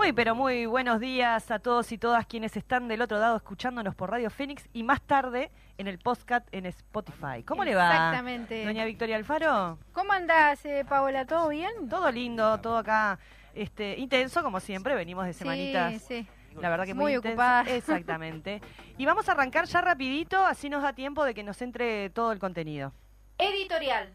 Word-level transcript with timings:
Muy, 0.00 0.14
pero 0.14 0.34
muy 0.34 0.64
buenos 0.64 0.98
días 0.98 1.50
a 1.50 1.58
todos 1.58 1.92
y 1.92 1.98
todas 1.98 2.24
quienes 2.24 2.56
están 2.56 2.88
del 2.88 3.02
otro 3.02 3.18
lado 3.18 3.36
escuchándonos 3.36 3.94
por 3.94 4.10
Radio 4.10 4.30
Fénix 4.30 4.66
y 4.72 4.82
más 4.82 5.02
tarde 5.02 5.50
en 5.76 5.88
el 5.88 5.98
podcast 5.98 6.48
en 6.52 6.64
Spotify. 6.64 7.42
¿Cómo 7.44 7.64
le 7.64 7.74
va? 7.74 7.90
Exactamente. 7.90 8.64
Doña 8.64 8.86
Victoria 8.86 9.16
Alfaro. 9.16 9.78
¿Cómo 9.92 10.14
andás, 10.14 10.64
eh, 10.64 10.86
Paola? 10.88 11.26
¿Todo 11.26 11.50
bien? 11.50 11.90
Todo 11.90 12.10
lindo, 12.10 12.58
todo 12.60 12.78
acá 12.78 13.18
este, 13.52 13.98
intenso 13.98 14.42
como 14.42 14.58
siempre. 14.58 14.94
Venimos 14.94 15.26
de 15.26 15.34
semanitas. 15.34 15.92
Sí, 16.00 16.24
sí. 16.24 16.26
La 16.58 16.70
verdad 16.70 16.86
que 16.86 16.94
muy, 16.94 17.12
Muy 17.12 17.16
ocupada. 17.16 17.64
Exactamente. 17.70 18.62
y 18.96 19.04
vamos 19.04 19.28
a 19.28 19.32
arrancar 19.32 19.66
ya 19.66 19.82
rapidito, 19.82 20.46
así 20.46 20.70
nos 20.70 20.82
da 20.82 20.94
tiempo 20.94 21.26
de 21.26 21.34
que 21.34 21.42
nos 21.42 21.60
entre 21.60 22.08
todo 22.08 22.32
el 22.32 22.38
contenido. 22.38 22.94
Editorial. 23.36 24.14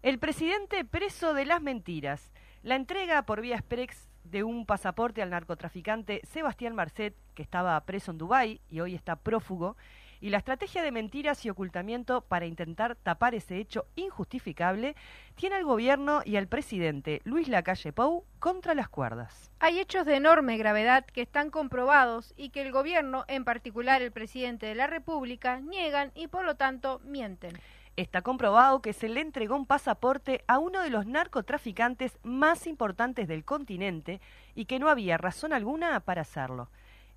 El 0.00 0.18
presidente 0.18 0.82
preso 0.86 1.34
de 1.34 1.44
las 1.44 1.60
mentiras. 1.60 2.32
La 2.62 2.76
entrega 2.76 3.26
por 3.26 3.42
vía 3.42 3.56
express 3.56 4.03
de 4.24 4.42
un 4.42 4.66
pasaporte 4.66 5.22
al 5.22 5.30
narcotraficante 5.30 6.20
Sebastián 6.24 6.74
Marcet, 6.74 7.14
que 7.34 7.42
estaba 7.42 7.80
preso 7.84 8.10
en 8.10 8.18
Dubái 8.18 8.60
y 8.68 8.80
hoy 8.80 8.94
está 8.94 9.16
prófugo, 9.16 9.76
y 10.20 10.30
la 10.30 10.38
estrategia 10.38 10.82
de 10.82 10.90
mentiras 10.90 11.44
y 11.44 11.50
ocultamiento 11.50 12.22
para 12.22 12.46
intentar 12.46 12.96
tapar 12.96 13.34
ese 13.34 13.58
hecho 13.58 13.84
injustificable, 13.94 14.96
tiene 15.34 15.56
al 15.56 15.64
gobierno 15.64 16.22
y 16.24 16.36
al 16.36 16.48
presidente 16.48 17.20
Luis 17.24 17.46
Lacalle 17.48 17.92
Pou 17.92 18.24
contra 18.38 18.74
las 18.74 18.88
cuerdas. 18.88 19.50
Hay 19.60 19.78
hechos 19.78 20.06
de 20.06 20.16
enorme 20.16 20.56
gravedad 20.56 21.04
que 21.04 21.20
están 21.20 21.50
comprobados 21.50 22.32
y 22.38 22.48
que 22.48 22.62
el 22.62 22.72
gobierno, 22.72 23.24
en 23.28 23.44
particular 23.44 24.00
el 24.00 24.12
presidente 24.12 24.64
de 24.64 24.74
la 24.74 24.86
República, 24.86 25.60
niegan 25.60 26.10
y 26.14 26.28
por 26.28 26.46
lo 26.46 26.56
tanto 26.56 27.00
mienten. 27.04 27.52
Está 27.96 28.22
comprobado 28.22 28.82
que 28.82 28.92
se 28.92 29.08
le 29.08 29.20
entregó 29.20 29.54
un 29.54 29.66
pasaporte 29.66 30.42
a 30.48 30.58
uno 30.58 30.82
de 30.82 30.90
los 30.90 31.06
narcotraficantes 31.06 32.18
más 32.24 32.66
importantes 32.66 33.28
del 33.28 33.44
continente 33.44 34.20
y 34.56 34.64
que 34.64 34.80
no 34.80 34.88
había 34.88 35.16
razón 35.16 35.52
alguna 35.52 36.00
para 36.00 36.22
hacerlo. 36.22 36.70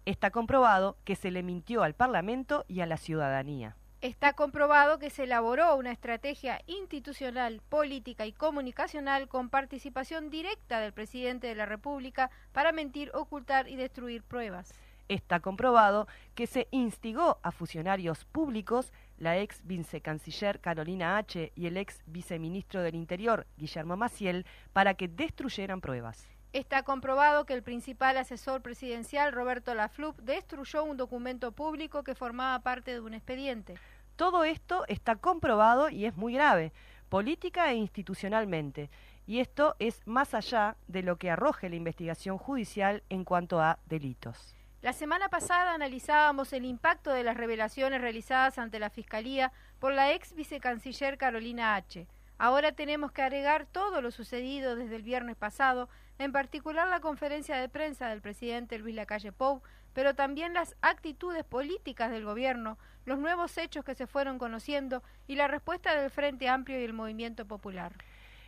Está 0.06 0.30
comprobado 0.30 0.96
que 1.04 1.16
se 1.16 1.32
le 1.32 1.42
mintió 1.42 1.82
al 1.82 1.96
Parlamento 1.96 2.64
y 2.68 2.82
a 2.82 2.86
la 2.86 2.98
ciudadanía. 2.98 3.76
Está 4.02 4.34
comprobado 4.34 5.00
que 5.00 5.10
se 5.10 5.24
elaboró 5.24 5.76
una 5.76 5.92
estrategia 5.92 6.62
institucional, 6.68 7.60
política 7.68 8.28
y 8.28 8.32
comunicacional 8.32 9.28
con 9.28 9.50
participación 9.50 10.30
directa 10.30 10.80
del 10.80 10.94
presidente 10.94 11.48
de 11.48 11.56
la 11.56 11.66
República 11.66 12.30
para 12.52 12.72
mentir, 12.72 13.10
ocultar 13.16 13.68
y 13.68 13.76
destruir 13.76 14.22
pruebas. 14.22 14.76
Está 15.10 15.40
comprobado 15.40 16.08
que 16.36 16.48
se 16.48 16.68
instigó 16.70 17.40
a 17.42 17.52
funcionarios 17.52 18.26
públicos, 18.26 18.92
la 19.18 19.38
ex 19.38 19.66
vicecanciller 19.66 20.60
Carolina 20.60 21.18
H. 21.18 21.52
y 21.56 21.68
el 21.68 21.78
ex 21.78 22.02
viceministro 22.06 22.82
del 22.82 22.96
Interior, 22.96 23.48
Guillermo 23.58 23.98
Maciel, 23.98 24.46
para 24.74 24.94
que 24.94 25.08
destruyeran 25.08 25.82
pruebas. 25.82 26.28
Está 26.54 26.84
comprobado 26.84 27.46
que 27.46 27.54
el 27.54 27.62
principal 27.62 28.18
asesor 28.18 28.62
presidencial, 28.62 29.34
Roberto 29.34 29.76
Laflup, 29.76 30.18
destruyó 30.22 30.84
un 30.84 30.98
documento 30.98 31.52
público 31.52 32.04
que 32.04 32.16
formaba 32.16 32.60
parte 32.60 32.92
de 32.92 33.00
un 33.00 33.14
expediente. 33.14 33.76
Todo 34.16 34.44
esto 34.44 34.86
está 34.88 35.16
comprobado 35.16 35.90
y 35.90 36.06
es 36.06 36.16
muy 36.16 36.34
grave, 36.34 36.72
política 37.10 37.72
e 37.72 37.76
institucionalmente, 37.76 38.90
y 39.28 39.40
esto 39.40 39.76
es 39.78 40.02
más 40.08 40.34
allá 40.34 40.78
de 40.88 41.04
lo 41.04 41.18
que 41.18 41.30
arroje 41.30 41.70
la 41.70 41.76
investigación 41.76 42.38
judicial 42.38 43.04
en 43.10 43.26
cuanto 43.26 43.60
a 43.62 43.78
delitos. 43.86 44.57
La 44.84 44.94
semana 44.94 45.28
pasada 45.28 45.74
analizábamos 45.74 46.54
el 46.54 46.64
impacto 46.64 47.12
de 47.12 47.24
las 47.24 47.36
revelaciones 47.36 48.00
realizadas 48.00 48.60
ante 48.60 48.78
la 48.78 48.92
Fiscalía 48.92 49.52
por 49.80 49.92
la 49.92 50.14
ex 50.14 50.36
vicecanciller 50.36 51.18
Carolina 51.18 51.76
H. 51.76 52.08
Ahora 52.38 52.72
tenemos 52.72 53.12
que 53.12 53.24
agregar 53.24 53.66
todo 53.66 54.02
lo 54.02 54.12
sucedido 54.12 54.76
desde 54.76 54.96
el 54.96 55.02
viernes 55.02 55.36
pasado, 55.36 55.90
en 56.20 56.32
particular 56.32 56.88
la 56.88 57.00
conferencia 57.00 57.58
de 57.58 57.70
prensa 57.70 58.10
del 58.10 58.22
presidente 58.22 58.78
Luis 58.78 58.94
Lacalle 58.94 59.32
Pou, 59.32 59.64
pero 59.94 60.14
también 60.14 60.54
las 60.54 60.76
actitudes 60.82 61.44
políticas 61.44 62.12
del 62.12 62.26
gobierno, 62.26 62.78
los 63.06 63.18
nuevos 63.18 63.58
hechos 63.58 63.84
que 63.84 63.96
se 63.96 64.06
fueron 64.06 64.38
conociendo 64.38 65.02
y 65.26 65.38
la 65.38 65.48
respuesta 65.48 66.00
del 66.00 66.12
Frente 66.12 66.50
Amplio 66.50 66.80
y 66.80 66.84
el 66.84 66.94
Movimiento 66.94 67.48
Popular. 67.48 67.94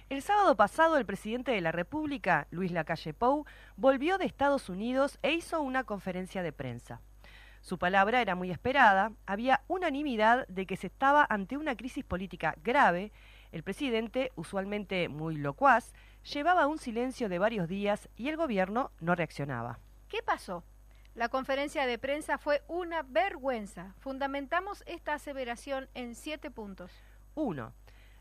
El 0.10 0.24
sábado 0.24 0.56
pasado, 0.56 0.98
el 0.98 1.06
presidente 1.06 1.52
de 1.52 1.62
la 1.62 1.72
República, 1.72 2.48
Luis 2.50 2.72
Lacalle 2.72 3.14
Pou, 3.14 3.46
volvió 3.78 4.18
de 4.18 4.26
Estados 4.26 4.68
Unidos 4.68 5.20
e 5.22 5.34
hizo 5.34 5.62
una 5.62 5.84
conferencia 5.84 6.42
de 6.42 6.52
prensa. 6.52 7.00
Su 7.62 7.78
palabra 7.78 8.20
era 8.20 8.34
muy 8.34 8.50
esperada, 8.50 9.12
había 9.28 9.62
unanimidad 9.68 10.48
de 10.48 10.66
que 10.66 10.78
se 10.78 10.88
estaba 10.88 11.28
ante 11.30 11.58
una 11.58 11.76
crisis 11.76 12.04
política 12.04 12.56
grave. 12.64 13.12
El 13.52 13.62
presidente, 13.62 14.32
usualmente 14.36 15.10
muy 15.10 15.38
locuaz, 15.38 15.94
llevaba 16.24 16.66
un 16.66 16.80
silencio 16.80 17.30
de 17.30 17.38
varios 17.38 17.68
días 17.68 18.10
y 18.16 18.30
el 18.30 18.36
gobierno 18.36 18.90
no 19.00 19.14
reaccionaba. 19.14 19.78
¿Qué 20.08 20.24
pasó? 20.24 20.64
La 21.14 21.30
conferencia 21.30 21.86
de 21.86 22.00
prensa 22.00 22.40
fue 22.40 22.64
una 22.68 23.04
vergüenza. 23.04 23.94
Fundamentamos 24.00 24.84
esta 24.88 25.14
aseveración 25.14 25.88
en 25.94 26.16
siete 26.16 26.50
puntos. 26.50 26.92
1. 27.36 27.72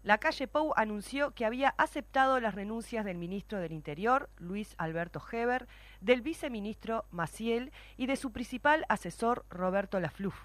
La 0.04 0.18
calle 0.18 0.46
Pou 0.46 0.72
anunció 0.76 1.32
que 1.32 1.44
había 1.44 1.74
aceptado 1.76 2.38
las 2.38 2.54
renuncias 2.54 3.04
del 3.04 3.18
ministro 3.18 3.58
del 3.58 3.72
Interior, 3.72 4.30
Luis 4.38 4.74
Alberto 4.78 5.20
Heber, 5.30 5.66
del 6.00 6.22
viceministro 6.22 7.04
Maciel 7.10 7.72
y 7.96 8.06
de 8.06 8.16
su 8.16 8.30
principal 8.30 8.86
asesor, 8.88 9.44
Roberto 9.50 9.98
Lafluf. 9.98 10.36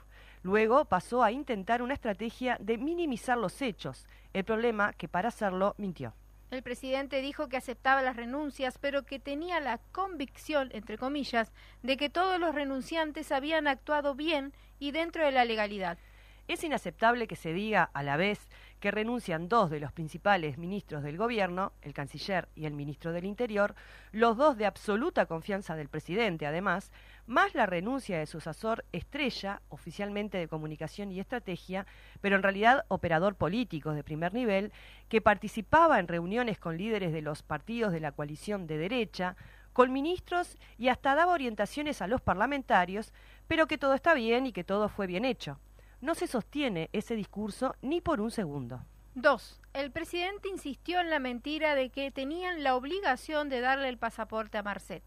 Luego 0.42 0.86
pasó 0.86 1.24
a 1.24 1.32
intentar 1.32 1.82
una 1.84 1.94
estrategia 1.94 2.58
de 2.60 2.78
minimizar 2.78 3.38
los 3.38 3.62
hechos, 3.62 4.08
el 4.34 4.44
problema 4.44 4.92
que 4.94 5.08
para 5.08 5.30
hacerlo 5.30 5.76
mintió. 5.78 6.16
El 6.50 6.64
presidente 6.64 7.22
dijo 7.22 7.48
que 7.48 7.58
aceptaba 7.58 8.02
las 8.02 8.16
renuncias, 8.16 8.78
pero 8.78 9.06
que 9.06 9.20
tenía 9.20 9.60
la 9.60 9.80
convicción, 9.92 10.70
entre 10.74 10.98
comillas, 10.98 11.54
de 11.82 11.96
que 11.96 12.10
todos 12.10 12.40
los 12.40 12.54
renunciantes 12.54 13.32
habían 13.32 13.68
actuado 13.68 14.16
bien 14.16 14.54
y 14.80 14.92
dentro 14.92 15.24
de 15.24 15.32
la 15.32 15.46
legalidad. 15.46 15.98
Es 16.48 16.64
inaceptable 16.64 17.26
que 17.26 17.38
se 17.38 17.54
diga 17.54 17.90
a 17.94 18.04
la 18.04 18.18
vez 18.18 18.50
que 18.84 18.92
renuncian 18.92 19.48
dos 19.48 19.70
de 19.70 19.80
los 19.80 19.94
principales 19.94 20.58
ministros 20.58 21.04
del 21.04 21.16
gobierno, 21.16 21.72
el 21.84 21.94
canciller 21.94 22.50
y 22.54 22.66
el 22.66 22.74
ministro 22.74 23.14
del 23.14 23.24
Interior, 23.24 23.76
los 24.12 24.36
dos 24.36 24.58
de 24.58 24.66
absoluta 24.66 25.26
confianza 25.26 25.78
del 25.78 25.88
presidente, 25.88 26.46
además, 26.46 26.92
más 27.26 27.56
la 27.56 27.66
renuncia 27.66 28.20
de 28.20 28.26
su 28.26 28.40
asesor 28.40 28.84
estrella, 28.92 29.62
oficialmente 29.70 30.38
de 30.38 30.50
comunicación 30.50 31.14
y 31.14 31.22
estrategia, 31.22 31.88
pero 32.20 32.36
en 32.36 32.44
realidad 32.44 32.84
operador 32.90 33.36
político 33.36 33.94
de 33.94 34.04
primer 34.04 34.34
nivel, 34.34 34.74
que 35.08 35.22
participaba 35.22 35.98
en 35.98 36.10
reuniones 36.10 36.60
con 36.60 36.78
líderes 36.78 37.14
de 37.14 37.22
los 37.22 37.42
partidos 37.42 37.94
de 37.94 38.02
la 38.02 38.12
coalición 38.12 38.68
de 38.68 38.78
derecha, 38.78 39.38
con 39.72 39.94
ministros 39.94 40.58
y 40.78 40.90
hasta 40.90 41.16
daba 41.16 41.32
orientaciones 41.32 42.02
a 42.02 42.08
los 42.08 42.20
parlamentarios, 42.20 43.14
pero 43.48 43.66
que 43.66 43.78
todo 43.78 43.94
está 43.94 44.14
bien 44.14 44.46
y 44.46 44.52
que 44.52 44.66
todo 44.66 44.90
fue 44.90 45.08
bien 45.08 45.24
hecho. 45.24 45.58
No 46.04 46.14
se 46.16 46.28
sostiene 46.28 46.90
ese 46.92 47.16
discurso 47.16 47.76
ni 47.82 48.02
por 48.02 48.20
un 48.20 48.30
segundo. 48.30 48.84
2. 49.16 49.62
El 49.72 49.90
presidente 49.90 50.50
insistió 50.50 51.00
en 51.00 51.10
la 51.10 51.20
mentira 51.20 51.76
de 51.76 51.92
que 51.92 52.12
tenían 52.12 52.62
la 52.62 52.76
obligación 52.76 53.48
de 53.48 53.62
darle 53.62 53.88
el 53.88 53.98
pasaporte 53.98 54.58
a 54.58 54.64
Marcet. 54.64 55.02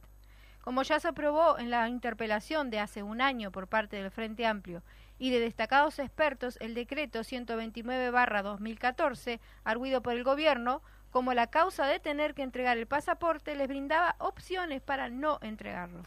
Como 0.63 0.83
ya 0.85 0.99
se 0.99 1.09
aprobó 1.09 1.59
en 1.59 1.69
la 1.69 1.87
interpelación 1.91 2.71
de 2.71 2.81
hace 2.81 3.03
un 3.03 3.21
año 3.21 3.53
por 3.53 3.69
parte 3.69 3.97
del 3.97 4.11
Frente 4.11 4.47
Amplio 4.47 4.83
y 5.19 5.29
de 5.29 5.41
destacados 5.41 5.99
expertos 5.99 6.57
el 6.63 6.73
decreto 6.73 7.19
129-2014, 7.19 9.39
arguido 9.65 10.01
por 10.01 10.15
el 10.15 10.25
gobierno, 10.25 10.81
como 11.11 11.35
la 11.35 11.49
causa 11.49 11.85
de 11.85 12.01
tener 12.01 12.33
que 12.33 12.43
entregar 12.43 12.79
el 12.79 12.87
pasaporte 12.87 13.55
les 13.55 13.69
brindaba 13.69 14.17
opciones 14.19 14.81
para 14.81 15.11
no 15.11 15.41
entregarlo. 15.43 16.05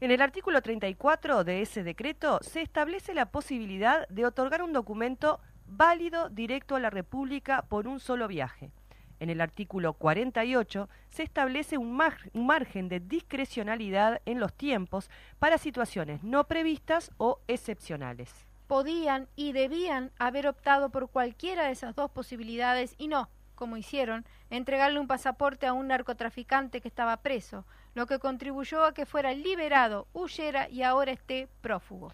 En 0.00 0.12
el 0.12 0.22
artículo 0.22 0.62
34 0.62 1.42
de 1.42 1.60
ese 1.60 1.82
decreto 1.82 2.38
se 2.40 2.62
establece 2.62 3.14
la 3.14 3.32
posibilidad 3.32 4.06
de 4.08 4.26
otorgar 4.26 4.62
un 4.62 4.72
documento 4.72 5.40
válido 5.66 6.28
directo 6.28 6.76
a 6.76 6.80
la 6.80 6.88
República 6.88 7.62
por 7.62 7.88
un 7.88 7.98
solo 7.98 8.28
viaje. 8.28 8.70
En 9.18 9.28
el 9.28 9.40
artículo 9.40 9.94
48 9.94 10.88
se 11.08 11.24
establece 11.24 11.78
un, 11.78 11.96
mar 11.96 12.16
un, 12.32 12.46
margen 12.46 12.88
de 12.88 13.00
discrecionalidad 13.00 14.22
en 14.24 14.38
los 14.38 14.54
tiempos 14.54 15.10
para 15.40 15.58
situaciones 15.58 16.22
no 16.22 16.44
previstas 16.46 17.10
o 17.16 17.40
excepcionales. 17.48 18.32
Podían 18.68 19.26
y 19.34 19.50
debían 19.50 20.12
haber 20.20 20.46
optado 20.46 20.90
por 20.90 21.10
cualquiera 21.10 21.64
de 21.64 21.72
esas 21.72 21.96
dos 21.96 22.12
posibilidades 22.12 22.94
y 22.98 23.08
no. 23.08 23.28
Como 23.58 23.76
hicieron, 23.76 24.24
entregarle 24.50 25.00
un 25.00 25.08
pasaporte 25.08 25.66
a 25.66 25.72
un 25.72 25.88
narcotraficante 25.88 26.80
que 26.80 26.86
estaba 26.86 27.16
preso, 27.18 27.66
lo 27.94 28.06
que 28.06 28.20
contribuyó 28.20 28.84
a 28.84 28.94
que 28.94 29.04
fuera 29.04 29.34
liberado, 29.34 30.06
huyera 30.12 30.68
y 30.68 30.84
ahora 30.84 31.10
esté 31.10 31.48
prófugo. 31.60 32.12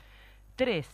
3. 0.57 0.89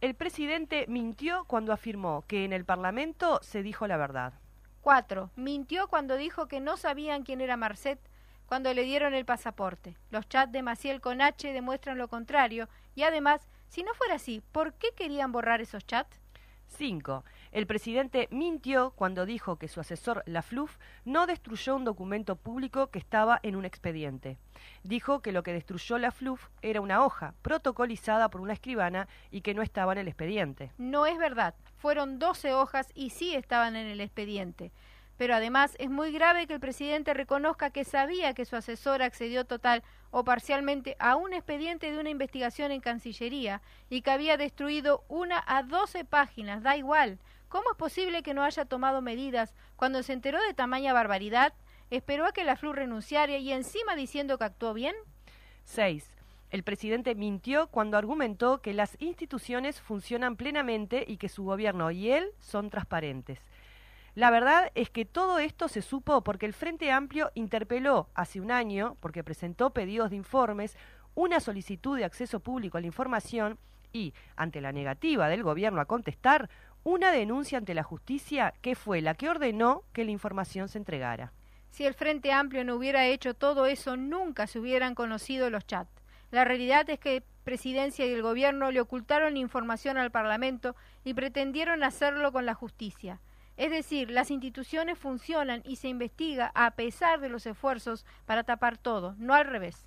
El 0.00 0.14
presidente 0.14 0.84
mintió 0.86 1.44
cuando 1.46 1.72
afirmó 1.72 2.22
que 2.28 2.44
en 2.44 2.52
el 2.52 2.64
Parlamento 2.64 3.40
se 3.42 3.64
dijo 3.64 3.88
la 3.88 3.96
verdad. 3.96 4.34
4. 4.82 5.30
Mintió 5.34 5.88
cuando 5.88 6.16
dijo 6.16 6.46
que 6.46 6.60
no 6.60 6.76
sabían 6.76 7.24
quién 7.24 7.40
era 7.40 7.56
Marcet 7.56 7.98
cuando 8.46 8.72
le 8.72 8.84
dieron 8.84 9.12
el 9.12 9.24
pasaporte. 9.24 9.96
Los 10.10 10.28
chats 10.28 10.52
de 10.52 10.62
Maciel 10.62 11.00
con 11.00 11.20
H 11.20 11.52
demuestran 11.52 11.98
lo 11.98 12.06
contrario 12.06 12.68
y 12.94 13.02
además, 13.02 13.48
si 13.68 13.82
no 13.82 13.92
fuera 13.94 14.14
así, 14.14 14.40
¿por 14.52 14.74
qué 14.74 14.92
querían 14.94 15.32
borrar 15.32 15.60
esos 15.60 15.84
chats? 15.84 16.20
5. 16.68 17.24
El 17.52 17.66
presidente 17.66 18.28
mintió 18.30 18.90
cuando 18.90 19.26
dijo 19.26 19.56
que 19.56 19.68
su 19.68 19.80
asesor 19.80 20.22
Lafluf 20.26 20.76
no 21.04 21.26
destruyó 21.26 21.76
un 21.76 21.84
documento 21.84 22.36
público 22.36 22.88
que 22.88 22.98
estaba 22.98 23.40
en 23.42 23.56
un 23.56 23.64
expediente. 23.64 24.38
Dijo 24.82 25.20
que 25.20 25.32
lo 25.32 25.42
que 25.42 25.52
destruyó 25.52 25.98
Lafluf 25.98 26.48
era 26.62 26.80
una 26.80 27.04
hoja 27.04 27.34
protocolizada 27.42 28.28
por 28.28 28.40
una 28.40 28.52
escribana 28.52 29.08
y 29.30 29.40
que 29.40 29.54
no 29.54 29.62
estaba 29.62 29.92
en 29.92 29.98
el 29.98 30.08
expediente. 30.08 30.72
No 30.78 31.06
es 31.06 31.18
verdad. 31.18 31.54
Fueron 31.78 32.18
12 32.18 32.52
hojas 32.52 32.88
y 32.94 33.10
sí 33.10 33.34
estaban 33.34 33.76
en 33.76 33.86
el 33.86 34.00
expediente. 34.00 34.72
Pero 35.16 35.34
además 35.34 35.76
es 35.78 35.88
muy 35.88 36.12
grave 36.12 36.46
que 36.46 36.54
el 36.54 36.60
presidente 36.60 37.14
reconozca 37.14 37.70
que 37.70 37.84
sabía 37.84 38.34
que 38.34 38.44
su 38.44 38.56
asesor 38.56 39.02
accedió 39.02 39.44
total 39.46 39.82
o 40.18 40.24
parcialmente 40.24 40.96
a 40.98 41.14
un 41.14 41.34
expediente 41.34 41.92
de 41.92 41.98
una 41.98 42.08
investigación 42.08 42.72
en 42.72 42.80
Cancillería 42.80 43.60
y 43.90 44.00
que 44.00 44.10
había 44.10 44.38
destruido 44.38 45.04
una 45.08 45.44
a 45.46 45.62
doce 45.62 46.06
páginas, 46.06 46.62
da 46.62 46.74
igual. 46.74 47.18
¿Cómo 47.50 47.70
es 47.72 47.76
posible 47.76 48.22
que 48.22 48.32
no 48.32 48.42
haya 48.42 48.64
tomado 48.64 49.02
medidas 49.02 49.52
cuando 49.76 50.02
se 50.02 50.14
enteró 50.14 50.42
de 50.42 50.54
tamaña 50.54 50.94
barbaridad? 50.94 51.52
¿Esperó 51.90 52.24
a 52.24 52.32
que 52.32 52.44
la 52.44 52.56
FLU 52.56 52.72
renunciara 52.72 53.36
y 53.36 53.52
encima 53.52 53.94
diciendo 53.94 54.38
que 54.38 54.44
actuó 54.44 54.72
bien? 54.72 54.94
6. 55.64 56.10
El 56.48 56.62
presidente 56.62 57.14
mintió 57.14 57.66
cuando 57.66 57.98
argumentó 57.98 58.62
que 58.62 58.72
las 58.72 58.96
instituciones 59.02 59.82
funcionan 59.82 60.36
plenamente 60.36 61.04
y 61.06 61.18
que 61.18 61.28
su 61.28 61.44
gobierno 61.44 61.90
y 61.90 62.10
él 62.10 62.30
son 62.38 62.70
transparentes. 62.70 63.38
La 64.16 64.30
verdad 64.30 64.72
es 64.74 64.88
que 64.88 65.04
todo 65.04 65.38
esto 65.38 65.68
se 65.68 65.82
supo 65.82 66.22
porque 66.22 66.46
el 66.46 66.54
Frente 66.54 66.90
Amplio 66.90 67.30
interpeló 67.34 68.08
hace 68.14 68.40
un 68.40 68.50
año, 68.50 68.96
porque 69.00 69.22
presentó 69.22 69.74
pedidos 69.74 70.08
de 70.08 70.16
informes, 70.16 70.74
una 71.14 71.38
solicitud 71.38 71.98
de 71.98 72.06
acceso 72.06 72.40
público 72.40 72.78
a 72.78 72.80
la 72.80 72.86
información 72.86 73.58
y, 73.92 74.14
ante 74.34 74.62
la 74.62 74.72
negativa 74.72 75.28
del 75.28 75.42
gobierno 75.42 75.82
a 75.82 75.84
contestar, 75.84 76.48
una 76.82 77.10
denuncia 77.12 77.58
ante 77.58 77.74
la 77.74 77.82
justicia 77.82 78.54
que 78.62 78.74
fue 78.74 79.02
la 79.02 79.12
que 79.12 79.28
ordenó 79.28 79.82
que 79.92 80.06
la 80.06 80.12
información 80.12 80.70
se 80.70 80.78
entregara. 80.78 81.34
Si 81.68 81.84
el 81.84 81.92
Frente 81.92 82.32
Amplio 82.32 82.64
no 82.64 82.76
hubiera 82.76 83.04
hecho 83.06 83.34
todo 83.34 83.66
eso, 83.66 83.98
nunca 83.98 84.46
se 84.46 84.58
hubieran 84.58 84.94
conocido 84.94 85.50
los 85.50 85.66
chats. 85.66 85.90
La 86.30 86.46
realidad 86.46 86.88
es 86.88 86.98
que 86.98 87.22
Presidencia 87.44 88.06
y 88.06 88.12
el 88.12 88.22
Gobierno 88.22 88.70
le 88.70 88.80
ocultaron 88.80 89.36
información 89.36 89.98
al 89.98 90.10
Parlamento 90.10 90.74
y 91.04 91.12
pretendieron 91.12 91.84
hacerlo 91.84 92.32
con 92.32 92.46
la 92.46 92.54
justicia. 92.54 93.20
Es 93.56 93.70
decir, 93.70 94.10
las 94.10 94.30
instituciones 94.30 94.98
funcionan 94.98 95.62
y 95.64 95.76
se 95.76 95.88
investiga 95.88 96.52
a 96.54 96.72
pesar 96.72 97.20
de 97.20 97.28
los 97.28 97.46
esfuerzos 97.46 98.04
para 98.26 98.44
tapar 98.44 98.76
todo, 98.76 99.14
no 99.18 99.34
al 99.34 99.46
revés. 99.46 99.86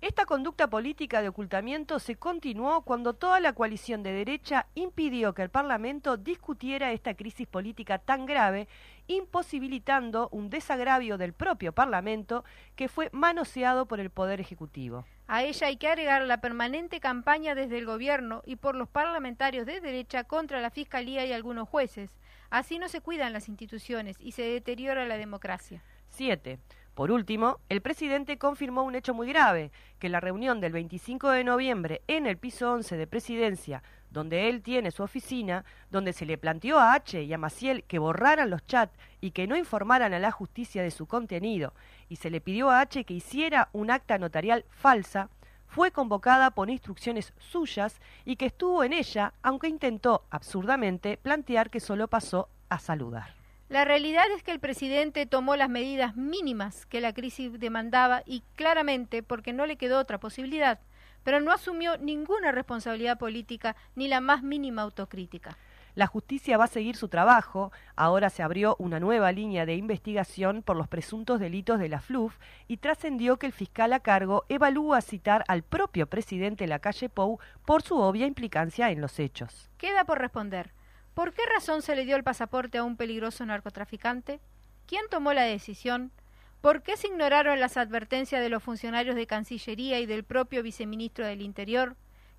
Esta 0.00 0.26
conducta 0.26 0.70
política 0.70 1.22
de 1.22 1.28
ocultamiento 1.28 1.98
se 1.98 2.14
continuó 2.14 2.82
cuando 2.82 3.14
toda 3.14 3.40
la 3.40 3.52
coalición 3.52 4.04
de 4.04 4.12
derecha 4.12 4.66
impidió 4.76 5.34
que 5.34 5.42
el 5.42 5.50
Parlamento 5.50 6.16
discutiera 6.16 6.92
esta 6.92 7.14
crisis 7.14 7.48
política 7.48 7.98
tan 7.98 8.24
grave, 8.24 8.68
imposibilitando 9.08 10.28
un 10.30 10.50
desagravio 10.50 11.18
del 11.18 11.32
propio 11.32 11.72
Parlamento 11.72 12.44
que 12.76 12.88
fue 12.88 13.10
manoseado 13.12 13.86
por 13.86 13.98
el 13.98 14.10
Poder 14.10 14.40
Ejecutivo. 14.40 15.04
A 15.26 15.42
ella 15.42 15.66
hay 15.66 15.76
que 15.78 15.88
agregar 15.88 16.22
la 16.22 16.40
permanente 16.40 17.00
campaña 17.00 17.56
desde 17.56 17.78
el 17.78 17.84
Gobierno 17.84 18.42
y 18.46 18.54
por 18.54 18.76
los 18.76 18.88
parlamentarios 18.88 19.66
de 19.66 19.80
derecha 19.80 20.22
contra 20.22 20.60
la 20.60 20.70
Fiscalía 20.70 21.26
y 21.26 21.32
algunos 21.32 21.68
jueces, 21.68 22.16
Así 22.50 22.78
no 22.78 22.88
se 22.88 23.00
cuidan 23.00 23.32
las 23.32 23.48
instituciones 23.48 24.16
y 24.20 24.32
se 24.32 24.42
deteriora 24.42 25.06
la 25.06 25.18
democracia. 25.18 25.82
7. 26.08 26.58
Por 26.94 27.12
último, 27.12 27.60
el 27.68 27.80
presidente 27.80 28.38
confirmó 28.38 28.82
un 28.82 28.96
hecho 28.96 29.14
muy 29.14 29.28
grave, 29.28 29.70
que 30.00 30.08
la 30.08 30.18
reunión 30.18 30.60
del 30.60 30.72
25 30.72 31.30
de 31.30 31.44
noviembre 31.44 32.02
en 32.08 32.26
el 32.26 32.38
piso 32.38 32.72
11 32.72 32.96
de 32.96 33.06
presidencia, 33.06 33.82
donde 34.10 34.48
él 34.48 34.62
tiene 34.62 34.90
su 34.90 35.02
oficina, 35.02 35.64
donde 35.90 36.12
se 36.12 36.26
le 36.26 36.38
planteó 36.38 36.78
a 36.78 36.94
H 36.94 37.22
y 37.22 37.32
a 37.32 37.38
Maciel 37.38 37.84
que 37.84 38.00
borraran 38.00 38.50
los 38.50 38.66
chats 38.66 38.98
y 39.20 39.30
que 39.30 39.46
no 39.46 39.56
informaran 39.56 40.12
a 40.12 40.18
la 40.18 40.32
justicia 40.32 40.82
de 40.82 40.90
su 40.90 41.06
contenido, 41.06 41.72
y 42.08 42.16
se 42.16 42.30
le 42.30 42.40
pidió 42.40 42.70
a 42.70 42.80
H 42.80 43.04
que 43.04 43.14
hiciera 43.14 43.68
un 43.72 43.90
acta 43.90 44.18
notarial 44.18 44.64
falsa, 44.70 45.28
fue 45.68 45.92
convocada 45.92 46.50
por 46.50 46.70
instrucciones 46.70 47.32
suyas 47.38 48.00
y 48.24 48.36
que 48.36 48.46
estuvo 48.46 48.82
en 48.82 48.92
ella, 48.92 49.34
aunque 49.42 49.68
intentó 49.68 50.24
absurdamente 50.30 51.16
plantear 51.16 51.70
que 51.70 51.80
solo 51.80 52.08
pasó 52.08 52.48
a 52.68 52.78
saludar. 52.78 53.34
La 53.68 53.84
realidad 53.84 54.24
es 54.34 54.42
que 54.42 54.50
el 54.50 54.60
presidente 54.60 55.26
tomó 55.26 55.54
las 55.54 55.68
medidas 55.68 56.16
mínimas 56.16 56.86
que 56.86 57.02
la 57.02 57.12
crisis 57.12 57.60
demandaba 57.60 58.22
y 58.24 58.42
claramente 58.56 59.22
porque 59.22 59.52
no 59.52 59.66
le 59.66 59.76
quedó 59.76 59.98
otra 59.98 60.18
posibilidad, 60.18 60.80
pero 61.22 61.40
no 61.40 61.52
asumió 61.52 61.98
ninguna 61.98 62.50
responsabilidad 62.50 63.18
política 63.18 63.76
ni 63.94 64.08
la 64.08 64.22
más 64.22 64.42
mínima 64.42 64.82
autocrítica. 64.82 65.58
La 65.98 66.06
justicia 66.06 66.56
va 66.56 66.66
a 66.66 66.68
seguir 66.68 66.94
su 66.94 67.08
trabajo. 67.08 67.72
Ahora 67.96 68.30
se 68.30 68.44
abrió 68.44 68.76
una 68.78 69.00
nueva 69.00 69.32
línea 69.32 69.66
de 69.66 69.74
investigación 69.74 70.62
por 70.62 70.76
los 70.76 70.86
presuntos 70.86 71.40
delitos 71.40 71.80
de 71.80 71.88
la 71.88 72.00
FLUF 72.00 72.38
y 72.68 72.76
trascendió 72.76 73.36
que 73.36 73.46
el 73.46 73.52
fiscal 73.52 73.92
a 73.92 73.98
cargo 73.98 74.44
evalúa 74.48 75.00
citar 75.00 75.44
al 75.48 75.64
propio 75.64 76.06
presidente 76.06 76.62
de 76.62 76.68
la 76.68 76.78
calle 76.78 77.08
Pou 77.08 77.40
por 77.66 77.82
su 77.82 77.98
obvia 77.98 78.28
implicancia 78.28 78.92
en 78.92 79.00
los 79.00 79.18
hechos. 79.18 79.70
Queda 79.76 80.04
por 80.04 80.20
responder. 80.20 80.70
¿Por 81.14 81.32
qué 81.32 81.42
razón 81.52 81.82
se 81.82 81.96
le 81.96 82.04
dio 82.04 82.14
el 82.14 82.22
pasaporte 82.22 82.78
a 82.78 82.84
un 82.84 82.96
peligroso 82.96 83.44
narcotraficante? 83.44 84.38
¿Quién 84.86 85.02
tomó 85.10 85.32
la 85.32 85.42
decisión? 85.42 86.12
¿Por 86.60 86.82
qué 86.82 86.96
se 86.96 87.08
ignoraron 87.08 87.58
las 87.58 87.76
advertencias 87.76 88.40
de 88.40 88.50
los 88.50 88.62
funcionarios 88.62 89.16
de 89.16 89.26
Cancillería 89.26 89.98
y 89.98 90.06
del 90.06 90.22
propio 90.22 90.62
viceministro 90.62 91.26
del 91.26 91.42
Interior? 91.42 91.96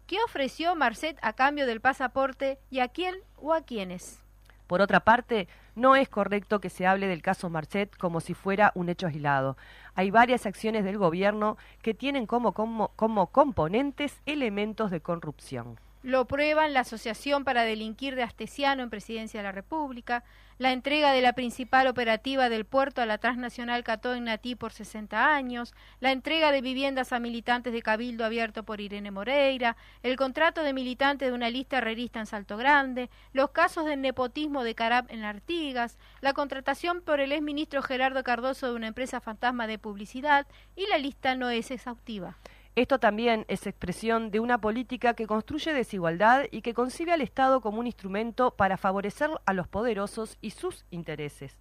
¿Qué 0.09 0.17
ofreció 0.25 0.75
Marcet 0.75 1.19
a 1.21 1.33
cambio 1.33 1.67
del 1.67 1.81
pasaporte 1.81 2.57
y 2.71 2.79
a 2.79 2.87
quién 2.87 3.13
o 3.37 3.53
a 3.53 3.61
quiénes? 3.61 4.23
Por 4.65 4.81
otra 4.81 5.01
parte, 5.01 5.47
no 5.75 5.95
es 5.95 6.09
correcto 6.09 6.59
que 6.59 6.71
se 6.71 6.87
hable 6.87 7.05
del 7.05 7.21
caso 7.21 7.47
Marcet 7.51 7.95
como 7.95 8.19
si 8.19 8.33
fuera 8.33 8.71
un 8.73 8.89
hecho 8.89 9.05
aislado. 9.05 9.55
Hay 9.93 10.09
varias 10.09 10.47
acciones 10.47 10.83
del 10.83 10.97
gobierno 10.97 11.57
que 11.83 11.93
tienen 11.93 12.25
como, 12.25 12.53
como, 12.53 12.87
como 12.95 13.27
componentes 13.27 14.19
elementos 14.25 14.89
de 14.89 14.99
corrupción. 14.99 15.79
Lo 16.01 16.25
prueban 16.25 16.73
la 16.73 16.81
Asociación 16.81 17.43
para 17.43 17.63
Delinquir 17.63 18.15
de 18.15 18.23
Astesiano 18.23 18.83
en 18.83 18.89
Presidencia 18.89 19.41
de 19.41 19.43
la 19.43 19.51
República, 19.51 20.23
la 20.57 20.71
entrega 20.71 21.11
de 21.11 21.21
la 21.21 21.33
principal 21.33 21.87
operativa 21.87 22.47
del 22.47 22.63
puerto 22.63 23.01
a 23.01 23.05
la 23.05 23.17
transnacional 23.17 23.83
Cató 23.83 24.17
Natí 24.17 24.55
por 24.55 24.71
60 24.71 25.35
años, 25.35 25.73
la 25.99 26.13
entrega 26.13 26.53
de 26.53 26.61
viviendas 26.61 27.11
a 27.11 27.19
militantes 27.19 27.73
de 27.73 27.81
Cabildo 27.81 28.23
abierto 28.23 28.63
por 28.63 28.79
Irene 28.79 29.11
Moreira, 29.11 29.75
el 30.01 30.15
contrato 30.15 30.63
de 30.63 30.71
militantes 30.71 31.29
de 31.29 31.33
una 31.33 31.49
lista 31.49 31.79
herrerista 31.79 32.21
en 32.21 32.27
Salto 32.27 32.55
Grande, 32.55 33.09
los 33.33 33.51
casos 33.51 33.83
de 33.83 33.97
nepotismo 33.97 34.63
de 34.63 34.75
Carab 34.75 35.05
en 35.09 35.25
Artigas, 35.25 35.97
la 36.21 36.31
contratación 36.31 37.01
por 37.01 37.19
el 37.19 37.33
exministro 37.33 37.81
Gerardo 37.81 38.23
Cardoso 38.23 38.67
de 38.67 38.75
una 38.75 38.87
empresa 38.87 39.19
fantasma 39.19 39.67
de 39.67 39.79
publicidad 39.79 40.47
y 40.77 40.87
la 40.87 40.97
lista 40.97 41.35
no 41.35 41.49
es 41.49 41.71
exhaustiva. 41.71 42.37
Esto 42.79 42.97
también 42.97 43.43
es 43.49 43.67
expresión 43.67 44.31
de 44.31 44.39
una 44.39 44.61
política 44.61 45.13
que 45.13 45.27
construye 45.27 45.73
desigualdad 45.73 46.45
y 46.49 46.61
que 46.61 46.73
concibe 46.73 47.11
al 47.11 47.19
Estado 47.19 47.59
como 47.59 47.81
un 47.81 47.87
instrumento 47.87 48.51
para 48.51 48.77
favorecer 48.77 49.29
a 49.45 49.51
los 49.51 49.67
poderosos 49.67 50.37
y 50.39 50.51
sus 50.51 50.85
intereses. 50.89 51.57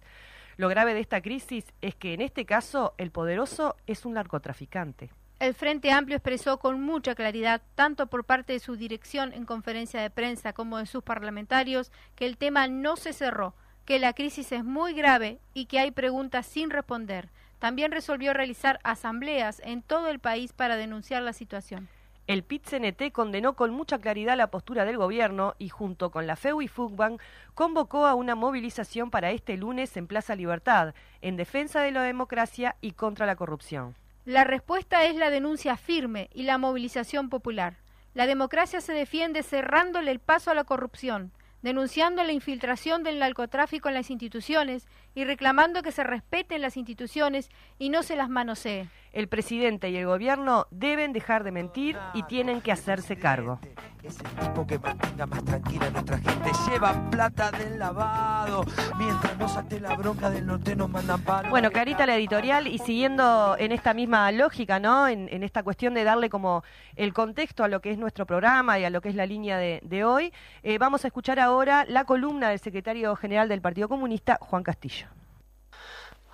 Lo 0.55 0.69
grave 0.69 0.93
de 0.93 1.01
esta 1.01 1.21
crisis 1.21 1.65
es 1.81 1.93
que 1.95 2.13
en 2.13 2.21
este 2.21 2.45
caso 2.45 2.93
el 2.97 3.11
poderoso 3.11 3.75
es 3.85 4.05
un 4.05 4.13
narcotraficante. 4.13 5.09
El 5.39 5.55
Frente 5.55 5.91
Amplio 5.91 6.15
expresó 6.15 6.57
con 6.57 6.81
mucha 6.81 7.15
claridad, 7.15 7.63
tanto 7.75 8.07
por 8.07 8.23
parte 8.23 8.53
de 8.53 8.59
su 8.59 8.77
dirección 8.77 9.33
en 9.33 9.43
conferencia 9.43 10.01
de 10.01 10.09
prensa 10.09 10.53
como 10.53 10.77
de 10.77 10.85
sus 10.85 11.03
parlamentarios, 11.03 11.91
que 12.15 12.27
el 12.27 12.37
tema 12.37 12.69
no 12.69 12.95
se 12.95 13.11
cerró, 13.11 13.55
que 13.83 13.99
la 13.99 14.13
crisis 14.13 14.53
es 14.53 14.63
muy 14.63 14.93
grave 14.93 15.41
y 15.53 15.65
que 15.65 15.79
hay 15.79 15.91
preguntas 15.91 16.45
sin 16.45 16.69
responder. 16.69 17.29
También 17.59 17.91
resolvió 17.91 18.33
realizar 18.33 18.79
asambleas 18.83 19.61
en 19.63 19.81
todo 19.81 20.07
el 20.07 20.19
país 20.19 20.53
para 20.53 20.77
denunciar 20.77 21.21
la 21.21 21.33
situación. 21.33 21.87
El 22.29 22.43
PIT-CNT 22.43 23.11
condenó 23.11 23.53
con 23.53 23.71
mucha 23.71 23.97
claridad 23.97 24.37
la 24.37 24.51
postura 24.51 24.85
del 24.85 24.97
gobierno 24.97 25.55
y 25.57 25.69
junto 25.69 26.11
con 26.11 26.27
la 26.27 26.35
FEU 26.35 26.61
y 26.61 26.67
FUCBAN 26.67 27.17
convocó 27.55 28.05
a 28.05 28.13
una 28.13 28.35
movilización 28.35 29.09
para 29.09 29.31
este 29.31 29.57
lunes 29.57 29.97
en 29.97 30.05
Plaza 30.05 30.35
Libertad, 30.35 30.93
en 31.21 31.37
defensa 31.37 31.81
de 31.81 31.91
la 31.91 32.03
democracia 32.03 32.75
y 32.81 32.91
contra 32.91 33.25
la 33.25 33.35
corrupción. 33.35 33.95
La 34.25 34.43
respuesta 34.43 35.05
es 35.05 35.15
la 35.15 35.31
denuncia 35.31 35.75
firme 35.75 36.29
y 36.31 36.43
la 36.43 36.59
movilización 36.59 37.29
popular. 37.29 37.77
La 38.13 38.27
democracia 38.27 38.79
se 38.79 38.93
defiende 38.93 39.41
cerrándole 39.41 40.11
el 40.11 40.19
paso 40.19 40.51
a 40.51 40.53
la 40.53 40.65
corrupción, 40.65 41.31
denunciando 41.61 42.23
la 42.23 42.31
infiltración 42.31 43.03
del 43.03 43.19
narcotráfico 43.19 43.89
en 43.89 43.95
las 43.95 44.09
instituciones 44.09 44.87
y 45.15 45.23
reclamando 45.23 45.81
que 45.81 45.91
se 45.91 46.03
respeten 46.03 46.61
las 46.61 46.77
instituciones 46.77 47.49
y 47.77 47.89
no 47.89 48.03
se 48.03 48.15
las 48.15 48.29
manosee. 48.29 48.87
El 49.11 49.27
presidente 49.27 49.89
y 49.89 49.97
el 49.97 50.05
gobierno 50.05 50.67
deben 50.69 51.13
dejar 51.13 51.43
de 51.43 51.51
mentir 51.51 51.97
y 52.13 52.23
tienen 52.23 52.61
que 52.61 52.71
hacerse 52.71 53.17
cargo. 53.17 53.59
Es 54.03 54.17
el 54.19 54.47
tipo 54.47 54.65
que 54.65 54.79
mantenga 54.79 55.25
más 55.25 55.43
tranquila 55.43 55.87
a 55.87 55.89
nuestra 55.89 56.17
gente. 56.19 56.51
Lleva 56.69 57.09
plata 57.09 57.51
del 57.51 57.79
lavado. 57.79 58.63
Mientras 58.97 59.37
no 59.37 59.49
salte 59.49 59.79
la 59.79 59.95
bronca 59.95 60.29
del 60.29 60.45
norte 60.45 60.75
nos 60.75 60.89
mandan 60.89 61.21
palos. 61.21 61.49
Bueno, 61.49 61.71
clarita 61.71 62.05
la 62.05 62.15
editorial 62.15 62.67
y 62.67 62.77
siguiendo 62.77 63.57
en 63.57 63.71
esta 63.71 63.93
misma 63.93 64.31
lógica, 64.31 64.79
¿no? 64.79 65.07
En, 65.07 65.27
en 65.31 65.43
esta 65.43 65.63
cuestión 65.63 65.95
de 65.95 66.03
darle 66.03 66.29
como 66.29 66.63
el 66.95 67.11
contexto 67.13 67.63
a 67.63 67.67
lo 67.67 67.81
que 67.81 67.91
es 67.91 67.97
nuestro 67.97 68.25
programa 68.25 68.79
y 68.79 68.85
a 68.85 68.89
lo 68.89 69.01
que 69.01 69.09
es 69.09 69.15
la 69.15 69.25
línea 69.25 69.57
de, 69.57 69.79
de 69.83 70.05
hoy, 70.05 70.31
eh, 70.63 70.77
vamos 70.77 71.03
a 71.03 71.07
escuchar 71.07 71.39
ahora 71.39 71.83
la 71.87 72.05
columna 72.05 72.49
del 72.49 72.59
secretario 72.59 73.15
general 73.15 73.49
del 73.49 73.59
Partido 73.59 73.89
Comunista, 73.89 74.37
Juan 74.39 74.63
Castillo. 74.63 75.07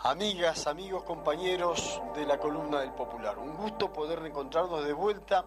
Amigas, 0.05 0.67
amigos, 0.67 1.01
compañeros 1.01 2.00
de 2.13 2.27
la 2.27 2.38
columna 2.38 2.79
del 2.79 2.91
Popular, 2.91 3.39
un 3.39 3.57
gusto 3.57 3.91
poder 3.91 4.19
reencontrarnos 4.19 4.85
de 4.85 4.93
vuelta, 4.93 5.45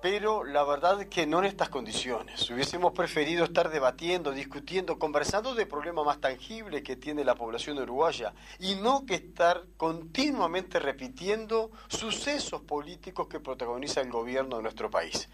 pero 0.00 0.44
la 0.44 0.62
verdad 0.62 1.00
es 1.00 1.08
que 1.08 1.26
no 1.26 1.40
en 1.40 1.46
estas 1.46 1.68
condiciones. 1.68 2.48
Hubiésemos 2.48 2.92
preferido 2.92 3.42
estar 3.42 3.68
debatiendo, 3.68 4.30
discutiendo, 4.30 5.00
conversando 5.00 5.52
de 5.56 5.66
problemas 5.66 6.06
más 6.06 6.20
tangibles 6.20 6.84
que 6.84 6.94
tiene 6.94 7.24
la 7.24 7.34
población 7.34 7.80
uruguaya 7.80 8.32
y 8.60 8.76
no 8.76 9.04
que 9.04 9.16
estar 9.16 9.64
continuamente 9.76 10.78
repitiendo 10.78 11.72
sucesos 11.88 12.60
políticos 12.60 13.26
que 13.26 13.40
protagoniza 13.40 14.00
el 14.00 14.12
gobierno 14.12 14.58
de 14.58 14.62
nuestro 14.62 14.92
país. 14.92 15.28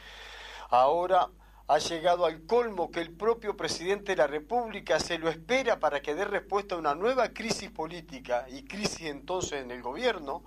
Ahora 0.70 1.28
ha 1.68 1.78
llegado 1.78 2.26
al 2.26 2.44
colmo 2.44 2.90
que 2.90 3.00
el 3.00 3.12
propio 3.12 3.56
presidente 3.56 4.12
de 4.12 4.16
la 4.16 4.26
República 4.26 4.98
se 4.98 5.18
lo 5.18 5.28
espera 5.28 5.78
para 5.78 6.02
que 6.02 6.14
dé 6.14 6.24
respuesta 6.24 6.74
a 6.74 6.78
una 6.78 6.94
nueva 6.94 7.28
crisis 7.28 7.70
política 7.70 8.46
y 8.48 8.64
crisis 8.64 9.02
entonces 9.02 9.62
en 9.62 9.70
el 9.70 9.82
gobierno, 9.82 10.42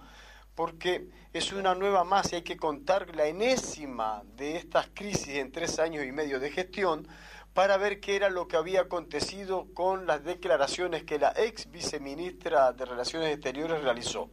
porque 0.55 1.07
es 1.33 1.51
una 1.51 1.75
nueva 1.75 2.03
más 2.03 2.31
y 2.31 2.37
hay 2.37 2.41
que 2.43 2.57
contar 2.57 3.15
la 3.15 3.25
enésima 3.25 4.23
de 4.35 4.57
estas 4.57 4.87
crisis 4.93 5.35
en 5.35 5.51
tres 5.51 5.79
años 5.79 6.05
y 6.05 6.11
medio 6.11 6.39
de 6.39 6.51
gestión 6.51 7.07
para 7.53 7.77
ver 7.77 8.01
qué 8.01 8.17
era 8.17 8.29
lo 8.29 8.47
que 8.47 8.57
había 8.57 8.81
acontecido 8.81 9.67
con 9.73 10.05
las 10.07 10.23
declaraciones 10.23 11.03
que 11.03 11.19
la 11.19 11.33
ex 11.37 11.71
viceministra 11.71 12.73
de 12.73 12.85
Relaciones 12.85 13.33
Exteriores 13.33 13.81
realizó 13.81 14.29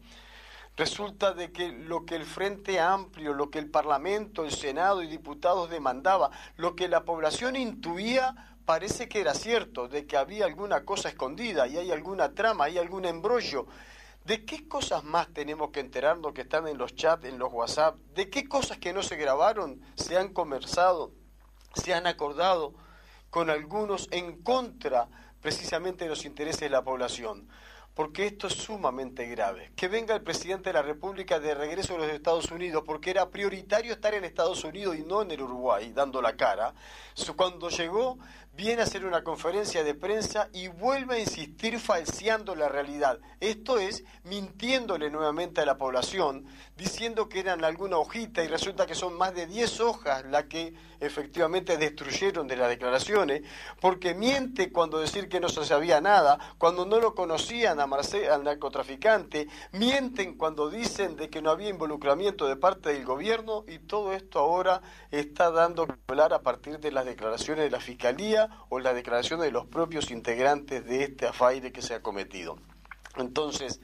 resulta 0.77 1.35
de 1.35 1.53
que 1.53 1.71
lo 1.73 2.05
que 2.05 2.17
el 2.17 2.25
Frente 2.25 2.81
Amplio, 2.81 3.35
lo 3.35 3.51
que 3.51 3.59
el 3.59 3.71
Parlamento, 3.71 4.45
el 4.45 4.53
Senado 4.53 5.03
y 5.03 5.07
diputados 5.07 5.71
demandaba, 5.71 6.31
lo 6.57 6.75
que 6.75 6.89
la 6.89 7.05
población 7.05 7.57
intuía, 7.57 8.57
parece 8.65 9.09
que 9.09 9.21
era 9.21 9.35
cierto, 9.35 9.89
de 9.89 10.07
que 10.07 10.17
había 10.17 10.47
alguna 10.47 10.85
cosa 10.85 11.09
escondida 11.09 11.67
y 11.67 11.77
hay 11.77 11.91
alguna 11.91 12.35
trama, 12.35 12.65
hay 12.65 12.79
algún 12.79 13.05
embrollo. 13.05 13.67
¿De 14.25 14.45
qué 14.45 14.69
cosas 14.69 15.03
más 15.03 15.29
tenemos 15.33 15.71
que 15.71 15.81
enterarnos 15.81 16.33
que 16.33 16.43
están 16.43 16.69
en 16.69 16.79
los 16.79 16.95
chats, 16.95 17.25
en 17.25 17.39
los 17.39 17.53
WhatsApp? 17.53 17.97
¿De 18.15 18.31
qué 18.31 18.49
cosas 18.49 18.79
que 18.79 18.93
no 18.93 19.03
se 19.03 19.17
grabaron 19.17 19.81
se 19.97 20.17
han 20.17 20.33
conversado, 20.33 21.13
se 21.75 21.93
han 21.93 22.07
acordado 22.07 22.73
con 23.31 23.51
algunos 23.51 24.09
en 24.13 24.41
contra 24.43 25.09
precisamente 25.41 26.05
de 26.05 26.11
los 26.11 26.25
intereses 26.25 26.61
de 26.61 26.71
la 26.71 26.85
población? 26.85 27.49
Porque 27.95 28.27
esto 28.27 28.47
es 28.47 28.55
sumamente 28.55 29.27
grave. 29.27 29.73
Que 29.77 29.89
venga 29.89 30.15
el 30.15 30.23
presidente 30.23 30.71
de 30.71 30.75
la 30.75 30.83
República 30.83 31.41
de 31.41 31.55
regreso 31.55 31.95
a 31.95 31.99
los 31.99 32.09
Estados 32.09 32.51
Unidos, 32.51 32.83
porque 32.87 33.11
era 33.11 33.29
prioritario 33.29 33.93
estar 33.93 34.15
en 34.15 34.25
Estados 34.25 34.65
Unidos 34.65 34.97
y 34.97 35.03
no 35.03 35.23
en 35.23 35.31
el 35.31 35.43
Uruguay, 35.43 35.93
dando 35.93 36.23
la 36.23 36.37
cara. 36.37 36.75
Cuando 37.37 37.69
llegó, 37.69 38.19
viene 38.55 38.83
a 38.83 38.85
hacer 38.85 39.07
una 39.07 39.25
conferencia 39.25 39.83
de 39.83 39.95
prensa 39.95 40.49
y 40.53 40.69
vuelve 40.69 41.17
a 41.17 41.21
insistir 41.21 41.79
falseando 41.81 42.55
la 42.55 42.69
realidad. 42.69 43.19
Esto 43.41 43.79
es 43.79 44.05
mintiéndole 44.25 45.11
nuevamente 45.11 45.63
a 45.63 45.67
la 45.67 45.79
población, 45.79 46.45
diciendo 46.77 47.29
que 47.29 47.41
eran 47.41 47.65
alguna 47.65 47.97
hojita 47.97 48.45
y 48.45 48.49
resulta 48.49 48.87
que 48.87 48.95
son 48.95 49.17
más 49.17 49.35
de 49.35 49.47
10 49.47 49.81
hojas 49.81 50.25
las 50.27 50.45
que 50.45 50.75
efectivamente 51.01 51.79
destruyeron 51.79 52.47
de 52.47 52.57
las 52.57 52.69
declaraciones, 52.69 53.43
porque 53.81 54.15
miente 54.15 54.71
cuando 54.71 54.99
decir 54.99 55.29
que 55.29 55.41
no 55.41 55.49
se 55.49 55.65
sabía 55.65 56.01
nada, 56.01 56.39
cuando 56.59 56.87
no 56.87 57.01
lo 57.01 57.15
conocían 57.15 57.81
a 57.81 57.87
Marcel, 57.87 58.31
al 58.31 58.45
narcotraficante, 58.45 59.49
mienten 59.73 60.37
cuando 60.37 60.71
dicen 60.71 61.17
de 61.17 61.29
que 61.29 61.43
no 61.43 61.51
había 61.51 61.71
involucramiento 61.71 62.47
de 62.47 62.57
parte 62.57 62.93
del 62.93 63.05
gobierno 63.05 63.65
y 63.67 63.79
todo 63.81 64.13
esto 64.13 64.39
ahora 64.39 64.83
está 65.11 65.51
dando 65.51 65.87
que 65.87 65.95
hablar 66.07 66.33
a 66.33 66.43
partir 66.43 66.79
de 66.79 66.93
las 66.93 67.05
declaraciones 67.05 67.65
de 67.65 67.71
la 67.71 67.81
Fiscalía 67.81 68.42
o 68.69 68.79
las 68.79 68.95
declaraciones 68.95 69.47
de 69.47 69.53
los 69.53 69.67
propios 69.67 70.11
integrantes 70.11 70.85
de 70.85 71.05
este 71.05 71.27
afaire 71.27 71.73
que 71.73 71.83
se 71.83 71.95
ha 71.95 72.03
cometido. 72.03 72.57
Entonces, 73.17 73.81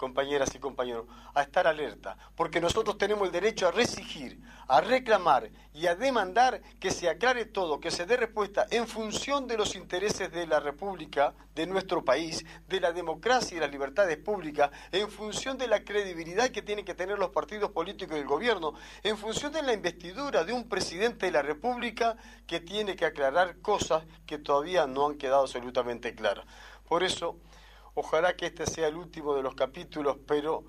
compañeras 0.00 0.54
y 0.54 0.58
compañeros, 0.58 1.04
a 1.34 1.42
estar 1.42 1.66
alerta, 1.66 2.16
porque 2.34 2.58
nosotros 2.58 2.96
tenemos 2.96 3.26
el 3.26 3.32
derecho 3.32 3.68
a 3.68 3.82
exigir, 3.82 4.40
a 4.66 4.80
reclamar 4.80 5.50
y 5.74 5.88
a 5.88 5.94
demandar 5.94 6.62
que 6.80 6.90
se 6.90 7.10
aclare 7.10 7.44
todo, 7.44 7.80
que 7.80 7.90
se 7.90 8.06
dé 8.06 8.16
respuesta 8.16 8.66
en 8.70 8.88
función 8.88 9.46
de 9.46 9.58
los 9.58 9.76
intereses 9.76 10.32
de 10.32 10.46
la 10.46 10.58
República, 10.58 11.34
de 11.54 11.66
nuestro 11.66 12.02
país, 12.02 12.46
de 12.66 12.80
la 12.80 12.92
democracia 12.92 13.58
y 13.58 13.60
las 13.60 13.70
libertades 13.70 14.16
públicas, 14.16 14.70
en 14.90 15.10
función 15.10 15.58
de 15.58 15.68
la 15.68 15.84
credibilidad 15.84 16.48
que 16.48 16.62
tienen 16.62 16.86
que 16.86 16.94
tener 16.94 17.18
los 17.18 17.28
partidos 17.28 17.70
políticos 17.70 18.16
y 18.16 18.20
el 18.20 18.26
gobierno, 18.26 18.72
en 19.02 19.18
función 19.18 19.52
de 19.52 19.62
la 19.62 19.74
investidura 19.74 20.44
de 20.44 20.54
un 20.54 20.66
presidente 20.66 21.26
de 21.26 21.32
la 21.32 21.42
República 21.42 22.16
que 22.46 22.60
tiene 22.60 22.96
que 22.96 23.04
aclarar 23.04 23.60
cosas 23.60 24.04
que 24.24 24.38
todavía 24.38 24.86
no 24.86 25.08
han 25.08 25.18
quedado 25.18 25.42
absolutamente 25.42 26.14
claras. 26.14 26.46
Por 26.88 27.02
eso, 27.02 27.36
Ojalá 27.94 28.36
que 28.36 28.46
este 28.46 28.66
sea 28.66 28.88
el 28.88 28.96
último 28.96 29.34
de 29.34 29.42
los 29.42 29.54
capítulos, 29.54 30.16
pero 30.26 30.64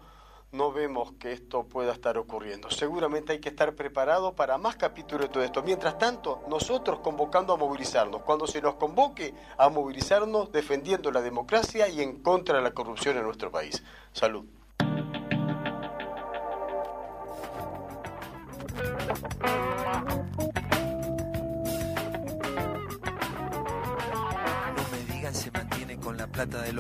no 0.51 0.71
vemos 0.71 1.13
que 1.13 1.31
esto 1.31 1.63
pueda 1.63 1.93
estar 1.93 2.17
ocurriendo. 2.17 2.69
Seguramente 2.69 3.33
hay 3.33 3.39
que 3.39 3.49
estar 3.49 3.73
preparado 3.73 4.35
para 4.35 4.57
más 4.57 4.75
capítulos 4.75 5.27
de 5.27 5.33
todo 5.33 5.43
esto. 5.43 5.63
Mientras 5.63 5.97
tanto, 5.97 6.43
nosotros 6.49 6.99
convocando 6.99 7.53
a 7.53 7.57
movilizarnos. 7.57 8.21
Cuando 8.23 8.47
se 8.47 8.61
nos 8.61 8.75
convoque 8.75 9.33
a 9.57 9.69
movilizarnos 9.69 10.51
defendiendo 10.51 11.11
la 11.11 11.21
democracia 11.21 11.87
y 11.87 12.01
en 12.01 12.21
contra 12.21 12.57
de 12.57 12.63
la 12.63 12.71
corrupción 12.71 13.17
en 13.17 13.23
nuestro 13.23 13.49
país. 13.49 13.81
Salud. 14.11 14.45
De 26.45 26.73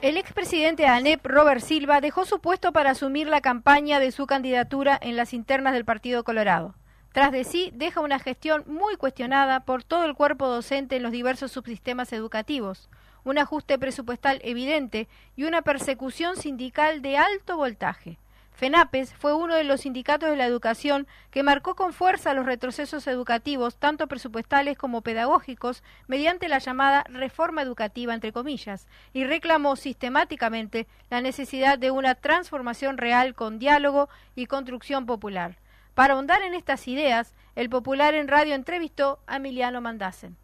El 0.00 0.16
expresidente 0.16 0.86
ANEP, 0.86 1.26
Robert 1.26 1.60
Silva, 1.60 2.00
dejó 2.00 2.24
su 2.24 2.40
puesto 2.40 2.72
para 2.72 2.92
asumir 2.92 3.26
la 3.26 3.42
campaña 3.42 4.00
de 4.00 4.10
su 4.10 4.26
candidatura 4.26 4.98
en 5.00 5.16
las 5.16 5.34
internas 5.34 5.74
del 5.74 5.84
Partido 5.84 6.24
Colorado. 6.24 6.74
Tras 7.12 7.30
de 7.32 7.44
sí, 7.44 7.70
deja 7.74 8.00
una 8.00 8.18
gestión 8.18 8.64
muy 8.66 8.96
cuestionada 8.96 9.60
por 9.60 9.84
todo 9.84 10.06
el 10.06 10.14
cuerpo 10.14 10.46
docente 10.46 10.96
en 10.96 11.02
los 11.02 11.12
diversos 11.12 11.52
subsistemas 11.52 12.12
educativos, 12.14 12.88
un 13.24 13.36
ajuste 13.36 13.78
presupuestal 13.78 14.40
evidente 14.42 15.08
y 15.36 15.44
una 15.44 15.60
persecución 15.60 16.36
sindical 16.36 17.02
de 17.02 17.18
alto 17.18 17.58
voltaje. 17.58 18.18
FENAPES 18.58 19.14
fue 19.14 19.34
uno 19.34 19.54
de 19.54 19.62
los 19.62 19.82
sindicatos 19.82 20.28
de 20.28 20.36
la 20.36 20.44
educación 20.44 21.06
que 21.30 21.44
marcó 21.44 21.76
con 21.76 21.92
fuerza 21.92 22.34
los 22.34 22.44
retrocesos 22.44 23.06
educativos, 23.06 23.76
tanto 23.76 24.08
presupuestales 24.08 24.76
como 24.76 25.00
pedagógicos, 25.00 25.84
mediante 26.08 26.48
la 26.48 26.58
llamada 26.58 27.04
reforma 27.08 27.62
educativa, 27.62 28.14
entre 28.14 28.32
comillas, 28.32 28.88
y 29.12 29.22
reclamó 29.22 29.76
sistemáticamente 29.76 30.88
la 31.08 31.20
necesidad 31.20 31.78
de 31.78 31.92
una 31.92 32.16
transformación 32.16 32.98
real 32.98 33.36
con 33.36 33.60
diálogo 33.60 34.08
y 34.34 34.46
construcción 34.46 35.06
popular. 35.06 35.60
Para 35.94 36.14
ahondar 36.14 36.42
en 36.42 36.54
estas 36.54 36.88
ideas, 36.88 37.34
el 37.54 37.70
Popular 37.70 38.14
en 38.14 38.26
Radio 38.26 38.56
entrevistó 38.56 39.20
a 39.28 39.36
Emiliano 39.36 39.80
Mandasen. 39.80 40.36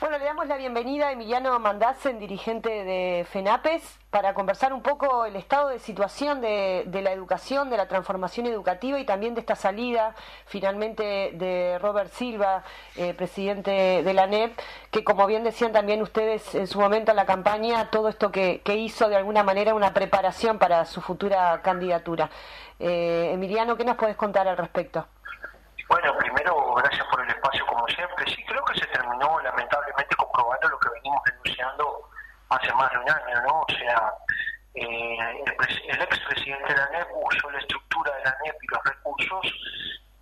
Bueno, 0.00 0.16
le 0.16 0.24
damos 0.24 0.46
la 0.46 0.56
bienvenida 0.56 1.08
a 1.08 1.12
Emiliano 1.12 1.58
Mandasen, 1.58 2.18
dirigente 2.18 2.70
de 2.70 3.26
FENAPES, 3.30 3.98
para 4.08 4.32
conversar 4.32 4.72
un 4.72 4.82
poco 4.82 5.26
el 5.26 5.36
estado 5.36 5.68
de 5.68 5.78
situación 5.78 6.40
de, 6.40 6.88
la 6.90 7.12
educación, 7.12 7.68
de 7.68 7.76
la 7.76 7.86
transformación 7.86 8.46
educativa 8.46 8.98
y 8.98 9.04
también 9.04 9.34
de 9.34 9.40
esta 9.40 9.56
salida 9.56 10.14
finalmente 10.46 11.32
de 11.34 11.78
Robert 11.82 12.10
Silva, 12.12 12.64
eh, 12.96 13.12
presidente 13.12 14.02
de 14.02 14.14
la 14.14 14.26
NEP, 14.26 14.58
que 14.90 15.04
como 15.04 15.26
bien 15.26 15.44
decían 15.44 15.72
también 15.72 16.00
ustedes 16.00 16.54
en 16.54 16.66
su 16.66 16.80
momento 16.80 17.10
en 17.10 17.16
la 17.18 17.26
campaña, 17.26 17.90
todo 17.90 18.08
esto 18.08 18.32
que, 18.32 18.62
hizo 18.64 19.10
de 19.10 19.16
alguna 19.16 19.42
manera 19.42 19.74
una 19.74 19.92
preparación 19.92 20.58
para 20.58 20.86
su 20.86 21.02
futura 21.02 21.60
candidatura. 21.60 22.30
Eh, 22.78 23.32
Emiliano, 23.34 23.76
¿qué 23.76 23.84
nos 23.84 23.96
puedes 23.96 24.16
contar 24.16 24.48
al 24.48 24.56
respecto? 24.56 25.06
Bueno, 25.90 26.16
primero, 26.16 26.74
gracias 26.76 27.04
por 27.08 27.20
el 27.20 27.28
espacio 27.28 27.66
como 27.66 27.86
siempre. 27.88 28.24
Sí, 28.30 28.42
que 28.64 28.80
se 28.80 28.86
terminó 28.86 29.40
lamentablemente 29.40 30.16
comprobando 30.16 30.68
lo 30.68 30.78
que 30.78 30.88
venimos 30.90 31.22
denunciando 31.24 32.10
hace 32.48 32.72
más 32.74 32.90
de 32.90 32.98
un 32.98 33.10
año, 33.10 33.42
¿no? 33.46 33.60
O 33.60 33.66
sea, 33.68 34.12
eh, 34.74 35.18
el, 35.18 35.94
el 35.94 36.02
expresidente 36.02 36.72
de 36.72 36.78
la 36.78 36.88
NEP 36.90 37.08
usó 37.14 37.50
la 37.50 37.58
estructura 37.58 38.14
de 38.16 38.24
la 38.24 38.36
NEP 38.44 38.56
y 38.62 38.66
los 38.66 38.84
recursos 38.84 39.52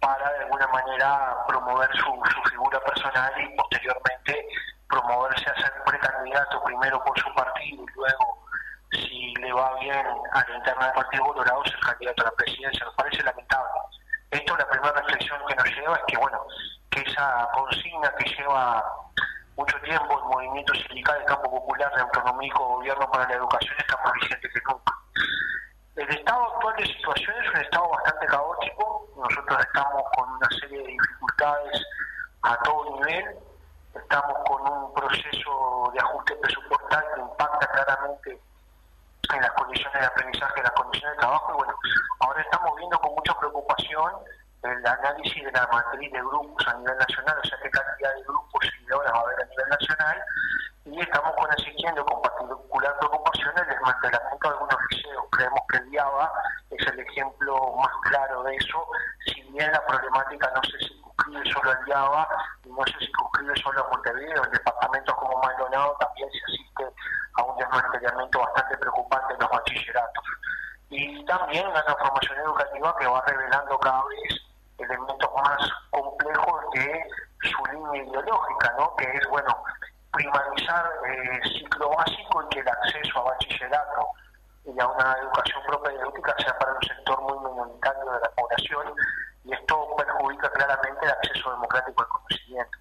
para 0.00 0.30
de 0.32 0.44
alguna 0.44 0.66
manera 0.68 1.36
promover 1.46 1.90
su, 1.96 2.22
figura 2.50 2.80
personal 2.80 3.32
y 3.40 3.56
posteriormente 3.56 4.48
promoverse 4.88 5.50
a 5.50 5.54
ser 5.60 5.72
precandidato 5.84 6.62
primero 6.64 7.02
por 7.04 7.18
su 7.18 7.32
partido 7.34 7.82
y 7.82 7.94
luego, 7.94 8.46
si 8.92 9.34
le 9.36 9.52
va 9.52 9.74
bien 9.80 10.06
a 10.32 10.46
la 10.48 10.86
del 10.86 10.94
Partido 10.94 11.24
Colorado, 11.24 11.64
ser 11.64 11.80
candidato 11.80 12.22
a 12.22 12.26
la 12.26 12.30
presidencia. 12.32 12.84
Nos 12.84 12.94
parece 12.94 13.22
lamentable. 13.22 13.68
Esto, 14.30 14.56
la 14.56 14.68
primera 14.68 14.92
reflexión 14.92 15.40
que 15.46 15.54
nos 15.54 15.66
lleva 15.66 15.96
es 15.96 16.02
que, 16.06 16.16
bueno, 16.16 16.46
esa 17.02 17.48
consigna 17.52 18.12
que 18.16 18.24
lleva 18.24 18.84
mucho 19.56 19.76
tiempo 19.80 20.18
el 20.18 20.24
movimiento 20.24 20.72
sindical 20.74 21.18
del 21.18 21.26
campo 21.26 21.50
popular 21.50 21.92
de 21.94 22.02
autonómico 22.02 22.76
gobierno 22.76 23.10
para 23.10 23.28
la 23.28 23.34
educación 23.34 23.74
está 23.78 23.96
más 24.04 24.12
vigente 24.14 24.48
que 24.48 24.60
nunca. 24.68 24.94
El 25.96 26.08
estado 26.10 26.54
actual 26.54 26.76
de 26.76 26.86
situación 26.86 27.34
es 27.42 27.50
un 27.50 27.56
estado 27.56 27.88
bastante 27.88 28.26
caótico. 28.26 29.08
Nosotros 29.16 29.58
estamos 29.60 30.02
con 30.16 30.30
una 30.30 30.48
serie 30.60 30.78
de 30.78 30.86
dificultades 30.86 31.86
a 32.42 32.56
todo 32.62 32.96
nivel. 32.96 33.36
Estamos 33.94 34.38
con 34.46 34.72
un 34.72 34.94
proceso 34.94 35.90
de 35.92 35.98
ajuste 35.98 36.36
presupuestal 36.36 37.04
que 37.14 37.20
impacta 37.20 37.66
claramente 37.66 38.40
en 39.34 39.42
las 39.42 39.50
condiciones 39.52 40.00
de 40.00 40.06
aprendizaje, 40.06 40.58
en 40.58 40.62
las 40.62 40.72
condiciones 40.72 41.16
de 41.16 41.20
trabajo. 41.20 41.52
Y 41.52 41.56
bueno, 41.56 41.74
ahora 42.20 42.42
estamos 42.42 42.76
viendo 42.76 42.98
con 43.00 43.14
mucha 43.16 43.36
preocupación 43.36 44.12
el 44.62 44.86
análisis 44.86 45.44
de 45.44 45.52
la 45.52 45.66
matriz 45.72 46.12
de 46.12 46.18
grupos 46.18 46.66
a 46.66 46.74
nivel 46.74 46.96
nacional, 46.98 47.38
o 47.42 47.46
sea, 47.46 47.58
qué 47.62 47.70
cantidad 47.70 48.14
de 48.14 48.22
grupos 48.22 48.64
y 48.64 48.92
ahora 48.92 49.12
va 49.12 49.18
a 49.18 49.22
haber 49.22 49.42
a 49.42 49.46
nivel 49.46 49.68
nacional. 49.68 50.22
Y 50.84 51.00
estamos 51.00 51.32
con 51.36 51.50
asistiendo 51.50 52.04
con 52.04 52.22
particular 52.22 52.98
preocupación 52.98 53.52
el 53.58 53.68
desmantelamiento 53.68 54.48
de 54.48 54.54
algunos 54.54 54.78
liceos. 54.90 55.24
Creemos 55.32 55.60
que 55.70 55.78
el 55.78 55.92
IABA 55.92 56.32
es 56.70 56.86
el 56.86 57.00
ejemplo 57.00 57.74
más 57.76 57.92
claro 58.04 58.42
de 58.44 58.56
eso, 58.56 58.86
si 59.26 59.42
bien 59.52 59.70
la 59.70 59.84
problemática 59.86 60.50
no 60.54 60.62
se 60.62 60.78
circunscribe 60.78 61.52
solo 61.52 61.70
al 61.70 61.88
IABA 61.88 62.28
no 62.64 62.84
se 62.86 62.98
circunscribe 62.98 63.56
solo 63.62 63.84
a 63.84 63.90
Montevideo, 63.90 64.44
en 64.44 64.50
departamentos 64.50 65.14
como 65.16 65.42
Maldonado 65.42 65.96
también 66.00 66.28
se 66.30 66.52
asiste 66.52 66.84
a 67.34 67.42
un 67.42 67.58
desmantelamiento 67.58 68.40
bastante 68.40 68.76
preocupante 68.78 69.34
en 69.34 69.40
los 69.40 69.50
bachilleratos. 69.50 70.24
Y 70.90 71.24
también 71.26 71.66
una 71.66 71.82
transformación 71.84 72.38
educativa 72.38 72.96
que 72.98 73.06
va 73.06 73.22
revelando 73.26 73.78
cada 73.78 74.02
vez 74.06 74.47
elementos 74.78 75.30
más 75.34 75.70
complejos 75.90 76.64
de 76.74 77.04
su 77.42 77.72
línea 77.72 78.02
ideológica, 78.04 78.74
¿no? 78.78 78.94
que 78.96 79.04
es, 79.04 79.28
bueno, 79.28 79.64
primarizar 80.12 80.90
eh, 81.08 81.40
ciclo 81.58 81.90
básico 81.90 82.42
y 82.42 82.48
que 82.48 82.60
el 82.60 82.68
acceso 82.68 83.18
a 83.20 83.30
bachillerato 83.30 84.08
y 84.64 84.80
a 84.80 84.86
una 84.86 85.16
educación 85.22 85.58
ética 86.18 86.34
sea 86.38 86.58
para 86.58 86.72
un 86.72 86.82
sector 86.82 87.20
muy 87.22 87.38
minoritario 87.50 88.12
de 88.12 88.20
la 88.20 88.30
población 88.30 88.94
y 89.44 89.52
esto 89.52 89.96
perjudica 89.96 90.50
claramente 90.50 91.06
el 91.06 91.10
acceso 91.10 91.50
democrático 91.52 92.02
al 92.02 92.08
conocimiento. 92.08 92.78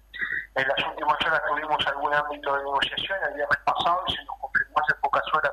En 0.54 0.68
las 0.68 0.86
últimas 0.86 1.16
horas 1.26 1.42
tuvimos 1.48 1.86
algún 1.86 2.14
ámbito 2.14 2.56
de 2.56 2.64
negociación, 2.64 3.18
el 3.28 3.34
viernes 3.34 3.58
pasado 3.64 4.02
y 4.06 4.12
se 4.12 4.24
nos 4.24 4.38
confirmó 4.38 4.74
hace 4.82 4.94
pocas 5.00 5.22
horas 5.34 5.52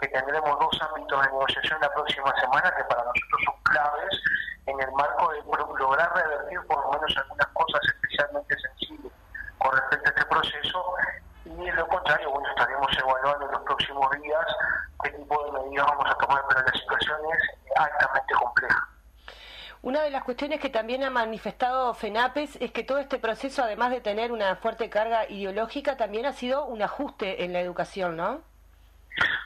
que 0.00 0.08
tendremos 0.08 0.58
dos 0.58 0.82
ámbitos 0.82 1.20
de 1.22 1.26
negociación 1.28 1.80
la 1.80 1.92
próxima 1.92 2.32
semana 2.40 2.74
que 2.76 2.84
para 2.84 3.04
nosotros 3.04 3.40
son 3.44 3.54
claves 3.64 4.22
en 4.66 4.80
el 4.80 4.92
marco 4.92 5.32
de 5.32 5.42
lograr 5.78 6.12
revertir 6.14 6.60
por 6.66 6.80
lo 6.84 6.92
menos 6.92 7.16
algunas 7.16 7.46
cosas 7.48 7.80
especialmente 7.86 8.56
sensibles 8.58 9.12
con 9.58 9.76
respecto 9.76 10.08
a 10.08 10.10
este 10.10 10.24
proceso 10.26 10.84
y 11.44 11.64
de 11.64 11.72
lo 11.72 11.88
contrario, 11.88 12.30
bueno, 12.30 12.48
estaremos 12.50 12.98
evaluando 12.98 13.46
en 13.46 13.52
los 13.52 13.62
próximos 13.62 14.10
días 14.22 14.46
qué 15.02 15.10
tipo 15.10 15.44
de 15.44 15.52
medidas 15.52 15.86
vamos 15.86 16.06
a 16.10 16.14
tomar, 16.14 16.44
pero 16.48 16.62
la 16.62 16.72
situación 16.72 17.18
es 17.32 17.76
altamente 17.76 18.34
compleja. 18.34 18.88
Una 19.80 20.02
de 20.02 20.10
las 20.10 20.24
cuestiones 20.24 20.60
que 20.60 20.70
también 20.70 21.04
ha 21.04 21.10
manifestado 21.10 21.94
FENAPES 21.94 22.56
es 22.60 22.72
que 22.72 22.84
todo 22.84 22.98
este 22.98 23.18
proceso, 23.18 23.62
además 23.62 23.90
de 23.90 24.00
tener 24.00 24.32
una 24.32 24.56
fuerte 24.56 24.90
carga 24.90 25.28
ideológica, 25.28 25.96
también 25.96 26.26
ha 26.26 26.32
sido 26.32 26.64
un 26.64 26.82
ajuste 26.82 27.44
en 27.44 27.52
la 27.52 27.60
educación, 27.60 28.16
¿no? 28.16 28.42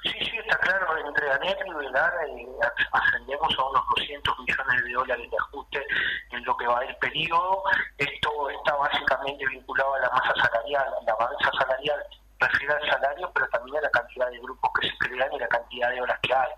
Sí, 0.02 0.12
sí, 0.20 0.36
está 0.38 0.58
claro, 0.58 0.91
entre 1.06 1.30
ANET 1.30 1.58
y 1.66 1.72
Velar 1.72 2.12
eh, 2.26 2.46
ascendemos 2.92 3.58
a 3.58 3.64
unos 3.64 3.82
200 3.96 4.38
millones 4.38 4.84
de 4.84 4.92
dólares 4.92 5.30
de 5.30 5.36
ajuste 5.36 5.86
en 6.30 6.44
lo 6.44 6.56
que 6.56 6.66
va 6.66 6.84
el 6.84 6.96
periodo. 6.96 7.62
Esto 7.98 8.50
está 8.50 8.74
básicamente 8.76 9.46
vinculado 9.46 9.94
a 9.94 10.00
la 10.00 10.10
masa 10.10 10.34
salarial. 10.34 10.86
La 11.06 11.16
masa 11.16 11.50
salarial 11.58 12.02
refiere 12.40 12.74
al 12.74 12.90
salario, 12.90 13.30
pero 13.34 13.48
también 13.48 13.76
a 13.78 13.80
la 13.82 13.90
cantidad 13.90 14.30
de 14.30 14.38
grupos 14.38 14.70
que 14.80 14.88
se 14.88 14.98
crean 14.98 15.32
y 15.32 15.38
la 15.38 15.48
cantidad 15.48 15.90
de 15.90 16.00
horas 16.00 16.18
que 16.22 16.34
hay. 16.34 16.50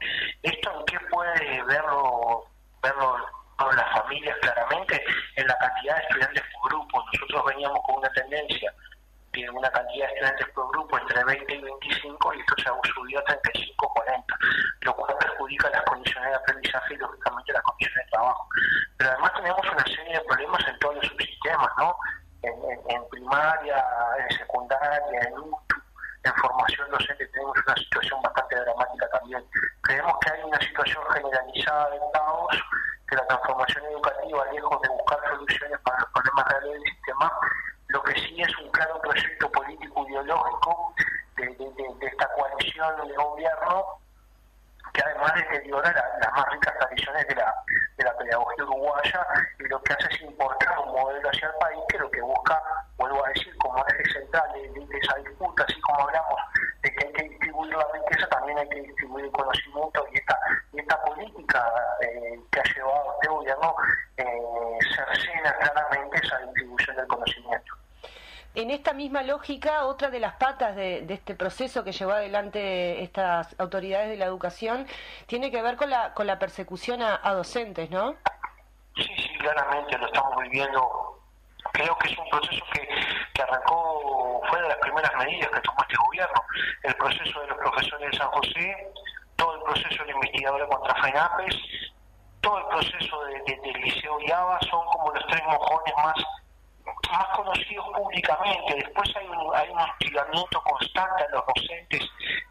¿Esto 0.42 0.72
en 0.78 0.85
qué 0.87 0.98
puede 1.11 1.62
verlo, 1.64 2.44
verlo 2.83 3.16
con 3.57 3.76
las 3.76 3.92
familias 3.92 4.37
claramente? 4.40 5.04
En 5.37 5.46
la 5.46 5.57
cantidad 5.59 5.96
de 5.96 6.02
estudiantes 6.02 6.42
por 6.54 6.70
grupo. 6.70 7.04
Nosotros 7.12 7.44
veníamos 7.46 7.80
con 7.87 7.96
una 7.96 8.11
tendencia 8.11 8.72
tiene 9.34 9.50
una 9.50 9.70
cantidad 9.70 10.06
de 10.06 10.14
estudiantes 10.14 10.48
por 10.54 10.70
grupo 10.70 10.98
entre 10.98 11.24
20 11.24 11.54
y 11.54 11.60
25 11.60 12.34
y 12.34 12.40
esto 12.40 12.54
se 12.56 12.68
ha 12.68 12.94
subido 12.94 13.20
a 13.20 13.24
35 13.24 13.92
40, 13.94 14.34
lo 14.80 14.96
cual 14.96 15.16
perjudica 15.18 15.70
las 15.70 15.82
condiciones 15.82 16.30
de 16.30 16.36
aprendizaje 16.36 16.94
y 16.94 16.96
lógicamente 16.96 17.52
las 17.52 17.62
condiciones 17.62 18.06
de 18.06 18.10
trabajo. 18.12 18.48
Pero 18.96 19.10
además 19.10 19.32
tenemos 19.34 19.72
una 19.72 19.84
serie 19.84 20.14
de 20.14 20.24
problemas 20.24 20.68
en 20.68 20.78
todos 20.78 20.94
los 20.94 21.06
subsistemas, 21.06 21.70
¿no? 21.78 21.96
En, 22.42 23.08
primaria, 23.08 23.84
en 24.18 24.36
secundaria, 24.36 25.20
en 25.26 25.38
UTU, 25.38 25.82
en 26.24 26.34
formación 26.37 26.90
docente 26.90 27.26
tenemos 27.28 27.56
una 27.66 27.76
situación 27.76 28.20
bastante 28.22 28.56
dramática 28.56 29.08
también. 29.10 29.44
Creemos 29.82 30.14
que 30.20 30.30
hay 30.30 30.42
una 30.42 30.58
situación 30.60 31.02
generalizada 31.12 31.90
de 31.90 31.98
caos, 32.12 32.64
que 33.08 33.16
la 33.16 33.26
transformación 33.26 33.84
educativa, 33.87 34.52
lejos 34.52 34.82
de 34.82 34.88
buscar 34.88 35.20
soluciones 35.30 35.78
para 35.80 36.00
los 36.00 36.08
problemas 36.10 36.48
reales 36.48 36.72
del 36.72 36.82
sistema, 36.82 37.32
lo 37.88 38.02
que 38.02 38.14
sí 38.14 38.40
es 38.40 38.58
un 38.58 38.70
claro 38.70 39.00
proyecto 39.00 39.50
político 39.50 40.06
ideológico 40.08 40.94
de, 41.37 42.06
esta 42.06 42.28
coalición 42.34 43.08
de 43.08 43.14
gobierno 43.14 43.84
que 44.94 45.02
además 45.02 45.35
deteriora 45.35 45.92
las 45.92 46.33
más 46.33 46.48
ricas 46.50 46.72
tradiciones 46.78 47.26
de 47.26 47.35
la, 47.35 47.54
de 47.98 48.04
la 48.04 48.16
pedagogía 48.16 48.64
uruguaya 48.64 49.26
y 49.59 49.64
lo 49.64 49.83
que 49.83 49.92
hace 49.92 50.14
es 50.14 50.22
importar 50.22 50.78
un 50.78 50.92
modelo 50.92 51.28
hacia 51.28 51.48
el 51.48 51.54
país 51.54 51.80
que 51.88 51.98
lo 51.98 52.11
que 52.11 52.20
busca, 52.22 52.62
vuelvo 52.96 53.24
a 53.24 53.28
decir, 53.30 53.52
como 53.59 53.85
eje 53.88 54.12
central 54.12 54.48
de, 54.52 54.98
esa 54.98 55.16
disputa, 55.16 55.64
así 55.64 55.80
como 55.80 56.00
hablamos 56.02 56.40
de 56.83 56.94
que 56.94 57.07
hay 57.07 57.12
que 57.12 57.22
distribuir 57.24 57.74
la 57.74 57.87
riqueza, 57.92 58.28
también 58.28 58.59
hay 58.59 58.68
que 58.68 58.83
distribuir 58.83 59.24
el 59.24 59.33
conocimiento 59.33 60.07
y 60.12 60.18
esta, 60.18 60.38
y 60.72 60.80
esta 60.80 61.02
política 61.02 61.72
eh, 62.00 62.38
que 62.52 62.61
ha 62.61 62.74
llevado 62.74 63.14
este 63.14 63.28
gobierno 63.28 63.76
eh, 64.16 64.78
cercena 64.94 65.52
claramente 65.59 66.20
esa. 66.22 66.38
En 68.54 68.70
esta 68.70 68.92
misma 68.92 69.24
lógica, 69.24 69.84
otra 69.84 70.10
de 70.10 70.20
las 70.20 70.34
patas 70.36 70.76
de, 70.76 71.04
este 71.08 71.34
proceso 71.34 71.82
que 71.82 71.90
llevó 71.90 72.12
adelante 72.12 73.02
estas 73.02 73.58
autoridades 73.58 74.08
de 74.10 74.16
la 74.16 74.26
educación 74.26 74.86
tiene 75.26 75.50
que 75.50 75.60
ver 75.60 75.76
con 75.76 75.90
la, 75.90 76.14
con 76.14 76.28
la 76.28 76.38
persecución 76.38 77.02
a, 77.02 77.18
docentes, 77.32 77.90
¿no? 77.90 78.14
Sí, 78.94 79.10
sí, 79.16 79.38
claramente 79.40 79.98
lo 79.98 80.06
estamos 80.06 80.40
viviendo. 80.40 81.20
Creo 81.72 81.98
que 81.98 82.12
es 82.12 82.16
un 82.16 82.28
proceso 82.30 82.64
que, 82.72 82.88
que 83.34 83.42
arrancó, 83.42 84.40
fue 84.48 84.62
de 84.62 84.68
las 84.68 84.78
primeras 84.78 85.12
medidas 85.16 85.50
que 85.50 85.60
tomó 85.60 85.78
este 85.82 85.96
gobierno. 86.06 86.42
El 86.84 86.94
proceso 86.94 87.40
de 87.40 87.46
los 87.48 87.58
profesores 87.58 88.10
de 88.12 88.16
San 88.16 88.28
José, 88.28 88.92
todo 89.34 89.56
el 89.56 89.62
proceso 89.62 90.04
de 90.04 90.06
la 90.06 90.12
investigadora 90.12 90.66
contra 90.68 91.02
FENAPES, 91.02 91.56
todo 92.40 92.58
el 92.58 92.66
proceso 92.66 93.24
de, 93.24 93.56
del 93.62 93.82
Liceo 93.82 94.20
IABA 94.20 94.60
son 94.70 94.86
como 94.86 95.10
los 95.10 95.26
tres 95.26 95.42
mojones 95.44 95.94
más 95.96 96.14
más 97.10 97.26
conocidos 97.36 97.86
públicamente. 97.94 98.74
Después 98.74 99.16
hay 99.16 99.26
un, 99.26 99.54
hay 99.54 99.68
un 99.70 99.78
hostigamiento 99.78 100.60
constante 100.62 101.24
a 101.24 101.28
los 101.28 101.44
docentes 101.46 102.02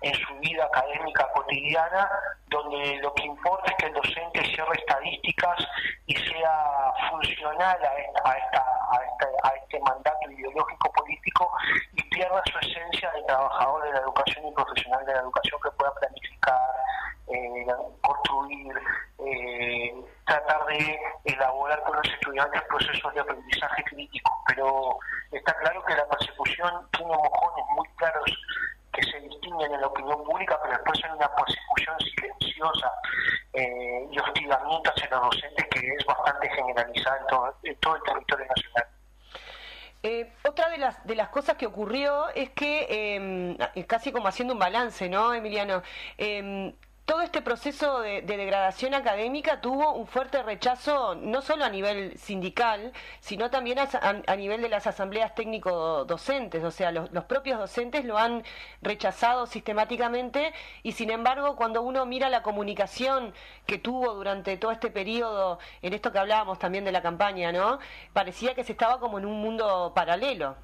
en 0.02 0.14
su 0.16 0.34
vida 0.40 0.66
académica 0.66 1.28
cotidiana, 1.34 2.10
donde 2.48 2.98
lo 3.02 3.14
que 3.14 3.24
importa 3.24 3.72
es 3.72 3.78
que 3.78 3.86
el 3.88 3.94
docente 3.94 4.46
cierre 4.54 4.76
estadísticas 4.78 5.68
y 6.08 6.16
sea 6.16 6.94
funcional 7.10 7.78
a, 7.84 8.34
esta, 8.38 8.66
a, 9.44 9.50
este 9.56 9.80
mandato 9.80 10.32
ideológico 10.32 10.92
político 10.92 11.52
y 11.94 12.04
pierda 12.10 12.42
su 12.52 12.58
esencia 12.60 13.12
de 13.12 13.24
trabajador 13.24 13.84
de 13.84 13.94
la 13.94 14.00
educación 14.00 14.48
y 14.48 14.52
profesional 14.52 15.06
de 15.06 15.14
la 15.14 15.20
educación 15.22 15.60
que 15.64 15.72
pueda 15.72 15.94
planificar, 15.96 16.60
eh, 17.28 17.66
construir, 18.02 18.74
eh, 19.20 19.94
tratar 20.26 20.66
de 20.66 21.00
elaborar 21.26 21.82
con 21.84 21.96
los 21.96 22.08
estudiantes 22.08 22.62
procesos 22.64 23.14
de 23.14 23.22
aprendizaje 23.22 23.84
crítico. 23.86 24.32
Pero 24.48 24.98
está 25.32 25.54
claro 25.58 25.84
que 25.86 25.96
la 25.96 26.08
persecución 26.08 26.88
tiene 26.92 27.14
mojones 27.14 27.66
muy 27.76 27.88
claros 27.96 28.32
que 28.94 29.04
se 29.04 29.20
distinguen 29.22 29.74
en 29.74 29.82
la 29.82 29.88
opinión 29.88 30.24
pública, 30.24 30.60
pero 30.62 30.76
después 30.76 31.04
hay 31.04 31.12
una 31.12 31.36
persecución 31.36 31.96
silenciosa 32.00 32.92
eh, 33.54 34.08
y 34.12 34.20
hostigamiento 34.20 34.92
hacia 34.92 35.10
los 35.10 35.22
docentes 35.22 35.66
que 35.70 35.80
es 35.80 36.06
bastante 36.06 36.50
generalizada 36.50 37.18
en 37.18 37.28
todo, 37.28 37.56
todo 37.80 37.96
el 37.96 38.04
territorio 38.04 38.46
nacional. 38.46 38.88
Eh, 40.06 40.34
otra 40.44 40.70
de 40.70 40.78
las, 40.78 41.06
de 41.08 41.16
las 41.16 41.30
cosas 41.30 41.56
que 41.56 41.66
ocurrió 41.66 42.28
es 42.36 42.50
que, 42.50 43.16
em, 43.16 43.58
casi 43.88 44.12
como 44.12 44.28
haciendo 44.28 44.54
un 44.54 44.60
balance, 44.60 45.08
¿no, 45.08 45.34
Emiliano? 45.34 45.82
Todo 47.06 47.22
este 47.22 47.42
proceso 47.42 48.00
de, 48.00 48.22
degradación 48.22 48.94
académica 48.94 49.60
tuvo 49.60 49.92
un 49.94 50.08
fuerte 50.08 50.42
rechazo 50.42 51.16
no 51.16 51.42
solo 51.42 51.66
a 51.66 51.70
nivel 51.70 52.18
sindical, 52.18 52.94
sino 53.20 53.50
también 53.50 53.78
a, 53.80 54.36
nivel 54.38 54.62
de 54.62 54.70
las 54.70 54.88
asambleas 54.88 55.36
técnico-docentes. 55.36 56.64
O 56.64 56.72
sea, 56.72 56.94
los, 56.94 57.10
propios 57.26 57.60
docentes 57.60 58.06
lo 58.06 58.18
han 58.18 58.44
rechazado 58.82 59.48
sistemáticamente 59.48 60.54
y 60.82 60.94
sin 60.94 61.10
embargo 61.10 61.58
cuando 61.58 61.82
uno 61.82 62.06
mira 62.06 62.30
la 62.30 62.42
comunicación 62.42 63.34
que 63.66 63.78
tuvo 63.80 64.14
durante 64.14 64.56
todo 64.56 64.72
este 64.72 64.90
periodo, 64.90 65.60
en 65.82 65.94
esto 65.94 66.14
que 66.14 66.20
hablábamos 66.20 66.58
también 66.58 66.86
de 66.86 66.94
la 66.94 67.02
campaña, 67.02 67.52
¿no? 67.52 67.80
Parecía 68.14 68.56
que 68.56 68.64
se 68.64 68.72
estaba 68.72 69.02
como 69.02 69.18
en 69.20 69.26
un 69.26 69.42
mundo 69.42 69.92
paralelo. 69.94 70.56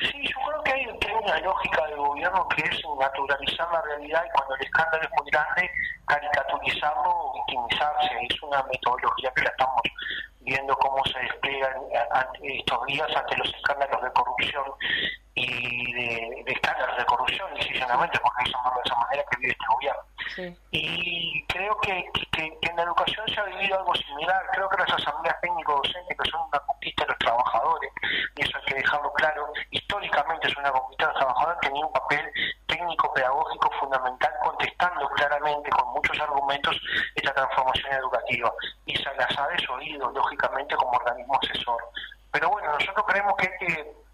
Sí, 0.00 0.26
yo 0.26 0.36
creo 0.46 0.62
que 0.64 0.72
hay, 0.72 0.86
una 0.86 1.40
lógica 1.40 1.86
del 1.86 1.96
gobierno 1.96 2.48
que 2.48 2.62
es 2.62 2.82
naturalizar 2.98 3.70
la 3.72 3.82
realidad 3.82 4.24
y 4.26 4.30
cuando 4.30 4.54
el 4.54 4.62
escándalo 4.62 5.02
es 5.02 5.10
muy 5.10 5.30
grande, 5.30 5.70
caricaturizarlo 6.06 7.02
o 7.04 7.34
victimizarse. 7.34 8.10
Es 8.28 8.42
una 8.42 8.62
metodología 8.64 9.30
que 9.34 9.42
la 9.42 9.50
estamos 9.50 9.82
viendo 10.40 10.76
cómo 10.76 11.04
se 11.04 11.18
despliega 11.20 11.70
estos 12.42 12.86
días 12.86 13.08
ante 13.14 13.36
los 13.36 13.54
escándalos 13.54 14.02
de 14.02 14.12
corrupción 14.12 14.64
y 15.34 15.92
de, 15.92 16.44
escándalos 16.46 16.96
de 16.96 17.04
corrupción, 17.04 17.54
decisivamente, 17.54 18.18
porque 18.20 18.48
eso 18.48 18.58
no 18.64 18.74
de 18.74 18.80
esa 18.84 18.96
manera 18.96 19.24
que 19.30 19.36
vive 19.38 19.52
este 19.52 19.66
gobierno. 19.74 20.02
Y 20.70 21.44
creo 21.46 21.78
que, 21.80 22.04
en 22.38 22.76
la 22.76 22.82
educación 22.82 23.26
se 23.28 23.40
ha 23.40 23.44
vivido 23.44 23.78
algo 23.78 23.94
similar. 23.94 24.46
Creo 24.52 24.68
que 24.68 24.76
las 24.78 24.92
asambleas 24.92 25.40
técnico-docentes, 25.40 26.16
que 26.16 26.30
son 26.30 26.40
una 26.42 26.58
conquista 26.60 27.04
de 27.04 27.08
los 27.10 27.18
trabajadores, 27.18 27.90
y 28.36 28.42
eso 28.42 28.58
hay 28.58 28.64
que 28.64 28.74
dejarlo 28.76 29.12
claro, 29.14 29.52
históricamente 29.70 30.48
es 30.48 30.56
una 30.56 30.72
conquista 30.72 31.06
de 31.06 31.12
los 31.12 31.20
trabajadores, 31.20 31.60
tenía 31.60 31.86
un 31.86 31.92
papel 31.92 32.32
técnico-pedagógico 32.66 33.70
fundamental, 33.80 34.32
contestando 34.42 35.08
claramente, 35.10 35.70
con 35.70 35.92
muchos 35.92 36.20
argumentos, 36.20 36.80
esta 37.14 37.34
transformación 37.34 37.92
educativa. 37.92 38.52
Y 38.86 38.96
se 38.96 39.14
las 39.14 39.38
ha 39.38 39.48
desoído, 39.48 40.10
lógicamente, 40.10 40.76
como 40.76 40.92
organismo 40.92 41.38
asesor. 41.42 41.82
Pero 42.32 42.50
bueno, 42.50 42.72
nosotros 42.72 43.04
creemos 43.08 43.34
que 43.36 43.48
hay 43.48 43.66
que 43.66 44.09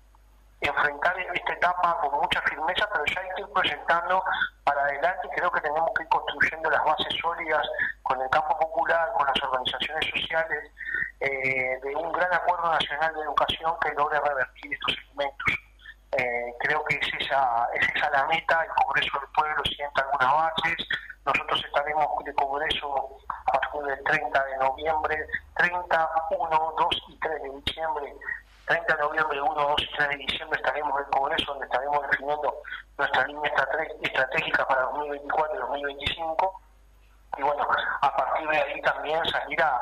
enfrentar 0.61 1.19
esta 1.19 1.53
etapa 1.53 1.99
con 2.01 2.21
mucha 2.21 2.41
firmeza, 2.43 2.89
pero 2.93 3.05
ya 3.07 3.21
hay 3.21 3.29
que 3.35 3.43
ir 3.43 3.49
proyectando 3.49 4.23
para 4.65 4.83
adelante. 4.83 5.29
Creo 5.35 5.51
que 5.51 5.61
tenemos 5.61 5.91
que 5.95 6.03
ir 6.03 6.09
construyendo 6.09 6.71
las 6.71 6.85
bases 6.85 7.15
sólidas 7.21 7.67
con 8.03 8.21
el 8.21 8.31
campo 8.31 8.59
popular, 8.59 9.13
con 9.17 9.27
las 9.27 9.43
organizaciones 9.43 10.11
sociales, 10.11 10.73
eh, 11.21 11.79
de 11.83 11.97
un 11.97 12.13
gran 12.13 12.33
acuerdo 12.33 12.71
nacional 12.71 13.15
de 13.15 13.23
educación 13.23 13.75
que 13.81 13.93
logre 13.93 14.21
revertir 14.21 14.73
estos 14.73 14.97
elementos. 15.05 15.55
Eh, 16.13 16.55
creo 16.61 16.83
que 16.85 16.97
es 16.97 17.09
esa, 17.21 17.69
es 17.75 17.87
esa 17.95 18.11
la 18.11 18.25
meta, 18.27 18.63
el 18.65 18.71
Congreso 18.71 19.19
del 19.21 19.29
Pueblo 19.31 19.63
sienta 19.65 20.03
algunas 20.03 20.33
bases, 20.33 20.89
nosotros 21.27 21.63
estaremos 21.67 22.25
de 22.25 22.33
Congreso 22.35 23.19
a 23.47 23.53
partir 23.53 23.83
del 23.83 24.05
30 24.05 24.45
de 24.45 24.57
noviembre, 24.59 25.27
30, 25.57 26.11
1, 26.31 26.75
2 26.79 27.03
y 27.09 27.19
3 27.19 27.43
de 27.43 27.51
diciembre 27.61 28.15
30 28.67 28.97
de 28.97 29.03
noviembre, 29.03 29.41
1, 29.41 29.55
2 29.55 29.83
y 29.83 29.97
3 29.97 30.09
de 30.09 30.17
diciembre 30.17 30.59
estaremos 30.59 30.93
en 30.99 31.05
el 31.05 31.11
Congreso 31.11 31.53
donde 31.53 31.67
estaremos 31.67 32.03
definiendo 32.11 32.63
nuestra 32.99 33.27
línea 33.27 33.53
estratégica 34.03 34.67
para 34.67 34.83
2024 34.83 35.55
y 35.55 35.61
2025. 35.61 36.63
Y 37.39 37.43
bueno, 37.43 37.69
a 38.01 38.17
partir 38.17 38.49
de 38.49 38.57
ahí 38.57 38.81
también 38.83 39.25
salir 39.27 39.63
a 39.63 39.79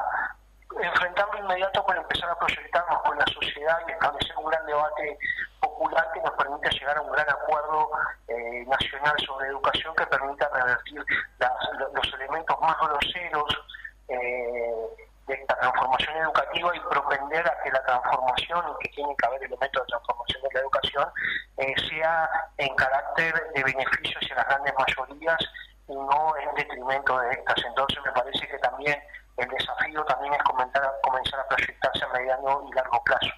enfrentarlo 0.81 1.39
inmediato 1.39 1.85
para 1.87 2.01
empezar 2.01 2.29
a 2.31 2.39
proyectarnos 2.39 3.03
con 3.03 3.19
la 3.19 3.27
sociedad 3.27 3.79
y 3.87 3.93
establecer 3.93 4.37
un 4.37 4.51
gran 4.51 4.67
debate 4.67 5.19
popular 5.61 6.11
que 6.13 6.21
nos 6.21 6.33
permita 6.33 6.69
llegar 6.71 6.99
a 6.99 7.03
un 7.03 7.13
gran 7.13 7.31
acuerdo 7.31 7.91
eh, 8.29 8.65
nacional 8.67 9.15
sobre 9.25 9.49
educación 9.49 9.95
que 9.95 10.07
permita 10.07 10.49
revertir 10.49 11.05
los 11.95 12.15
elementos 12.15 12.61
más 12.61 12.77
groseros 12.79 13.65
eh, 14.09 14.75
de 15.27 15.35
esta 15.35 15.57
transformación 15.59 16.17
educativa 16.35 16.77
y 16.77 16.81
propender 16.81 17.47
a 17.47 17.63
que 17.63 17.71
la 17.71 17.83
transformación, 17.85 18.63
que 18.81 18.89
tiene 18.91 19.15
que 19.17 19.27
haber 19.27 19.45
elementos 19.45 19.83
de 19.83 19.87
transformación 19.87 20.43
de 20.43 20.49
la 20.53 20.61
educación, 20.61 21.09
eh, 21.59 21.75
sea 21.89 22.31
en 22.59 22.75
carácter 22.75 23.35
de 23.55 23.63
beneficio 23.63 24.19
hacia 24.21 24.35
las 24.37 24.47
grandes 24.47 24.75
mayorías 24.77 25.39
y 25.89 25.95
no 25.95 26.35
en 26.37 26.55
detrimento 26.57 27.19
de 27.21 27.31
estas. 27.33 27.65
Entonces 27.65 27.99
me 28.05 28.13
parece 28.13 28.49
que 28.49 28.59
también 28.59 28.99
el 29.37 29.49
desafío 29.49 30.05
también 30.05 30.35
es 30.35 30.43
comenzar 30.43 30.85
a, 30.85 30.93
comenzar 31.03 31.41
a 31.41 31.49
proyectarse 31.49 32.05
a 32.05 32.09
mediano 32.09 32.67
y 32.69 32.75
largo 32.75 33.03
plazo. 33.05 33.31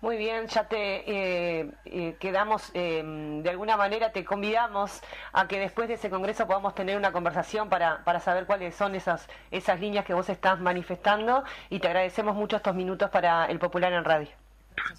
Muy 0.00 0.13
bien, 0.24 0.46
ya 0.46 0.64
te 0.66 1.60
eh, 1.60 1.70
eh, 1.84 2.16
quedamos, 2.18 2.70
eh, 2.72 3.02
de 3.42 3.50
alguna 3.50 3.76
manera 3.76 4.10
te 4.10 4.24
convidamos 4.24 5.02
a 5.34 5.46
que 5.46 5.58
después 5.58 5.86
de 5.88 5.94
ese 5.94 6.08
congreso 6.08 6.46
podamos 6.46 6.74
tener 6.74 6.96
una 6.96 7.12
conversación 7.12 7.68
para, 7.68 8.02
para 8.04 8.20
saber 8.20 8.46
cuáles 8.46 8.74
son 8.74 8.94
esas, 8.94 9.28
esas 9.50 9.80
líneas 9.80 10.06
que 10.06 10.14
vos 10.14 10.28
estás 10.30 10.60
manifestando 10.60 11.44
y 11.68 11.78
te 11.78 11.88
agradecemos 11.88 12.34
mucho 12.34 12.56
estos 12.56 12.74
minutos 12.74 13.10
para 13.10 13.44
el 13.46 13.58
Popular 13.58 13.92
en 13.92 14.04
Radio. 14.04 14.43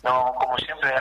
No, 0.03 0.35
como 0.35 0.55
siempre, 0.59 0.93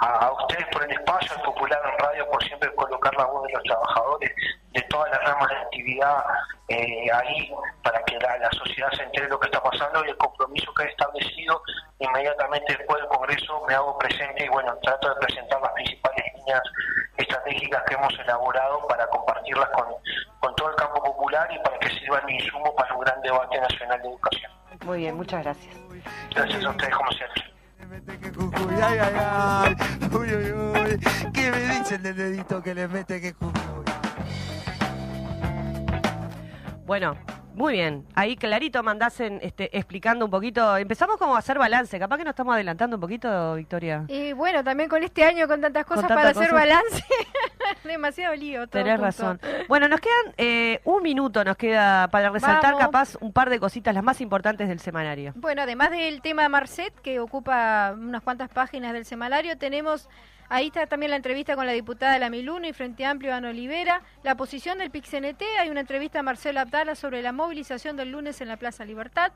a, 0.00 0.32
ustedes 0.32 0.66
por 0.70 0.84
el 0.84 0.90
espacio, 0.92 1.34
al 1.34 1.42
Popular 1.42 1.80
en 1.84 1.98
Radio, 2.04 2.30
por 2.30 2.44
siempre 2.44 2.74
colocar 2.74 3.14
la 3.16 3.24
voz 3.24 3.46
de 3.46 3.52
los 3.54 3.62
trabajadores, 3.62 4.30
de 4.72 4.82
todas 4.82 5.10
las 5.10 5.24
ramas 5.24 5.48
de 5.48 5.56
actividad 5.56 6.24
eh, 6.68 7.10
ahí, 7.10 7.50
para 7.82 8.02
que 8.04 8.18
la, 8.18 8.50
sociedad 8.52 8.90
se 8.92 9.02
entere 9.02 9.24
de 9.24 9.30
lo 9.30 9.40
que 9.40 9.46
está 9.46 9.62
pasando 9.62 10.04
y 10.04 10.10
el 10.10 10.16
compromiso 10.18 10.72
que 10.74 10.84
he 10.84 10.88
establecido, 10.88 11.62
inmediatamente 11.98 12.76
después 12.76 13.00
del 13.00 13.08
Congreso 13.08 13.64
me 13.66 13.74
hago 13.74 13.96
presente 13.96 14.44
y 14.44 14.48
bueno, 14.48 14.76
trato 14.82 15.08
de 15.08 15.26
presentar 15.26 15.60
las 15.62 15.72
principales 15.72 16.24
líneas 16.36 16.62
estratégicas 17.16 17.82
que 17.84 17.94
hemos 17.94 18.18
elaborado 18.18 18.86
para 18.88 19.06
compartirlas 19.06 19.70
con, 19.70 19.86
con 20.40 20.54
todo 20.56 20.68
el 20.68 20.76
campo 20.76 21.02
popular 21.02 21.48
y 21.50 21.58
para 21.60 21.78
que 21.78 21.88
sirvan 21.88 22.26
de 22.26 22.34
insumo 22.34 22.74
para 22.76 22.94
un 22.94 23.00
gran 23.00 23.22
debate 23.22 23.58
nacional 23.58 24.02
de 24.02 24.08
educación. 24.08 24.52
Muy 24.84 24.98
bien, 24.98 25.16
muchas 25.16 25.42
gracias. 25.42 25.74
Gracias 26.34 26.64
a 26.64 26.70
ustedes, 26.70 26.94
como 26.94 27.10
siempre 27.12 27.57
mete 27.88 28.18
que 28.18 28.30
cucuy, 28.32 28.74
ay, 28.82 28.98
ay, 28.98 29.14
ay. 29.18 29.76
Uy, 30.12 30.28
uy, 30.34 30.52
uy. 30.52 31.00
¿Qué 31.32 31.50
me 31.50 31.78
dicen 31.78 32.02
del 32.02 32.16
dedito 32.16 32.62
que 32.62 32.74
le 32.74 32.86
mete 32.86 33.20
que 33.20 33.34
cucuy? 33.34 33.60
Bueno, 36.86 37.16
muy 37.58 37.72
bien, 37.72 38.06
ahí 38.14 38.36
clarito 38.36 38.84
mandasen 38.84 39.40
este, 39.42 39.76
explicando 39.76 40.24
un 40.24 40.30
poquito. 40.30 40.76
Empezamos 40.76 41.16
como 41.16 41.34
a 41.34 41.40
hacer 41.40 41.58
balance, 41.58 41.98
capaz 41.98 42.16
que 42.16 42.22
nos 42.24 42.30
estamos 42.30 42.54
adelantando 42.54 42.96
un 42.96 43.00
poquito, 43.00 43.56
Victoria. 43.56 44.04
Y 44.06 44.32
bueno, 44.32 44.62
también 44.62 44.88
con 44.88 45.02
este 45.02 45.24
año 45.24 45.48
con 45.48 45.60
tantas 45.60 45.84
cosas 45.84 46.06
para 46.06 46.28
hacer 46.28 46.52
balance, 46.52 47.02
demasiado 47.84 48.36
lío. 48.36 48.68
Todo 48.68 48.84
Tenés 48.84 49.00
razón. 49.00 49.40
Bueno, 49.66 49.88
nos 49.88 50.00
quedan 50.00 50.34
eh, 50.36 50.80
un 50.84 51.02
minuto, 51.02 51.42
nos 51.42 51.56
queda 51.56 52.06
para 52.08 52.30
resaltar 52.30 52.76
capaz 52.78 53.16
un 53.20 53.32
par 53.32 53.50
de 53.50 53.58
cositas, 53.58 53.92
las 53.92 54.04
más 54.04 54.20
importantes 54.20 54.68
del 54.68 54.78
semanario. 54.78 55.32
Bueno, 55.34 55.62
además 55.62 55.90
del 55.90 56.22
tema 56.22 56.48
Marcet, 56.48 56.94
que 57.00 57.18
ocupa 57.18 57.92
unas 57.92 58.22
cuantas 58.22 58.50
páginas 58.50 58.92
del 58.92 59.04
semanario, 59.04 59.58
tenemos 59.58 60.08
Ahí 60.50 60.68
está 60.68 60.86
también 60.86 61.10
la 61.10 61.16
entrevista 61.16 61.56
con 61.56 61.66
la 61.66 61.72
diputada 61.72 62.14
de 62.14 62.20
la 62.20 62.30
Miluno 62.30 62.66
y 62.66 62.72
Frente 62.72 63.04
Amplio, 63.04 63.34
Ana 63.34 63.50
Olivera. 63.50 64.00
La 64.22 64.34
posición 64.34 64.78
del 64.78 64.90
PIXNT, 64.90 65.42
hay 65.60 65.68
una 65.68 65.80
entrevista 65.80 66.20
a 66.20 66.22
Marcelo 66.22 66.60
Abdala 66.60 66.94
sobre 66.94 67.20
la 67.20 67.32
movilización 67.48 67.96
del 67.96 68.12
lunes 68.12 68.42
en 68.42 68.48
la 68.48 68.58
Plaza 68.58 68.84
Libertad. 68.84 69.32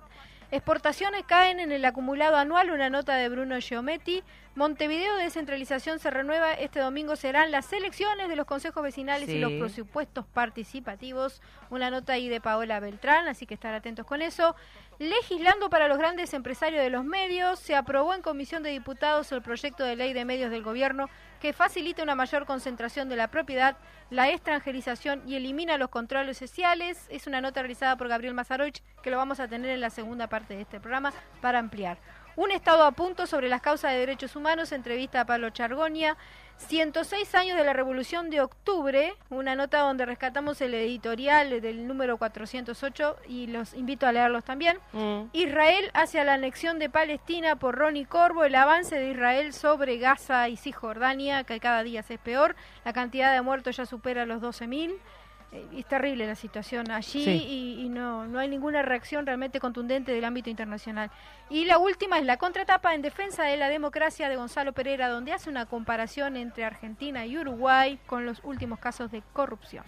Exportaciones 0.51 1.25
caen 1.27 1.61
en 1.61 1.73
el 1.73 1.83
acumulado 1.83 2.37
anual, 2.37 2.71
una 2.71 2.91
nota 2.91 3.17
de 3.17 3.27
Bruno 3.31 3.59
Giometti. 3.59 4.23
Montevideo 4.55 5.17
de 5.17 5.25
descentralización 5.25 5.99
se 5.99 6.11
renueva. 6.11 6.53
Este 6.53 6.79
domingo 6.79 7.17
serán 7.17 7.51
las 7.51 7.73
elecciones 7.73 8.29
de 8.29 8.37
los 8.37 8.45
consejos 8.45 8.83
vecinales 8.83 9.31
y 9.31 9.39
los 9.39 9.51
presupuestos 9.53 10.27
participativos. 10.27 11.41
Una 11.71 11.91
nota 11.91 12.13
ahí 12.13 12.29
de 12.29 12.43
Paola 12.43 12.81
Beltrán, 12.81 13.29
así 13.29 13.47
que 13.47 13.55
estar 13.55 13.73
atentos 13.73 14.05
con 14.05 14.21
eso. 14.21 14.55
Legislando 14.99 15.71
para 15.71 15.89
los 15.89 15.99
grandes 15.99 16.35
empresarios 16.35 16.83
de 16.83 16.91
los 16.91 17.05
medios, 17.05 17.59
se 17.59 17.75
aprobó 17.75 18.15
en 18.15 18.23
Comisión 18.23 18.63
de 18.63 18.71
Diputados 18.71 19.33
el 19.33 19.43
proyecto 19.43 19.85
de 19.85 19.97
ley 19.97 20.13
de 20.13 20.25
medios 20.25 20.51
del 20.51 20.63
gobierno 20.63 21.09
que 21.41 21.53
facilita 21.53 22.03
una 22.03 22.15
mayor 22.15 22.47
concentración 22.47 23.09
de 23.09 23.17
la 23.17 23.29
propiedad, 23.29 23.77
la 24.11 24.31
extranjerización 24.31 25.23
y 25.27 25.35
elimina 25.35 25.79
los 25.79 25.89
controles 25.89 26.39
sociales. 26.39 27.07
Es 27.11 27.27
una 27.27 27.41
nota 27.41 27.63
realizada 27.63 27.97
por 27.97 28.09
Gabriel 28.09 28.35
Mazaroich 28.35 28.83
que 29.03 29.11
lo 29.11 29.17
vamos 29.17 29.41
a 29.41 29.49
tener 29.49 29.71
en 29.71 29.81
la 29.81 29.91
segunda 29.91 30.29
parte 30.29 30.55
de 30.55 30.63
este 30.63 30.79
programa 30.79 31.13
para 31.41 31.59
ampliar. 31.59 31.99
Un 32.35 32.51
estado 32.51 32.85
a 32.85 32.93
punto 32.93 33.27
sobre 33.27 33.51
las 33.51 33.61
causas 33.61 33.93
de 33.93 33.99
derechos 33.99 34.37
humanos, 34.37 34.73
entrevista 34.73 35.21
a 35.21 35.27
Pablo 35.27 35.51
Chargonia. 35.51 36.17
106 36.69 37.35
años 37.35 37.59
de 37.59 37.65
la 37.65 37.73
Revolución 37.73 38.31
de 38.31 38.41
Octubre, 38.41 39.15
una 39.31 39.55
nota 39.55 39.81
donde 39.81 40.07
rescatamos 40.07 40.61
el 40.61 40.75
editorial 40.75 41.61
del 41.61 41.87
número 41.87 42.19
408 42.19 43.17
y 43.29 43.49
los 43.49 43.75
invito 43.75 44.07
a 44.07 44.13
leerlos 44.13 44.45
también. 44.45 44.79
Mm. 44.93 45.25
Israel 45.33 45.91
hacia 45.93 46.25
la 46.25 46.35
anexión 46.35 46.79
de 46.79 46.89
Palestina 46.89 47.57
por 47.57 47.77
Ronnie 47.77 48.07
Corbo, 48.07 48.45
el 48.45 48.55
avance 48.55 48.97
de 48.97 49.11
Israel 49.11 49.53
sobre 49.53 49.99
Gaza 49.99 50.49
y 50.49 50.57
Cisjordania, 50.57 51.45
que 51.45 51.59
cada 51.59 51.83
día 51.83 52.05
es 52.09 52.19
peor, 52.21 52.55
la 52.85 52.93
cantidad 52.93 53.33
de 53.33 53.43
muertos 53.43 53.77
ya 53.77 53.85
supera 53.85 54.25
los 54.25 54.41
12.000. 54.41 54.95
Eh, 55.53 55.67
es 55.77 55.87
terrible 55.87 56.27
la 56.27 56.35
situación 56.35 56.91
allí 56.91 57.25
y, 57.79 57.89
no, 57.91 58.27
no 58.27 58.39
hay 58.39 58.49
ninguna 58.49 58.81
reacción 58.83 59.27
realmente 59.27 59.61
contundente 59.61 60.13
del 60.13 60.25
ámbito 60.25 60.49
internacional. 60.49 61.11
Y 61.51 61.67
la 61.67 61.79
última 61.79 62.19
es 62.19 62.25
la 62.25 62.39
contratapa 62.39 62.95
en 62.95 63.03
defensa 63.03 63.45
de 63.45 63.59
la 63.59 63.69
democracia 63.69 64.31
de 64.31 64.37
Gonzalo 64.37 64.73
Pereira, 64.73 65.09
donde 65.09 65.33
hace 65.33 65.51
una 65.51 65.67
comparación 65.67 66.37
entre 66.37 66.65
Argentina 66.65 67.27
y 67.27 67.37
Uruguay 67.37 67.99
con 68.07 68.25
los 68.25 68.41
últimos 68.45 68.79
casos 68.79 69.11
de 69.11 69.23
corrupción. 69.35 69.85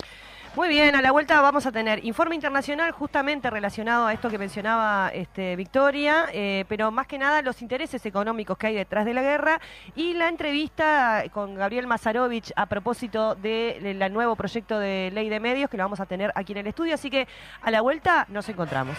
Muy 0.57 0.69
bien, 0.69 0.95
a 0.95 1.03
la 1.03 1.11
vuelta 1.11 1.41
vamos 1.41 1.67
a 1.67 1.73
tener 1.73 2.05
informe 2.05 2.37
internacional 2.37 2.93
justamente 2.93 3.51
relacionado 3.51 4.07
a 4.07 4.13
esto 4.13 4.31
que 4.31 4.39
mencionaba 4.39 5.11
este, 5.13 5.57
Victoria, 5.57 6.27
eh, 6.33 6.65
pero 6.69 6.93
más 6.93 7.09
que 7.09 7.19
nada 7.19 7.43
los 7.43 7.61
intereses 7.61 8.07
económicos 8.07 8.57
que 8.57 8.69
hay 8.69 8.75
detrás 8.77 9.05
de 9.05 9.15
la 9.15 9.23
guerra 9.23 9.61
y 9.97 10.15
la 10.15 10.29
entrevista 10.29 11.25
con 11.33 11.57
Gabriel 11.57 11.89
Mazarovich 11.89 12.53
a 12.55 12.67
propósito 12.67 13.35
del 13.35 14.13
nuevo 14.13 14.37
proyecto 14.37 14.79
de 14.79 15.11
ley 15.13 15.29
de 15.29 15.41
medios 15.41 15.69
que 15.69 15.77
lo 15.77 15.83
vamos 15.83 15.99
a 15.99 16.07
tener 16.07 16.31
aquí 16.37 16.53
en 16.53 16.59
el 16.59 16.69
estudio, 16.69 16.95
así 16.95 17.11
que 17.11 17.27
a 17.61 17.73
la 17.73 17.81
vuelta 17.81 18.27
nos 18.29 18.49
encontramos. 18.49 18.97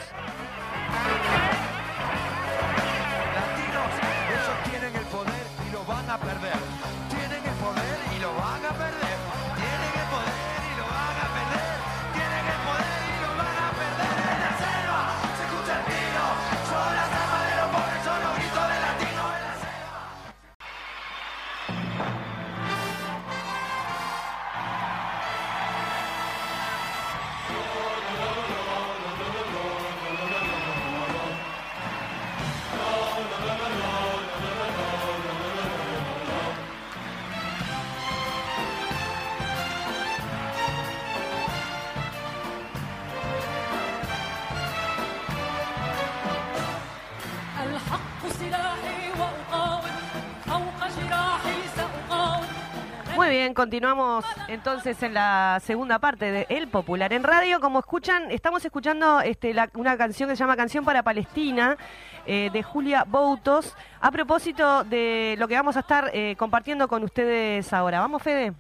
Continuamos 53.53 54.25
entonces 54.47 55.01
en 55.03 55.13
la 55.13 55.59
segunda 55.63 55.99
parte 55.99 56.31
de 56.31 56.45
El 56.49 56.67
Popular 56.67 57.13
en 57.13 57.23
Radio. 57.23 57.59
Como 57.59 57.79
escuchan, 57.79 58.31
estamos 58.31 58.63
escuchando 58.65 59.21
este, 59.21 59.53
la- 59.53 59.69
una 59.75 59.97
canción 59.97 60.29
que 60.29 60.35
se 60.35 60.39
llama 60.41 60.55
Canción 60.57 60.83
para 60.85 61.03
Palestina 61.03 61.77
eh, 62.25 62.49
de 62.51 62.63
Julia 62.63 63.03
Boutos 63.05 63.75
a 64.01 64.11
propósito 64.11 64.83
de 64.83 65.35
lo 65.37 65.47
que 65.47 65.55
vamos 65.55 65.77
a 65.77 65.81
estar 65.81 66.09
eh, 66.13 66.35
compartiendo 66.37 66.87
con 66.87 67.03
ustedes 67.03 67.71
ahora. 67.73 67.99
¿Vamos, 67.99 68.21
Fede? 68.23 68.53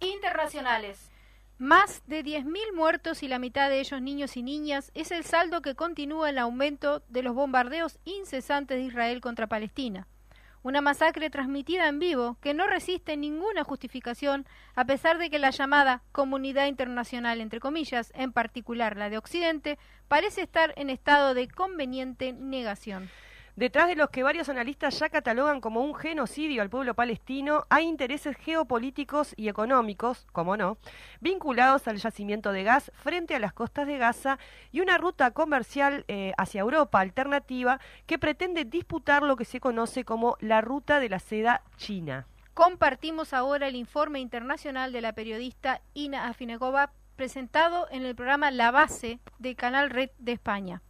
Internacionales. 0.00 1.10
Más 1.58 2.02
de 2.06 2.24
10.000 2.24 2.74
muertos 2.74 3.22
y 3.22 3.28
la 3.28 3.38
mitad 3.38 3.68
de 3.68 3.80
ellos 3.80 4.00
niños 4.00 4.36
y 4.38 4.42
niñas 4.42 4.90
es 4.94 5.10
el 5.10 5.24
saldo 5.24 5.60
que 5.60 5.74
continúa 5.74 6.30
el 6.30 6.38
aumento 6.38 7.02
de 7.08 7.22
los 7.22 7.34
bombardeos 7.34 7.98
incesantes 8.04 8.78
de 8.78 8.84
Israel 8.84 9.20
contra 9.20 9.46
Palestina. 9.46 10.06
Una 10.62 10.82
masacre 10.82 11.30
transmitida 11.30 11.88
en 11.88 11.98
vivo 11.98 12.36
que 12.42 12.52
no 12.52 12.66
resiste 12.66 13.16
ninguna 13.16 13.64
justificación 13.64 14.46
a 14.74 14.84
pesar 14.84 15.16
de 15.16 15.30
que 15.30 15.38
la 15.38 15.50
llamada 15.50 16.02
comunidad 16.12 16.66
internacional, 16.66 17.40
entre 17.40 17.60
comillas, 17.60 18.12
en 18.14 18.32
particular 18.32 18.96
la 18.96 19.08
de 19.08 19.16
Occidente, 19.16 19.78
parece 20.06 20.42
estar 20.42 20.74
en 20.76 20.90
estado 20.90 21.32
de 21.32 21.48
conveniente 21.48 22.34
negación. 22.34 23.08
Detrás 23.56 23.88
de 23.88 23.96
los 23.96 24.10
que 24.10 24.22
varios 24.22 24.48
analistas 24.48 24.98
ya 24.98 25.08
catalogan 25.08 25.60
como 25.60 25.82
un 25.82 25.94
genocidio 25.94 26.62
al 26.62 26.70
pueblo 26.70 26.94
palestino, 26.94 27.66
hay 27.68 27.86
intereses 27.86 28.36
geopolíticos 28.36 29.34
y 29.36 29.48
económicos, 29.48 30.26
como 30.32 30.56
no, 30.56 30.78
vinculados 31.20 31.88
al 31.88 31.96
yacimiento 31.96 32.52
de 32.52 32.62
gas 32.62 32.92
frente 32.94 33.34
a 33.34 33.38
las 33.38 33.52
costas 33.52 33.86
de 33.86 33.98
Gaza 33.98 34.38
y 34.70 34.80
una 34.80 34.98
ruta 34.98 35.32
comercial 35.32 36.04
eh, 36.08 36.32
hacia 36.38 36.60
Europa 36.60 37.00
alternativa 37.00 37.80
que 38.06 38.18
pretende 38.18 38.64
disputar 38.64 39.22
lo 39.22 39.36
que 39.36 39.44
se 39.44 39.60
conoce 39.60 40.04
como 40.04 40.36
la 40.40 40.60
ruta 40.60 41.00
de 41.00 41.08
la 41.08 41.18
seda 41.18 41.62
china. 41.76 42.26
Compartimos 42.54 43.32
ahora 43.32 43.68
el 43.68 43.76
informe 43.76 44.20
internacional 44.20 44.92
de 44.92 45.00
la 45.00 45.12
periodista 45.12 45.80
Ina 45.94 46.28
Afinegova 46.28 46.92
presentado 47.16 47.86
en 47.90 48.04
el 48.04 48.14
programa 48.14 48.50
La 48.50 48.70
Base 48.70 49.20
de 49.38 49.54
Canal 49.54 49.90
Red 49.90 50.10
de 50.18 50.32
España. 50.32 50.82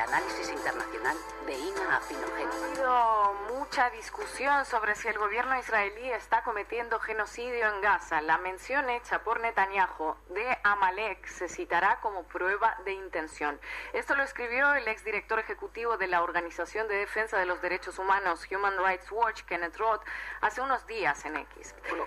El 0.00 0.08
análisis 0.14 0.48
internacional 0.48 1.14
de 1.44 1.58
Ina 1.58 1.96
Afinogeno. 1.98 2.50
Ha 2.50 2.64
habido 2.64 3.34
mucha 3.54 3.90
discusión 3.90 4.64
sobre 4.64 4.94
si 4.94 5.08
el 5.08 5.18
gobierno 5.18 5.58
israelí 5.58 6.10
está 6.12 6.42
cometiendo 6.42 6.98
genocidio 7.00 7.68
en 7.68 7.82
Gaza. 7.82 8.22
La 8.22 8.38
mención 8.38 8.88
hecha 8.88 9.22
por 9.22 9.40
Netanyahu 9.40 10.16
de 10.30 10.58
Amalek 10.62 11.26
se 11.26 11.50
citará 11.50 12.00
como 12.00 12.22
prueba 12.22 12.78
de 12.86 12.92
intención. 12.92 13.60
Esto 13.92 14.14
lo 14.14 14.22
escribió 14.22 14.72
el 14.72 14.88
exdirector 14.88 15.38
ejecutivo 15.38 15.98
de 15.98 16.06
la 16.06 16.22
Organización 16.22 16.88
de 16.88 16.94
Defensa 16.94 17.36
de 17.36 17.44
los 17.44 17.60
Derechos 17.60 17.98
Humanos 17.98 18.48
Human 18.50 18.78
Rights 18.82 19.12
Watch, 19.12 19.42
Kenneth 19.42 19.76
Roth, 19.76 20.02
hace 20.40 20.62
unos 20.62 20.86
días 20.86 21.22
en 21.26 21.36
X. 21.36 21.74
Bueno, 21.90 22.06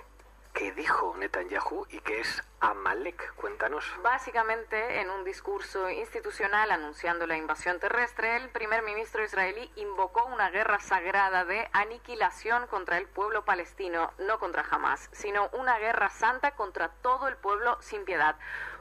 ¿qué 0.53 0.71
dijo 0.71 1.15
Netanyahu 1.17 1.85
y 1.89 1.99
qué 1.99 2.19
es 2.19 2.43
Amalek? 2.59 3.33
Cuéntanos. 3.35 3.83
Básicamente, 4.01 5.01
en 5.01 5.09
un 5.09 5.23
discurso 5.23 5.89
institucional 5.89 6.71
anunciando 6.71 7.27
la 7.27 7.37
invasión 7.37 7.79
terrestre, 7.79 8.37
el 8.37 8.49
primer 8.49 8.83
ministro 8.83 9.23
israelí 9.23 9.71
invocó 9.75 10.25
una 10.25 10.49
guerra 10.51 10.79
sagrada 10.79 11.43
de 11.43 11.67
aniquilación 11.73 12.67
contra 12.67 12.97
el 12.97 13.07
pueblo 13.07 13.43
palestino, 13.45 14.13
no 14.19 14.39
contra 14.39 14.65
Hamas, 14.69 15.09
sino 15.11 15.49
una 15.53 15.77
guerra 15.79 16.09
santa 16.09 16.51
contra 16.51 16.89
todo 16.89 17.27
el 17.27 17.35
pueblo 17.35 17.77
sin 17.81 18.05
piedad. 18.05 18.35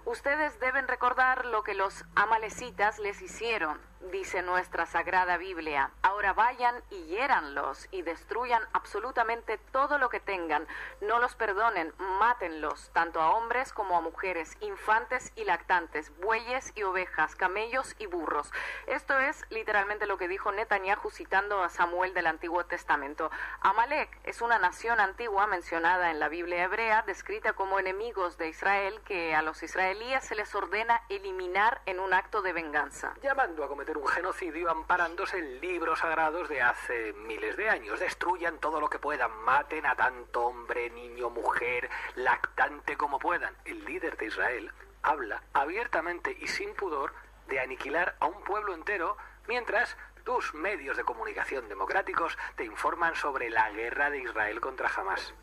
Ustedes 0.05 0.59
deben 0.61 0.89
recordar 0.89 1.47
lo 1.47 1.63
que 1.63 1.75
los 1.75 2.05
amalecitas 2.15 2.99
les 2.99 3.23
hicieron, 3.23 3.81
dice 4.11 4.43
nuestra 4.43 4.87
sagrada 4.87 5.37
Biblia. 5.37 5.91
Ahora 6.03 6.33
vayan 6.33 6.75
y 6.91 7.05
hiéranlos 7.05 7.87
y 7.91 8.03
destruyan 8.03 8.63
absolutamente 8.73 9.59
todo 9.71 9.99
lo 9.99 10.09
que 10.09 10.21
tengan. 10.21 10.67
No 11.01 11.19
los 11.19 11.35
perdonen, 11.35 11.93
mátenlos, 11.99 12.91
tanto 12.93 13.21
a 13.21 13.31
hombres 13.31 13.73
como 13.73 13.97
a 13.97 14.01
mujeres, 14.01 14.57
infantes 14.61 15.33
y 15.37 15.45
lactantes, 15.45 16.13
bueyes 16.19 16.73
y 16.75 16.83
ovejas, 16.83 17.37
camellos 17.37 17.95
y 17.99 18.07
burros. 18.07 18.51
Esto 18.87 19.19
es 19.21 19.45
literalmente 19.51 20.07
lo 20.07 20.19
que 20.19 20.29
dijo 20.29 20.51
Netanyahu 20.51 21.11
citando 21.11 21.63
a 21.63 21.69
Samuel 21.69 22.15
del 22.15 22.27
Antiguo 22.27 22.65
Testamento. 22.65 23.31
Amalek 23.61 24.19
es 24.25 24.41
una 24.43 24.59
nación 24.59 25.01
antigua 25.01 25.47
mencionada 25.47 26.11
en 26.11 26.19
la 26.19 26.29
Biblia 26.29 26.65
hebrea, 26.65 27.03
descrita 27.03 27.53
como 27.53 27.79
enemigos 27.79 28.39
de 28.39 28.49
Israel 28.49 29.01
que 29.05 29.35
a 29.35 29.43
los 29.43 29.63
israelíes 29.63 30.25
se 30.25 30.35
les 30.35 30.55
ordena 30.55 31.03
eliminar 31.09 31.83
en 31.87 32.01
un 32.01 32.13
acto 32.13 32.43
de 32.43 32.53
venganza. 32.53 33.15
Llamando 33.23 33.65
a 33.65 33.69
cometer 33.69 33.92
un 33.99 34.07
genocidio 34.07 34.71
amparándose 34.71 35.39
en 35.39 35.61
libros 35.61 36.01
sagrados 36.01 36.49
de 36.49 36.63
hace 36.63 37.13
miles 37.13 37.57
de 37.57 37.69
años. 37.69 38.01
Destruyan 38.01 38.59
todo 38.59 38.81
lo 38.81 38.89
que 38.89 38.99
puedan, 38.99 39.31
maten 39.45 39.87
a 39.87 39.95
tanto 39.97 40.47
hombre, 40.47 40.91
niño, 40.91 41.31
mujer, 41.31 41.89
lactante 42.15 42.97
como 42.97 43.19
puedan. 43.19 43.55
El 43.65 43.85
líder 43.85 44.17
de 44.17 44.27
Israel 44.27 44.73
habla 45.03 45.43
abiertamente 45.53 46.37
y 46.41 46.47
sin 46.47 46.75
pudor 46.75 47.13
de 47.49 47.61
aniquilar 47.61 48.17
a 48.21 48.27
un 48.27 48.43
pueblo 48.45 48.75
entero 48.75 49.17
mientras 49.49 49.97
tus 50.25 50.55
medios 50.55 50.97
de 50.97 51.05
comunicación 51.05 51.69
democráticos 51.69 52.39
te 52.57 52.65
informan 52.65 53.15
sobre 53.17 53.51
la 53.51 53.71
guerra 53.71 54.11
de 54.11 54.19
Israel 54.19 54.61
contra 54.61 54.89
Hamas. 54.89 55.35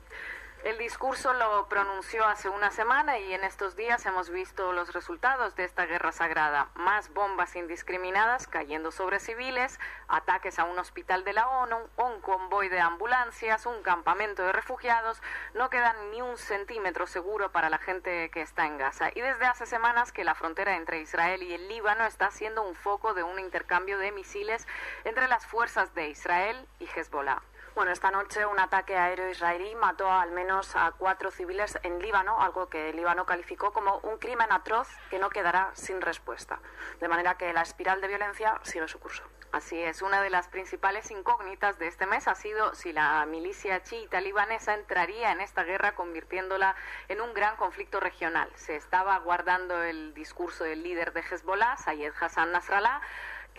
El 0.65 0.77
discurso 0.77 1.31
lo 1.33 1.69
pronunció 1.69 2.25
hace 2.25 2.49
una 2.49 2.69
semana 2.69 3.17
y 3.17 3.33
en 3.33 3.45
estos 3.45 3.77
días 3.77 4.05
hemos 4.05 4.29
visto 4.29 4.73
los 4.73 4.91
resultados 4.91 5.55
de 5.55 5.63
esta 5.63 5.85
guerra 5.85 6.11
sagrada. 6.11 6.67
Más 6.75 7.13
bombas 7.13 7.55
indiscriminadas 7.55 8.45
cayendo 8.45 8.91
sobre 8.91 9.21
civiles, 9.21 9.79
ataques 10.09 10.59
a 10.59 10.65
un 10.65 10.77
hospital 10.77 11.23
de 11.23 11.31
la 11.31 11.47
ONU, 11.47 11.77
un 11.95 12.19
convoy 12.19 12.67
de 12.67 12.81
ambulancias, 12.81 13.65
un 13.65 13.81
campamento 13.83 14.43
de 14.43 14.51
refugiados. 14.51 15.21
No 15.53 15.69
queda 15.69 15.95
ni 16.11 16.21
un 16.21 16.37
centímetro 16.37 17.07
seguro 17.07 17.53
para 17.53 17.69
la 17.69 17.77
gente 17.77 18.29
que 18.29 18.41
está 18.41 18.65
en 18.65 18.77
Gaza. 18.77 19.11
Y 19.15 19.21
desde 19.21 19.45
hace 19.45 19.65
semanas 19.65 20.11
que 20.11 20.25
la 20.25 20.35
frontera 20.35 20.75
entre 20.75 20.99
Israel 20.99 21.41
y 21.41 21.53
el 21.53 21.69
Líbano 21.69 22.05
está 22.05 22.31
siendo 22.31 22.63
un 22.63 22.75
foco 22.75 23.13
de 23.13 23.23
un 23.23 23.39
intercambio 23.39 23.97
de 23.97 24.11
misiles 24.11 24.67
entre 25.05 25.29
las 25.29 25.47
fuerzas 25.47 25.95
de 25.95 26.09
Israel 26.09 26.67
y 26.79 26.85
Hezbollah. 26.85 27.41
Bueno, 27.79 27.93
esta 27.93 28.11
noche 28.11 28.45
un 28.45 28.59
ataque 28.59 28.97
aéreo 28.97 29.29
israelí 29.29 29.73
mató 29.75 30.11
al 30.11 30.31
menos 30.31 30.75
a 30.75 30.91
cuatro 30.91 31.31
civiles 31.31 31.79
en 31.83 31.99
Líbano, 31.99 32.41
algo 32.41 32.67
que 32.67 32.91
Líbano 32.91 33.25
calificó 33.25 33.71
como 33.71 33.99
un 33.99 34.17
crimen 34.17 34.51
atroz 34.51 34.89
que 35.09 35.17
no 35.17 35.29
quedará 35.29 35.71
sin 35.75 36.01
respuesta. 36.01 36.59
De 36.99 37.07
manera 37.07 37.37
que 37.37 37.53
la 37.53 37.61
espiral 37.61 38.01
de 38.01 38.09
violencia 38.09 38.59
sigue 38.63 38.85
su 38.89 38.99
curso. 38.99 39.23
Así 39.53 39.81
es, 39.81 40.01
una 40.01 40.21
de 40.21 40.29
las 40.29 40.49
principales 40.49 41.09
incógnitas 41.09 41.79
de 41.79 41.87
este 41.87 42.05
mes 42.05 42.27
ha 42.27 42.35
sido 42.35 42.75
si 42.75 42.91
la 42.91 43.25
milicia 43.25 43.81
chiita 43.81 44.19
libanesa 44.19 44.73
entraría 44.73 45.31
en 45.31 45.39
esta 45.39 45.63
guerra 45.63 45.95
convirtiéndola 45.95 46.75
en 47.07 47.21
un 47.21 47.33
gran 47.33 47.55
conflicto 47.55 48.01
regional. 48.01 48.51
Se 48.55 48.75
estaba 48.75 49.17
guardando 49.19 49.81
el 49.83 50.13
discurso 50.13 50.65
del 50.65 50.83
líder 50.83 51.13
de 51.13 51.21
Hezbollah, 51.21 51.77
Sayed 51.77 52.11
Hassan 52.19 52.51
Nasrallah, 52.51 53.01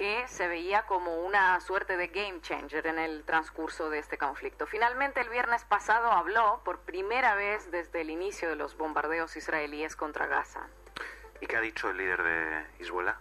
que 0.00 0.26
se 0.28 0.48
veía 0.48 0.86
como 0.86 1.26
una 1.26 1.60
suerte 1.60 1.98
de 1.98 2.06
game 2.06 2.40
changer 2.40 2.86
en 2.86 2.98
el 2.98 3.22
transcurso 3.24 3.90
de 3.90 3.98
este 3.98 4.16
conflicto. 4.16 4.66
Finalmente, 4.66 5.20
el 5.20 5.28
viernes 5.28 5.62
pasado 5.64 6.10
habló 6.10 6.62
por 6.64 6.78
primera 6.78 7.34
vez 7.34 7.70
desde 7.70 8.00
el 8.00 8.08
inicio 8.08 8.48
de 8.48 8.56
los 8.56 8.78
bombardeos 8.78 9.36
israelíes 9.36 9.96
contra 9.96 10.26
Gaza. 10.26 10.66
¿Y 11.42 11.46
qué 11.46 11.58
ha 11.58 11.60
dicho 11.60 11.90
el 11.90 11.98
líder 11.98 12.22
de 12.22 12.64
Hezbollah? 12.78 13.18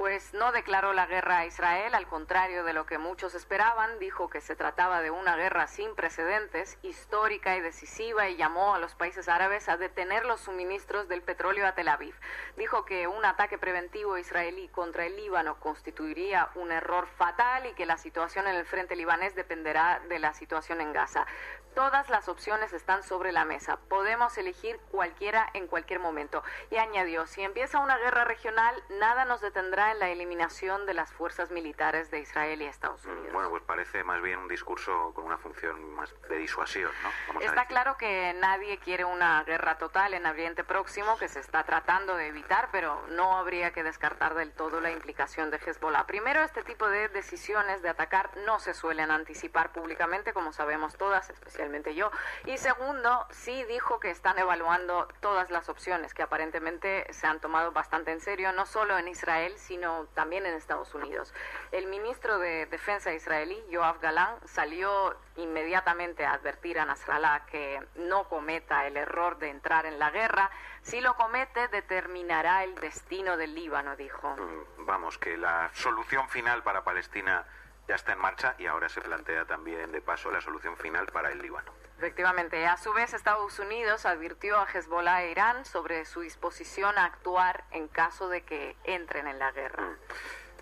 Pues 0.00 0.32
no 0.32 0.50
declaró 0.50 0.94
la 0.94 1.04
guerra 1.04 1.40
a 1.40 1.44
Israel, 1.44 1.94
al 1.94 2.06
contrario 2.06 2.64
de 2.64 2.72
lo 2.72 2.86
que 2.86 2.96
muchos 2.96 3.34
esperaban, 3.34 3.98
dijo 3.98 4.30
que 4.30 4.40
se 4.40 4.56
trataba 4.56 5.02
de 5.02 5.10
una 5.10 5.36
guerra 5.36 5.66
sin 5.66 5.94
precedentes, 5.94 6.78
histórica 6.80 7.54
y 7.54 7.60
decisiva, 7.60 8.26
y 8.30 8.38
llamó 8.38 8.74
a 8.74 8.78
los 8.78 8.94
países 8.94 9.28
árabes 9.28 9.68
a 9.68 9.76
detener 9.76 10.24
los 10.24 10.40
suministros 10.40 11.06
del 11.08 11.20
petróleo 11.20 11.66
a 11.66 11.74
Tel 11.74 11.88
Aviv. 11.88 12.14
Dijo 12.56 12.86
que 12.86 13.08
un 13.08 13.26
ataque 13.26 13.58
preventivo 13.58 14.16
israelí 14.16 14.68
contra 14.68 15.04
el 15.04 15.16
Líbano 15.16 15.60
constituiría 15.60 16.48
un 16.54 16.72
error 16.72 17.06
fatal 17.06 17.66
y 17.66 17.74
que 17.74 17.84
la 17.84 17.98
situación 17.98 18.46
en 18.46 18.56
el 18.56 18.64
frente 18.64 18.96
libanés 18.96 19.34
dependerá 19.34 20.00
de 20.08 20.18
la 20.18 20.32
situación 20.32 20.80
en 20.80 20.94
Gaza. 20.94 21.26
Todas 21.74 22.10
las 22.10 22.28
opciones 22.28 22.72
están 22.72 23.02
sobre 23.02 23.32
la 23.32 23.44
mesa. 23.44 23.78
Podemos 23.88 24.36
elegir 24.38 24.78
cualquiera 24.90 25.48
en 25.54 25.66
cualquier 25.66 26.00
momento. 26.00 26.42
Y 26.70 26.76
añadió, 26.76 27.26
si 27.26 27.42
empieza 27.42 27.78
una 27.78 27.96
guerra 27.98 28.24
regional, 28.24 28.74
nada 28.98 29.24
nos 29.24 29.40
detendrá 29.40 29.92
en 29.92 29.98
la 30.00 30.08
eliminación 30.10 30.84
de 30.86 30.94
las 30.94 31.12
fuerzas 31.12 31.50
militares 31.50 32.10
de 32.10 32.20
Israel 32.20 32.60
y 32.60 32.66
Estados 32.66 33.04
Unidos. 33.04 33.32
Bueno, 33.32 33.50
pues 33.50 33.62
parece 33.62 34.02
más 34.04 34.20
bien 34.20 34.40
un 34.40 34.48
discurso 34.48 35.12
con 35.14 35.24
una 35.24 35.38
función 35.38 35.94
más 35.94 36.12
de 36.28 36.36
disuasión, 36.38 36.90
¿no? 37.02 37.10
Vamos 37.28 37.42
a 37.42 37.46
Está 37.46 37.60
decir. 37.62 37.68
claro 37.68 37.96
que 37.96 38.34
nadie 38.40 38.78
quiere 38.78 39.04
una 39.04 39.42
guerra 39.44 39.78
total 39.78 40.14
en 40.14 40.26
Oriente 40.26 40.64
Próximo, 40.64 41.16
que 41.18 41.28
se 41.28 41.38
está 41.40 41.62
tratando 41.64 42.16
de 42.16 42.26
evitar, 42.26 42.68
pero 42.72 43.00
no 43.10 43.38
habría 43.38 43.72
que 43.72 43.82
descartar 43.84 44.34
del 44.34 44.52
todo 44.52 44.80
la 44.80 44.90
implicación 44.90 45.50
de 45.50 45.58
Hezbollah. 45.58 46.06
Primero, 46.06 46.42
este 46.42 46.64
tipo 46.64 46.88
de 46.88 47.08
decisiones 47.08 47.80
de 47.82 47.88
atacar 47.90 48.30
no 48.44 48.58
se 48.58 48.74
suelen 48.74 49.10
anticipar 49.10 49.72
públicamente, 49.72 50.32
como 50.32 50.52
sabemos 50.52 50.96
todas, 50.96 51.30
especialmente 51.30 51.59
yo. 51.94 52.10
Y 52.46 52.58
segundo, 52.58 53.26
sí 53.30 53.64
dijo 53.64 54.00
que 54.00 54.10
están 54.10 54.38
evaluando 54.38 55.08
todas 55.20 55.50
las 55.50 55.68
opciones, 55.68 56.14
que 56.14 56.22
aparentemente 56.22 57.06
se 57.12 57.26
han 57.26 57.40
tomado 57.40 57.72
bastante 57.72 58.12
en 58.12 58.20
serio, 58.20 58.52
no 58.52 58.66
solo 58.66 58.98
en 58.98 59.08
Israel, 59.08 59.54
sino 59.56 60.06
también 60.14 60.46
en 60.46 60.54
Estados 60.54 60.94
Unidos. 60.94 61.32
El 61.72 61.86
ministro 61.86 62.38
de 62.38 62.66
Defensa 62.66 63.12
israelí, 63.12 63.62
Yoav 63.70 64.00
Galan, 64.00 64.36
salió 64.44 65.16
inmediatamente 65.36 66.24
a 66.26 66.34
advertir 66.34 66.78
a 66.78 66.84
Nasrallah 66.84 67.46
que 67.46 67.80
no 67.96 68.28
cometa 68.28 68.86
el 68.86 68.96
error 68.96 69.38
de 69.38 69.50
entrar 69.50 69.86
en 69.86 69.98
la 69.98 70.10
guerra. 70.10 70.50
Si 70.82 71.00
lo 71.00 71.14
comete, 71.14 71.68
determinará 71.68 72.64
el 72.64 72.74
destino 72.76 73.36
del 73.36 73.54
Líbano, 73.54 73.96
dijo. 73.96 74.36
Vamos, 74.78 75.18
que 75.18 75.36
la 75.36 75.70
solución 75.74 76.28
final 76.28 76.62
para 76.62 76.84
Palestina 76.84 77.44
ya 77.90 77.96
está 77.96 78.12
en 78.12 78.20
marcha 78.20 78.54
y 78.56 78.66
ahora 78.66 78.88
se 78.88 79.00
plantea 79.00 79.46
también, 79.46 79.90
de 79.90 80.00
paso, 80.00 80.30
la 80.30 80.40
solución 80.40 80.76
final 80.76 81.06
para 81.06 81.32
el 81.32 81.42
Líbano. 81.42 81.72
Efectivamente, 81.98 82.64
a 82.64 82.76
su 82.76 82.92
vez 82.92 83.12
Estados 83.14 83.58
Unidos 83.58 84.06
advirtió 84.06 84.60
a 84.60 84.66
Hezbollah 84.72 85.24
e 85.24 85.32
Irán 85.32 85.64
sobre 85.64 86.04
su 86.04 86.20
disposición 86.20 86.96
a 86.98 87.06
actuar 87.06 87.64
en 87.72 87.88
caso 87.88 88.28
de 88.28 88.42
que 88.42 88.76
entren 88.84 89.26
en 89.26 89.40
la 89.40 89.50
guerra. 89.50 89.96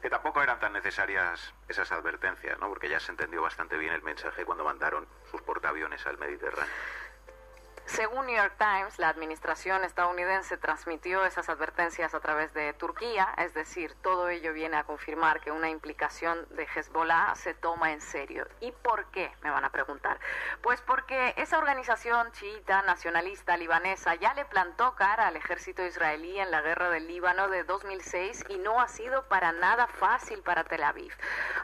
Que 0.01 0.09
tampoco 0.09 0.43
eran 0.43 0.59
tan 0.59 0.73
necesarias 0.73 1.53
esas 1.69 1.93
advertencias, 1.93 2.59
¿no? 2.61 2.69
Porque 2.71 2.89
ya 2.89 2.99
se 2.99 3.11
entendió 3.11 3.43
bastante 3.43 3.77
bien 3.77 3.93
el 3.93 4.03
mensaje 4.03 4.47
cuando 4.47 4.65
mandaron 4.65 5.07
sus 5.31 5.43
portaaviones 5.43 6.07
al 6.07 6.17
Mediterráneo. 6.17 6.73
Según 7.89 8.27
New 8.27 8.37
York 8.37 8.55
Times, 8.59 8.99
la 8.99 9.09
administración 9.09 9.83
estadounidense 9.83 10.59
transmitió 10.59 11.25
esas 11.25 11.49
advertencias 11.49 12.13
a 12.15 12.21
través 12.21 12.53
de 12.53 12.75
Turquía, 12.75 13.33
es 13.39 13.55
decir, 13.55 13.95
todo 14.03 14.29
ello 14.29 14.53
viene 14.53 14.77
a 14.77 14.85
confirmar 14.85 15.41
que 15.41 15.51
una 15.51 15.71
implicación 15.71 16.47
de 16.51 16.65
Hezbollah 16.65 17.35
se 17.35 17.55
toma 17.55 17.93
en 17.93 18.03
serio. 18.03 18.47
¿Y 18.61 18.73
por 18.73 19.07
qué? 19.07 19.33
Me 19.43 19.51
van 19.51 19.65
a 19.65 19.73
preguntar. 19.73 20.21
Pues 20.61 20.83
porque 20.83 21.33
esa 21.39 21.57
organización 21.57 22.31
chiita 22.33 22.83
nacionalista 22.83 23.57
libanesa 23.57 24.15
ya 24.17 24.35
le 24.35 24.45
plantó 24.45 24.95
cara 24.95 25.27
al 25.27 25.37
ejército 25.37 25.83
israelí 25.83 26.39
en 26.39 26.51
la 26.51 26.61
guerra 26.61 26.91
del 26.91 27.09
Líbano 27.09 27.49
de 27.49 27.65
2006 27.65 28.45
y 28.51 28.59
no 28.59 28.83
ha 28.83 28.89
sido 28.89 29.27
para 29.29 29.53
nada 29.53 29.87
fácil 29.87 30.43
para 30.43 30.63
Tel 30.65 30.85
Aviv. 30.85 31.15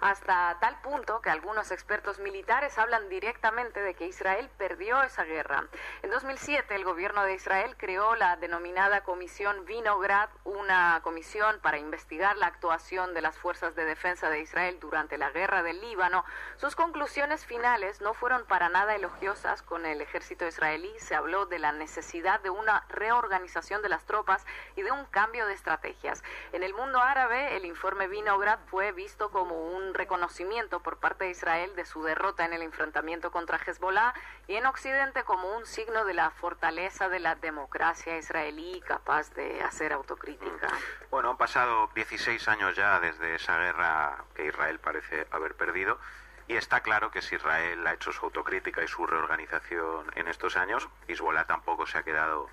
Hasta 0.01 0.57
tal 0.59 0.81
punto 0.81 1.21
que 1.21 1.29
algunos 1.29 1.71
expertos 1.71 2.19
militares 2.19 2.79
hablan 2.79 3.11
directamente 3.11 3.81
de 3.81 3.93
que 3.93 4.07
Israel 4.07 4.51
perdió 4.57 5.03
esa 5.03 5.25
guerra. 5.25 5.65
2007 6.15 6.77
el 6.77 6.85
gobierno 6.85 7.25
de 7.25 7.35
Israel 7.35 7.75
creó 7.77 8.15
la 8.15 8.37
denominada 8.37 9.03
Comisión 9.03 9.65
Vinograd, 9.65 10.29
una 10.45 11.01
comisión 11.03 11.59
para 11.61 11.79
investigar 11.79 12.37
la 12.37 12.47
actuación 12.47 13.15
de 13.15 13.21
las 13.21 13.37
fuerzas 13.37 13.75
de 13.75 13.85
defensa 13.85 14.31
de 14.31 14.39
Israel 14.39 14.79
durante 14.81 15.19
la 15.19 15.31
guerra 15.31 15.65
del 15.65 15.81
Líbano. 15.81 16.25
Sus 16.57 16.77
conclusiones 16.77 17.45
finales 17.45 18.01
no 18.01 18.15
fueron 18.15 18.47
para 18.47 18.69
nada 18.69 18.95
elogiosas 18.95 19.63
con 19.63 19.87
el 19.87 20.01
ejército 20.01 20.47
israelí. 20.47 20.93
Se 21.01 21.17
habló 21.17 21.47
de 21.47 21.59
la 21.59 21.73
necesidad 21.73 22.39
de 22.39 22.51
una 22.51 22.87
reorganización 22.91 23.83
de 23.83 23.89
las 23.89 24.05
tropas 24.05 24.47
y 24.77 24.83
de 24.83 24.93
un 24.93 25.07
cambio 25.07 25.49
de 25.49 25.55
estrategias. 25.55 26.23
En 26.53 26.63
el 26.63 26.75
mundo 26.75 27.01
árabe, 27.01 27.57
el 27.57 27.65
informe 27.65 28.07
Vinograd 28.07 28.61
fue 28.67 28.93
visto 28.93 29.33
como 29.33 29.67
un 29.75 29.95
reconocimiento 29.95 30.79
por 30.79 30.99
parte 30.99 31.25
de 31.25 31.31
Israel 31.31 31.75
de 31.75 31.85
su 31.85 32.05
derrota 32.05 32.45
en 32.45 32.53
el 32.53 32.63
enfrentamiento 32.63 33.33
contra 33.33 33.59
Hezbollah 33.59 34.15
y 34.47 34.57
en 34.57 34.67
Occidente 34.67 35.25
como 35.25 35.57
un 35.57 35.67
signo 35.67 36.05
de 36.05 36.15
la 36.15 36.31
fortaleza 36.31 37.09
de 37.09 37.21
la 37.21 37.35
democracia 37.35 38.19
israelí 38.19 38.83
capaz 38.87 39.33
de 39.35 39.63
hacer 39.63 39.93
autocrítica. 39.93 40.69
Bueno, 41.11 41.31
han 41.31 41.37
pasado 41.37 41.89
16 41.95 42.49
años 42.49 42.77
ya 42.77 43.01
desde 43.01 43.35
esa 43.35 43.57
guerra 43.59 44.25
que 44.35 44.47
Israel 44.47 44.79
parece 44.81 45.27
haber 45.31 45.55
perdido. 45.55 45.99
Y 46.47 46.57
está 46.57 46.81
claro 46.81 47.11
que 47.11 47.23
si 47.23 47.37
Israel 47.37 47.87
ha 47.87 47.95
hecho 47.95 48.13
su 48.13 48.27
autocrítica 48.27 48.85
y 48.85 48.89
su 48.89 49.07
reorganización 49.07 50.13
en 50.15 50.29
estos 50.29 50.59
años, 50.59 50.89
Hezbollah 51.09 51.47
tampoco 51.47 51.87
se 51.87 51.97
ha 51.97 52.03
quedado 52.03 52.51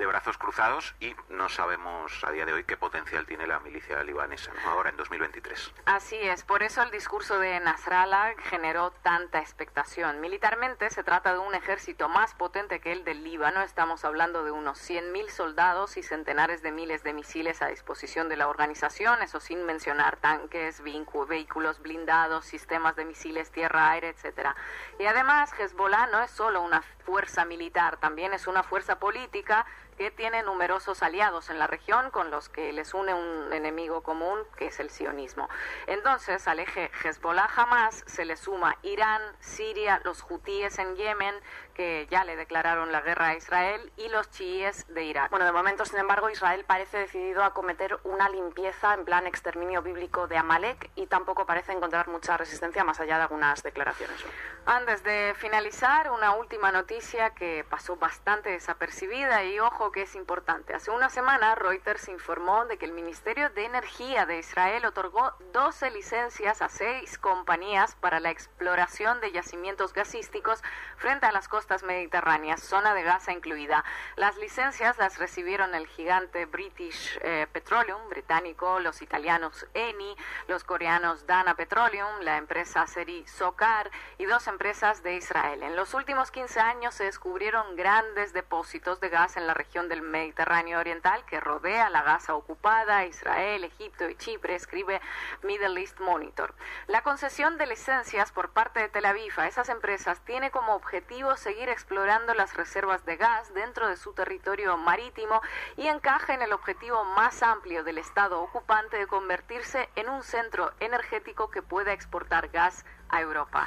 de 0.00 0.06
brazos 0.06 0.38
cruzados 0.38 0.94
y 0.98 1.14
no 1.28 1.50
sabemos 1.50 2.24
a 2.24 2.30
día 2.30 2.46
de 2.46 2.54
hoy 2.54 2.64
qué 2.64 2.78
potencial 2.78 3.26
tiene 3.26 3.46
la 3.46 3.60
milicia 3.60 4.02
libanesa, 4.02 4.50
ahora 4.64 4.88
en 4.88 4.96
2023. 4.96 5.74
Así 5.84 6.16
es, 6.16 6.42
por 6.42 6.62
eso 6.62 6.82
el 6.82 6.90
discurso 6.90 7.38
de 7.38 7.60
Nasrallah 7.60 8.32
generó 8.38 8.92
tanta 9.02 9.40
expectación. 9.40 10.22
Militarmente 10.22 10.88
se 10.88 11.04
trata 11.04 11.34
de 11.34 11.40
un 11.40 11.54
ejército 11.54 12.08
más 12.08 12.34
potente 12.34 12.80
que 12.80 12.92
el 12.92 13.04
del 13.04 13.22
Líbano, 13.24 13.60
estamos 13.60 14.06
hablando 14.06 14.42
de 14.42 14.52
unos 14.52 14.78
100.000 14.78 15.28
soldados 15.28 15.98
y 15.98 16.02
centenares 16.02 16.62
de 16.62 16.72
miles 16.72 17.02
de 17.02 17.12
misiles 17.12 17.60
a 17.60 17.66
disposición 17.66 18.30
de 18.30 18.38
la 18.38 18.48
organización, 18.48 19.20
eso 19.20 19.38
sin 19.38 19.66
mencionar 19.66 20.16
tanques, 20.16 20.82
vehículos 20.82 21.82
blindados, 21.82 22.46
sistemas 22.46 22.96
de 22.96 23.04
misiles 23.04 23.50
tierra-aire, 23.50 24.08
etcétera. 24.08 24.56
Y 24.98 25.04
además 25.04 25.52
Hezbollah 25.58 26.06
no 26.06 26.22
es 26.22 26.30
solo 26.30 26.62
una 26.62 26.80
fuerza 27.04 27.44
militar, 27.44 27.98
también 27.98 28.32
es 28.32 28.46
una 28.46 28.62
fuerza 28.62 28.98
política 28.98 29.66
que 30.00 30.10
tiene 30.10 30.42
numerosos 30.42 31.02
aliados 31.02 31.50
en 31.50 31.58
la 31.58 31.66
región 31.66 32.10
con 32.10 32.30
los 32.30 32.48
que 32.48 32.72
les 32.72 32.94
une 32.94 33.12
un 33.12 33.52
enemigo 33.52 34.02
común 34.02 34.38
que 34.56 34.68
es 34.68 34.80
el 34.80 34.88
sionismo. 34.88 35.46
Entonces, 35.86 36.48
al 36.48 36.58
eje 36.58 36.90
Hezbollah 37.04 37.48
jamás 37.48 38.02
se 38.06 38.24
le 38.24 38.38
suma 38.38 38.78
Irán, 38.80 39.20
Siria, 39.40 40.00
los 40.02 40.24
hutíes 40.26 40.78
en 40.78 40.96
Yemen, 40.96 41.34
que 41.80 42.06
ya 42.10 42.24
le 42.24 42.36
declararon 42.36 42.92
la 42.92 43.00
guerra 43.00 43.28
a 43.28 43.36
Israel, 43.36 43.90
y 43.96 44.08
los 44.08 44.30
chiíes 44.30 44.84
de 44.92 45.04
Irak. 45.04 45.30
Bueno, 45.30 45.46
de 45.46 45.52
momento, 45.52 45.86
sin 45.86 45.98
embargo, 45.98 46.28
Israel 46.28 46.62
parece 46.66 46.98
decidido 46.98 47.42
a 47.42 47.54
cometer 47.54 47.98
una 48.04 48.28
limpieza 48.28 48.92
en 48.92 49.06
plan 49.06 49.26
exterminio 49.26 49.80
bíblico 49.80 50.26
de 50.26 50.36
Amalek 50.36 50.90
y 50.94 51.06
tampoco 51.06 51.46
parece 51.46 51.72
encontrar 51.72 52.08
mucha 52.08 52.36
resistencia 52.36 52.84
más 52.84 53.00
allá 53.00 53.16
de 53.16 53.22
algunas 53.22 53.62
declaraciones. 53.62 54.22
Antes 54.66 55.02
de 55.04 55.32
finalizar, 55.38 56.10
una 56.10 56.34
última 56.34 56.70
noticia 56.70 57.30
que 57.30 57.64
pasó 57.70 57.96
bastante 57.96 58.50
desapercibida 58.50 59.42
y 59.44 59.58
ojo 59.58 59.90
que 59.90 60.02
es 60.02 60.14
importante. 60.16 60.74
Hace 60.74 60.90
una 60.90 61.08
semana 61.08 61.54
Reuters 61.54 62.08
informó 62.08 62.66
de 62.66 62.76
que 62.76 62.84
el 62.84 62.92
Ministerio 62.92 63.48
de 63.48 63.64
Energía 63.64 64.26
de 64.26 64.38
Israel 64.38 64.84
otorgó 64.84 65.32
12 65.54 65.90
licencias 65.92 66.60
a 66.60 66.68
seis 66.68 67.16
compañías 67.16 67.94
para 67.94 68.20
la 68.20 68.30
exploración 68.30 69.22
de 69.22 69.32
yacimientos 69.32 69.94
gasísticos 69.94 70.62
frente 70.98 71.24
a 71.24 71.32
las 71.32 71.48
costas 71.48 71.69
mediterráneas, 71.82 72.60
zona 72.60 72.94
de 72.94 73.02
Gaza 73.02 73.32
incluida. 73.32 73.84
Las 74.16 74.36
licencias 74.36 74.98
las 74.98 75.18
recibieron 75.18 75.74
el 75.74 75.86
gigante 75.86 76.46
British 76.46 77.18
eh, 77.22 77.46
Petroleum 77.52 78.08
británico, 78.08 78.80
los 78.80 79.02
italianos 79.02 79.66
Eni, 79.74 80.16
los 80.48 80.64
coreanos 80.64 81.26
Dana 81.26 81.54
Petroleum, 81.54 82.20
la 82.22 82.36
empresa 82.36 82.86
Seri 82.86 83.24
Sokar 83.26 83.90
y 84.18 84.24
dos 84.24 84.46
empresas 84.48 85.02
de 85.02 85.14
Israel. 85.16 85.62
En 85.62 85.76
los 85.76 85.94
últimos 85.94 86.30
15 86.30 86.60
años 86.60 86.94
se 86.94 87.04
descubrieron 87.04 87.76
grandes 87.76 88.32
depósitos 88.32 89.00
de 89.00 89.08
gas 89.08 89.36
en 89.36 89.46
la 89.46 89.54
región 89.54 89.88
del 89.88 90.02
Mediterráneo 90.02 90.80
Oriental 90.80 91.24
que 91.24 91.40
rodea 91.40 91.88
la 91.90 92.02
Gaza 92.02 92.34
ocupada, 92.34 93.06
Israel, 93.06 93.64
Egipto 93.64 94.08
y 94.08 94.16
Chipre, 94.16 94.54
escribe 94.54 95.00
Middle 95.42 95.80
East 95.80 96.00
Monitor. 96.00 96.54
La 96.86 97.02
concesión 97.02 97.56
de 97.58 97.66
licencias 97.66 98.32
por 98.32 98.50
parte 98.50 98.80
de 98.80 98.88
Tel 98.88 99.04
Aviv 99.04 99.38
a 99.38 99.46
esas 99.46 99.68
empresas 99.68 100.20
tiene 100.24 100.50
como 100.50 100.74
objetivo 100.74 101.36
seguir 101.50 101.68
explorando 101.68 102.32
las 102.32 102.54
reservas 102.54 103.04
de 103.04 103.16
gas 103.16 103.52
dentro 103.54 103.88
de 103.88 103.96
su 103.96 104.12
territorio 104.12 104.76
marítimo 104.76 105.42
y 105.76 105.88
encaja 105.88 106.32
en 106.32 106.42
el 106.42 106.52
objetivo 106.52 107.02
más 107.16 107.42
amplio 107.42 107.82
del 107.82 107.98
Estado 107.98 108.40
ocupante 108.40 108.98
de 108.98 109.08
convertirse 109.08 109.88
en 109.96 110.08
un 110.08 110.22
centro 110.22 110.72
energético 110.78 111.50
que 111.50 111.60
pueda 111.60 111.92
exportar 111.92 112.50
gas 112.50 112.86
a 113.08 113.20
Europa. 113.20 113.66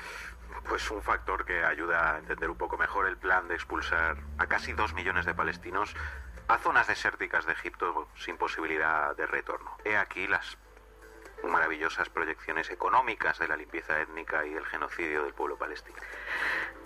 Pues 0.69 0.89
un 0.91 1.01
factor 1.01 1.43
que 1.43 1.61
ayuda 1.65 2.15
a 2.15 2.19
entender 2.19 2.49
un 2.49 2.57
poco 2.57 2.77
mejor 2.77 3.05
el 3.05 3.17
plan 3.17 3.49
de 3.49 3.55
expulsar 3.55 4.15
a 4.37 4.47
casi 4.47 4.71
dos 4.71 4.93
millones 4.93 5.25
de 5.25 5.33
palestinos 5.33 5.93
a 6.47 6.59
zonas 6.59 6.87
desérticas 6.87 7.45
de 7.45 7.51
Egipto 7.51 8.07
sin 8.15 8.37
posibilidad 8.37 9.13
de 9.17 9.25
retorno. 9.25 9.77
He 9.83 9.97
aquí 9.97 10.25
las 10.25 10.57
maravillosas 11.43 12.09
proyecciones 12.09 12.69
económicas 12.69 13.39
de 13.39 13.47
la 13.47 13.55
limpieza 13.55 13.99
étnica 13.99 14.45
y 14.45 14.53
el 14.53 14.65
genocidio 14.65 15.23
del 15.23 15.33
pueblo 15.33 15.57
palestino. 15.57 15.97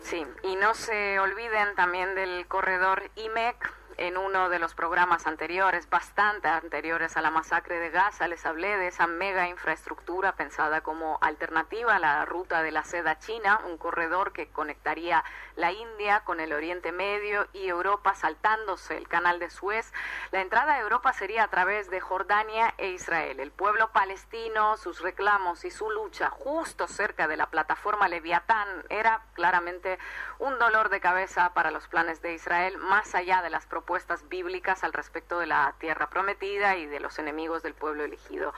Sí, 0.02 0.26
y 0.44 0.56
no 0.56 0.74
se 0.74 1.20
olviden 1.20 1.76
también 1.76 2.16
del 2.16 2.48
corredor 2.48 3.10
IMEC. 3.16 3.74
En 4.00 4.16
uno 4.16 4.50
de 4.50 4.60
los 4.60 4.76
programas 4.76 5.26
anteriores, 5.26 5.90
bastante 5.90 6.48
anteriores 6.48 7.18
a 7.18 7.22
la 7.24 7.32
masacre 7.32 7.80
de 7.80 7.90
Gaza, 7.90 8.28
les 8.28 8.46
hablé 8.46 8.78
de 8.78 8.90
esa 8.90 9.08
mega 9.08 9.48
infraestructura 9.50 10.36
pensada 10.36 10.82
como 10.82 11.18
alternativa 11.20 11.96
a 11.96 12.00
la 12.00 12.24
ruta 12.24 12.62
de 12.62 12.70
la 12.70 12.84
seda 12.84 13.18
china, 13.18 13.60
un 13.66 13.80
corredor 13.80 14.34
que 14.34 14.50
conectaría 14.50 15.24
la 15.56 15.72
India 15.72 16.20
con 16.26 16.40
el 16.40 16.54
Oriente 16.54 16.92
Medio 16.92 17.48
y 17.54 17.70
Europa 17.70 18.14
saltándose 18.14 18.98
el 18.98 19.08
canal 19.08 19.40
de 19.40 19.50
Suez. 19.50 19.92
La 20.30 20.42
entrada 20.42 20.76
a 20.76 20.80
Europa 20.80 21.12
sería 21.14 21.46
a 21.46 21.48
través 21.48 21.90
de 21.90 22.00
Jordania 22.00 22.76
e 22.78 22.90
Israel. 22.90 23.40
El 23.40 23.50
pueblo 23.50 23.92
palestino, 23.94 24.78
sus 24.78 25.02
reclamos 25.02 25.66
y 25.66 25.72
su 25.72 25.90
lucha 25.90 26.30
justo 26.30 26.88
cerca 26.88 27.28
de 27.28 27.38
la 27.38 27.50
plataforma 27.50 28.08
Leviatán 28.08 28.68
era 28.90 29.24
claramente 29.34 29.98
un 30.38 30.60
dolor 30.60 30.90
de 30.90 31.00
cabeza 31.00 31.56
para 31.56 31.72
los 31.72 31.88
planes 31.88 32.22
de 32.22 32.36
Israel, 32.36 32.78
más 32.78 33.16
allá 33.16 33.42
de 33.42 33.50
las 33.50 33.66
propuestas 33.66 33.87
bíblicas 34.30 34.84
al 34.84 34.94
respecto 34.94 35.40
de 35.40 35.48
la 35.48 35.74
tierra 35.80 36.10
prometida 36.10 36.78
y 36.78 36.86
de 36.86 37.00
los 37.00 37.18
enemigos 37.18 37.64
del 37.64 37.74
pueblo 37.74 38.04
elegido. 38.04 38.54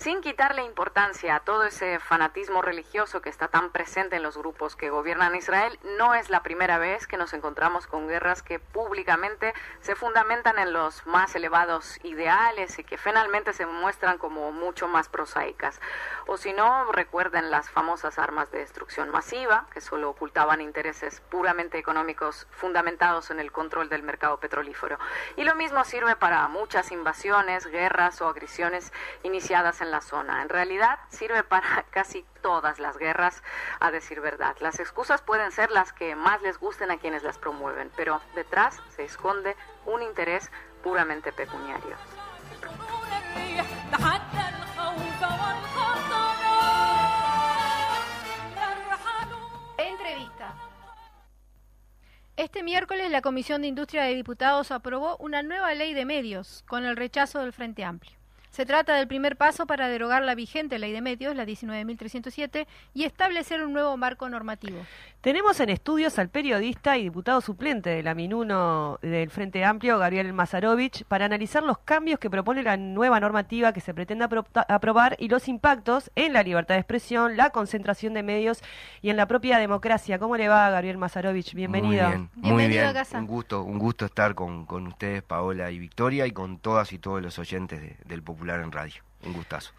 Sin 0.00 0.22
quitarle 0.22 0.64
importancia 0.64 1.34
a 1.34 1.40
todo 1.40 1.64
ese 1.64 1.98
fanatismo 1.98 2.62
religioso 2.62 3.20
que 3.20 3.28
está 3.28 3.48
tan 3.48 3.68
presente 3.70 4.16
en 4.16 4.22
los 4.22 4.38
grupos 4.38 4.74
que 4.74 4.88
gobiernan 4.88 5.34
Israel, 5.34 5.78
no 5.98 6.14
es 6.14 6.30
la 6.30 6.42
primera 6.42 6.78
vez 6.78 7.06
que 7.06 7.18
nos 7.18 7.34
encontramos 7.34 7.86
con 7.86 8.08
guerras 8.08 8.42
que 8.42 8.58
públicamente 8.58 9.52
se 9.82 9.94
fundamentan 9.94 10.58
en 10.58 10.72
los 10.72 11.06
más 11.06 11.34
elevados 11.34 12.02
ideales 12.02 12.78
y 12.78 12.84
que 12.84 12.96
finalmente 12.96 13.52
se 13.52 13.66
muestran 13.66 14.16
como 14.16 14.52
mucho 14.52 14.88
más 14.88 15.10
prosaicas. 15.10 15.78
O 16.26 16.38
si 16.38 16.54
no, 16.54 16.90
recuerden 16.92 17.50
las 17.50 17.68
famosas 17.68 18.18
armas 18.18 18.50
de 18.50 18.60
destrucción 18.60 19.10
masiva, 19.10 19.66
que 19.70 19.82
solo 19.82 20.08
ocultaban 20.08 20.62
intereses 20.62 21.20
puramente 21.28 21.76
económicos 21.76 22.46
fundamentados 22.52 23.30
en 23.30 23.38
el 23.38 23.52
control 23.52 23.90
del 23.90 24.02
mercado 24.02 24.40
petrolífero. 24.40 24.98
Y 25.36 25.44
lo 25.44 25.54
mismo 25.56 25.84
sirve 25.84 26.16
para 26.16 26.48
muchas 26.48 26.90
invasiones, 26.90 27.66
guerras 27.66 28.22
o 28.22 28.28
agresiones 28.28 28.94
iniciadas 29.24 29.82
en 29.82 29.89
la 29.90 30.00
zona. 30.00 30.42
En 30.42 30.48
realidad 30.48 30.98
sirve 31.08 31.42
para 31.42 31.84
casi 31.90 32.24
todas 32.42 32.78
las 32.78 32.96
guerras, 32.98 33.42
a 33.80 33.90
decir 33.90 34.20
verdad. 34.20 34.56
Las 34.60 34.80
excusas 34.80 35.22
pueden 35.22 35.52
ser 35.52 35.70
las 35.70 35.92
que 35.92 36.14
más 36.16 36.40
les 36.42 36.58
gusten 36.58 36.90
a 36.90 36.98
quienes 36.98 37.22
las 37.22 37.38
promueven, 37.38 37.90
pero 37.96 38.20
detrás 38.34 38.80
se 38.96 39.04
esconde 39.04 39.56
un 39.86 40.02
interés 40.02 40.50
puramente 40.82 41.32
pecuniario. 41.32 41.96
Entrevista. 49.78 50.54
Este 52.36 52.62
miércoles 52.62 53.10
la 53.10 53.22
Comisión 53.22 53.62
de 53.62 53.68
Industria 53.68 54.04
de 54.04 54.14
Diputados 54.14 54.70
aprobó 54.70 55.16
una 55.18 55.42
nueva 55.42 55.74
ley 55.74 55.94
de 55.94 56.04
medios 56.04 56.64
con 56.66 56.84
el 56.84 56.96
rechazo 56.96 57.40
del 57.40 57.52
Frente 57.52 57.84
Amplio. 57.84 58.19
Se 58.50 58.66
trata 58.66 58.96
del 58.96 59.06
primer 59.06 59.36
paso 59.36 59.64
para 59.66 59.86
derogar 59.88 60.24
la 60.24 60.34
vigente 60.34 60.78
ley 60.80 60.92
de 60.92 61.00
medios, 61.00 61.36
la 61.36 61.44
19.307, 61.46 62.66
y 62.94 63.04
establecer 63.04 63.62
un 63.62 63.72
nuevo 63.72 63.96
marco 63.96 64.28
normativo. 64.28 64.78
Tenemos 65.20 65.60
en 65.60 65.68
estudios 65.68 66.18
al 66.18 66.30
periodista 66.30 66.98
y 66.98 67.04
diputado 67.04 67.40
suplente 67.42 67.90
de 67.90 68.02
la 68.02 68.14
Minuno 68.14 68.98
del 69.02 69.30
Frente 69.30 69.64
Amplio, 69.64 69.98
Gabriel 69.98 70.32
Mazarovich, 70.32 71.04
para 71.04 71.26
analizar 71.26 71.62
los 71.62 71.78
cambios 71.78 72.18
que 72.18 72.28
propone 72.28 72.62
la 72.64 72.76
nueva 72.76 73.20
normativa 73.20 73.72
que 73.72 73.80
se 73.80 73.94
pretende 73.94 74.24
apro- 74.24 74.44
aprobar 74.68 75.14
y 75.20 75.28
los 75.28 75.46
impactos 75.46 76.10
en 76.16 76.32
la 76.32 76.42
libertad 76.42 76.74
de 76.74 76.80
expresión, 76.80 77.36
la 77.36 77.50
concentración 77.50 78.14
de 78.14 78.24
medios 78.24 78.62
y 79.00 79.10
en 79.10 79.16
la 79.16 79.26
propia 79.26 79.58
democracia. 79.58 80.18
¿Cómo 80.18 80.36
le 80.36 80.48
va, 80.48 80.70
Gabriel 80.70 80.98
Mazarovich? 80.98 81.54
Bienvenido. 81.54 82.02
Muy 82.08 82.10
bien, 82.16 82.30
muy 82.34 82.42
Bienvenido 82.48 82.80
bien. 82.82 82.86
a 82.88 82.92
casa. 82.94 83.18
Un 83.20 83.26
gusto, 83.28 83.62
un 83.62 83.78
gusto 83.78 84.06
estar 84.06 84.34
con, 84.34 84.66
con 84.66 84.88
ustedes, 84.88 85.22
Paola 85.22 85.70
y 85.70 85.78
Victoria, 85.78 86.26
y 86.26 86.32
con 86.32 86.58
todas 86.58 86.92
y 86.92 86.98
todos 86.98 87.22
los 87.22 87.38
oyentes 87.38 87.80
de- 87.80 87.96
del 88.06 88.22
Popular 88.24 88.39
en 88.48 88.72
Radio. 88.72 89.02
Un 89.24 89.32
gustazo. 89.32 89.72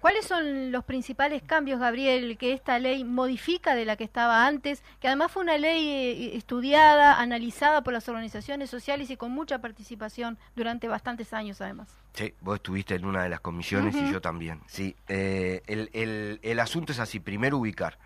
¿Cuáles 0.00 0.24
son 0.24 0.72
los 0.72 0.84
principales 0.84 1.42
cambios, 1.42 1.78
Gabriel, 1.78 2.38
que 2.38 2.54
esta 2.54 2.78
ley 2.78 3.04
modifica 3.04 3.74
de 3.74 3.84
la 3.84 3.96
que 3.96 4.04
estaba 4.04 4.46
antes? 4.46 4.82
Que 4.98 5.08
además 5.08 5.30
fue 5.30 5.42
una 5.42 5.58
ley 5.58 5.86
eh, 5.88 6.36
estudiada, 6.38 7.20
analizada 7.20 7.82
por 7.84 7.92
las 7.92 8.08
organizaciones 8.08 8.70
sociales 8.70 9.10
y 9.10 9.18
con 9.18 9.30
mucha 9.30 9.58
participación 9.58 10.38
durante 10.56 10.88
bastantes 10.88 11.34
años, 11.34 11.60
además. 11.60 11.88
Sí, 12.14 12.32
vos 12.40 12.56
estuviste 12.56 12.94
en 12.94 13.04
una 13.04 13.22
de 13.24 13.28
las 13.28 13.40
comisiones 13.40 13.94
y 13.94 14.10
yo 14.10 14.22
también. 14.22 14.62
Sí, 14.68 14.96
eh, 15.08 15.62
el, 15.66 15.90
el- 15.92 16.40
el 16.42 16.60
asunto 16.60 16.92
es 16.92 16.98
así. 16.98 17.20
Primero 17.20 17.58
ubicar. 17.58 17.98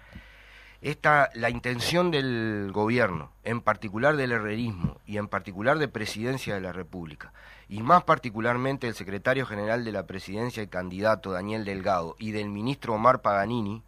Esta, 0.85 1.30
la 1.32 1.49
intención 1.49 2.11
del 2.11 2.70
gobierno, 2.70 3.30
en 3.43 3.62
particular 3.62 4.16
del 4.16 4.32
herrerismo 4.32 4.99
y 5.07 5.16
en 5.16 5.28
particular 5.28 5.78
de 5.78 5.89
Presidencia 5.89 6.55
de 6.55 6.61
la 6.61 6.72
República, 6.74 7.32
y 7.70 7.80
más 7.82 8.05
particularmente 8.05 8.87
el 8.87 8.95
secretario 8.95 9.47
general 9.47 9.82
de 9.87 9.93
la 9.93 10.07
Presidencia 10.07 10.62
y 10.62 10.66
candidato 10.66 11.32
Daniel 11.32 11.64
Delgado 11.64 12.16
y 12.18 12.32
del 12.32 12.51
ministro 12.51 12.93
Omar 12.93 13.22
Paganini, 13.22 13.82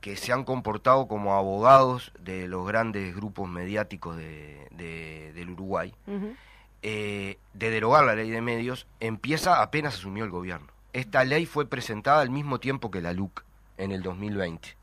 que 0.00 0.16
se 0.16 0.32
han 0.32 0.42
comportado 0.42 1.06
como 1.06 1.34
abogados 1.34 2.10
de 2.18 2.48
los 2.48 2.66
grandes 2.66 3.14
grupos 3.14 3.48
mediáticos 3.48 4.16
de- 4.16 4.66
de- 4.72 5.32
del 5.34 5.50
Uruguay, 5.50 5.94
eh, 6.82 7.38
de 7.54 7.70
derogar 7.70 8.04
la 8.04 8.16
ley 8.16 8.30
de 8.30 8.40
medios 8.42 8.88
empieza 8.98 9.62
apenas 9.62 9.94
asumió 9.94 10.24
el 10.24 10.30
gobierno. 10.30 10.66
Esta 10.92 11.22
ley 11.24 11.46
fue 11.46 11.64
presentada 11.68 12.22
al 12.22 12.30
mismo 12.30 12.58
tiempo 12.58 12.90
que 12.90 13.00
la 13.00 13.12
LUC 13.12 13.44
en 13.78 13.92
el 13.92 14.02
2020. 14.02 14.76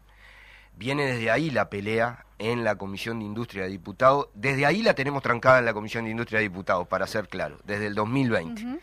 Viene 0.75 1.05
desde 1.05 1.31
ahí 1.31 1.49
la 1.49 1.69
pelea 1.69 2.25
en 2.39 2.63
la 2.63 2.75
Comisión 2.75 3.19
de 3.19 3.25
Industria 3.25 3.63
de 3.63 3.69
Diputados. 3.69 4.27
Desde 4.33 4.65
ahí 4.65 4.81
la 4.81 4.93
tenemos 4.93 5.23
trancada 5.23 5.59
en 5.59 5.65
la 5.65 5.73
Comisión 5.73 6.05
de 6.05 6.11
Industria 6.11 6.39
de 6.39 6.43
Diputados, 6.43 6.87
para 6.87 7.07
ser 7.07 7.27
claro, 7.27 7.59
desde 7.63 7.87
el 7.87 7.95
2020. 7.95 8.79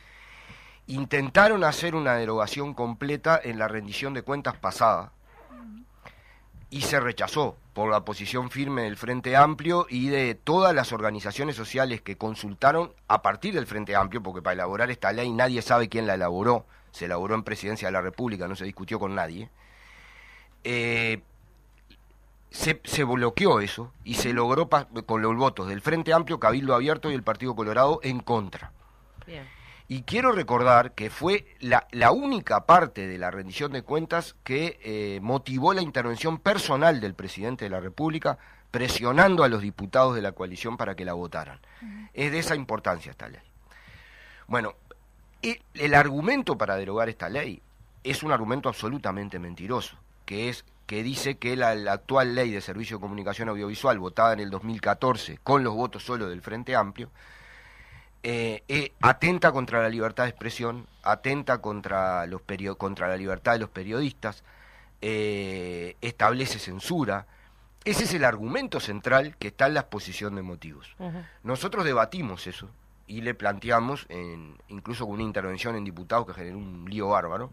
Intentaron 0.87 1.63
hacer 1.65 1.95
una 1.95 2.15
derogación 2.15 2.75
completa 2.75 3.41
en 3.43 3.59
la 3.59 3.69
rendición 3.69 4.15
de 4.15 4.23
cuentas 4.23 4.57
pasada 4.57 5.13
y 6.71 6.83
se 6.83 7.01
rechazó 7.01 7.57
por 7.75 7.91
la 7.91 8.05
posición 8.05 8.51
firme 8.51 8.83
del 8.83 8.97
Frente 8.97 9.37
Amplio 9.37 9.87
y 9.89 10.09
de 10.09 10.35
todas 10.35 10.75
las 10.75 10.93
organizaciones 10.93 11.57
sociales 11.57 12.01
que 12.01 12.17
consultaron 12.17 12.93
a 13.09 13.23
partir 13.23 13.55
del 13.55 13.67
Frente 13.67 13.97
Amplio, 13.97 14.23
porque 14.23 14.43
para 14.43 14.55
elaborar 14.55 14.91
esta 14.91 15.13
ley 15.13 15.33
nadie 15.33 15.63
sabe 15.63 15.89
quién 15.89 16.07
la 16.07 16.15
elaboró, 16.15 16.67
se 16.93 17.07
elaboró 17.07 17.35
en 17.35 17.43
Presidencia 17.43 17.89
de 17.89 17.93
la 17.93 18.01
República, 18.01 18.47
no 18.47 18.57
se 18.57 18.65
discutió 18.65 18.99
con 18.99 19.15
nadie. 19.15 19.51
Eh, 20.63 21.23
se, 22.51 22.81
se 22.85 23.05
bloqueó 23.05 23.61
eso 23.61 23.93
y 24.05 24.15
se 24.15 24.33
logró 24.33 24.69
con 24.69 25.23
los 25.23 25.37
votos 25.37 25.69
del 25.69 25.81
Frente 25.81 26.13
Amplio, 26.13 26.41
Cabildo 26.41 26.75
Abierto 26.75 27.11
y 27.11 27.15
el 27.15 27.23
Partido 27.23 27.55
Colorado 27.55 28.01
en 28.03 28.21
contra. 28.21 28.73
Bien. 29.27 29.47
Y 29.89 30.03
quiero 30.03 30.31
recordar 30.31 30.93
que 30.93 31.11
fue 31.11 31.47
la, 31.59 31.89
la 31.91 32.13
única 32.13 32.65
parte 32.65 33.09
de 33.09 33.19
la 33.19 33.33
rendición 33.33 33.73
de 33.73 33.83
cuentas 33.83 34.37
que 34.45 34.79
eh, 34.85 35.19
motivó 35.21 35.75
la 35.75 35.83
intervención 35.83 36.39
personal 36.39 37.01
del 37.01 37.15
presidente 37.15 37.65
de 37.65 37.71
la 37.71 37.81
República 37.81 38.39
presionando 38.71 39.43
a 39.43 39.49
los 39.49 39.63
diputados 39.63 40.15
de 40.15 40.23
la 40.23 40.31
coalición 40.31 40.77
para 40.77 40.95
que 40.95 41.05
la 41.05 41.15
votaran. 41.15 41.59
Es 42.15 42.31
de 42.31 42.39
esa 42.39 42.55
importancia 42.55 43.11
esta 43.11 43.29
ley. 43.29 43.41
Bueno, 44.47 44.75
el, 45.43 45.61
el 45.75 45.95
argumento 45.95 46.57
para 46.57 46.77
derogar 46.77 47.09
esta 47.09 47.29
ley 47.29 47.61
es 48.05 48.23
un 48.23 48.31
argumento 48.31 48.69
absolutamente 48.69 49.41
mentiroso, 49.41 49.97
que 50.25 50.49
es 50.49 50.65
que 50.91 51.05
dice 51.05 51.39
que 51.39 51.55
la, 51.55 51.77
la 51.77 51.93
actual 51.93 52.35
ley 52.35 52.51
de 52.51 52.61
servicio 52.61 52.97
de 52.97 53.01
comunicación 53.03 53.49
audiovisual 53.49 53.97
votada 54.01 54.33
en 54.33 54.41
el 54.41 54.51
2014 54.51 55.39
con 55.45 55.63
los 55.63 55.73
votos 55.73 56.03
solo 56.03 56.29
del 56.29 56.43
Frente 56.43 56.75
Amplio 56.75 57.11
eh, 58.25 58.65
eh, 58.67 58.91
atenta 59.01 59.53
contra 59.53 59.81
la 59.81 59.89
libertad 59.89 60.25
de 60.25 60.31
expresión, 60.31 60.89
atenta 61.05 61.59
contra, 61.59 62.27
los 62.27 62.43
contra 62.77 63.07
la 63.07 63.17
libertad 63.17 63.53
de 63.53 63.61
los 63.61 63.71
periodistas, 63.71 64.43
eh, 65.01 65.95
establece 66.01 66.59
censura. 66.59 67.27
Ese 67.85 68.03
es 68.03 68.13
el 68.15 68.25
argumento 68.25 68.81
central 68.81 69.37
que 69.39 69.47
está 69.49 69.69
en 69.69 69.75
la 69.75 69.81
exposición 69.83 70.35
de 70.35 70.43
motivos. 70.43 70.97
Nosotros 71.45 71.85
debatimos 71.85 72.49
eso 72.49 72.69
y 73.07 73.21
le 73.21 73.35
planteamos, 73.35 74.07
en- 74.09 74.57
incluso 74.67 75.05
con 75.07 75.15
una 75.15 75.23
intervención 75.23 75.77
en 75.77 75.85
diputados 75.85 76.27
que 76.27 76.35
generó 76.35 76.59
un 76.59 76.87
lío 76.91 77.11
bárbaro, 77.11 77.53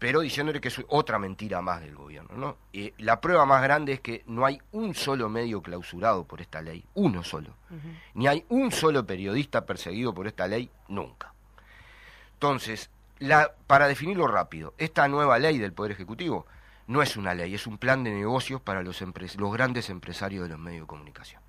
pero 0.00 0.20
diciéndole 0.20 0.62
que 0.62 0.68
es 0.68 0.82
otra 0.88 1.18
mentira 1.18 1.60
más 1.60 1.82
del 1.82 1.94
gobierno. 1.94 2.34
¿no? 2.34 2.56
Eh, 2.72 2.94
la 2.96 3.20
prueba 3.20 3.44
más 3.44 3.62
grande 3.62 3.92
es 3.92 4.00
que 4.00 4.24
no 4.26 4.46
hay 4.46 4.58
un 4.72 4.94
solo 4.94 5.28
medio 5.28 5.60
clausurado 5.60 6.24
por 6.24 6.40
esta 6.40 6.62
ley, 6.62 6.82
uno 6.94 7.22
solo. 7.22 7.54
Ni 8.14 8.26
hay 8.26 8.42
un 8.48 8.72
solo 8.72 9.04
periodista 9.06 9.66
perseguido 9.66 10.14
por 10.14 10.26
esta 10.26 10.48
ley, 10.48 10.70
nunca. 10.88 11.34
Entonces, 12.32 12.88
la, 13.18 13.52
para 13.66 13.88
definirlo 13.88 14.26
rápido, 14.26 14.72
esta 14.78 15.06
nueva 15.06 15.38
ley 15.38 15.58
del 15.58 15.74
Poder 15.74 15.92
Ejecutivo 15.92 16.46
no 16.86 17.02
es 17.02 17.18
una 17.18 17.34
ley, 17.34 17.54
es 17.54 17.66
un 17.66 17.76
plan 17.76 18.02
de 18.02 18.10
negocios 18.10 18.62
para 18.62 18.82
los 18.82 19.52
grandes 19.52 19.90
empresarios 19.90 20.44
de 20.44 20.48
los 20.48 20.58
medios 20.58 20.84
de 20.84 20.86
comunicación. 20.86 21.42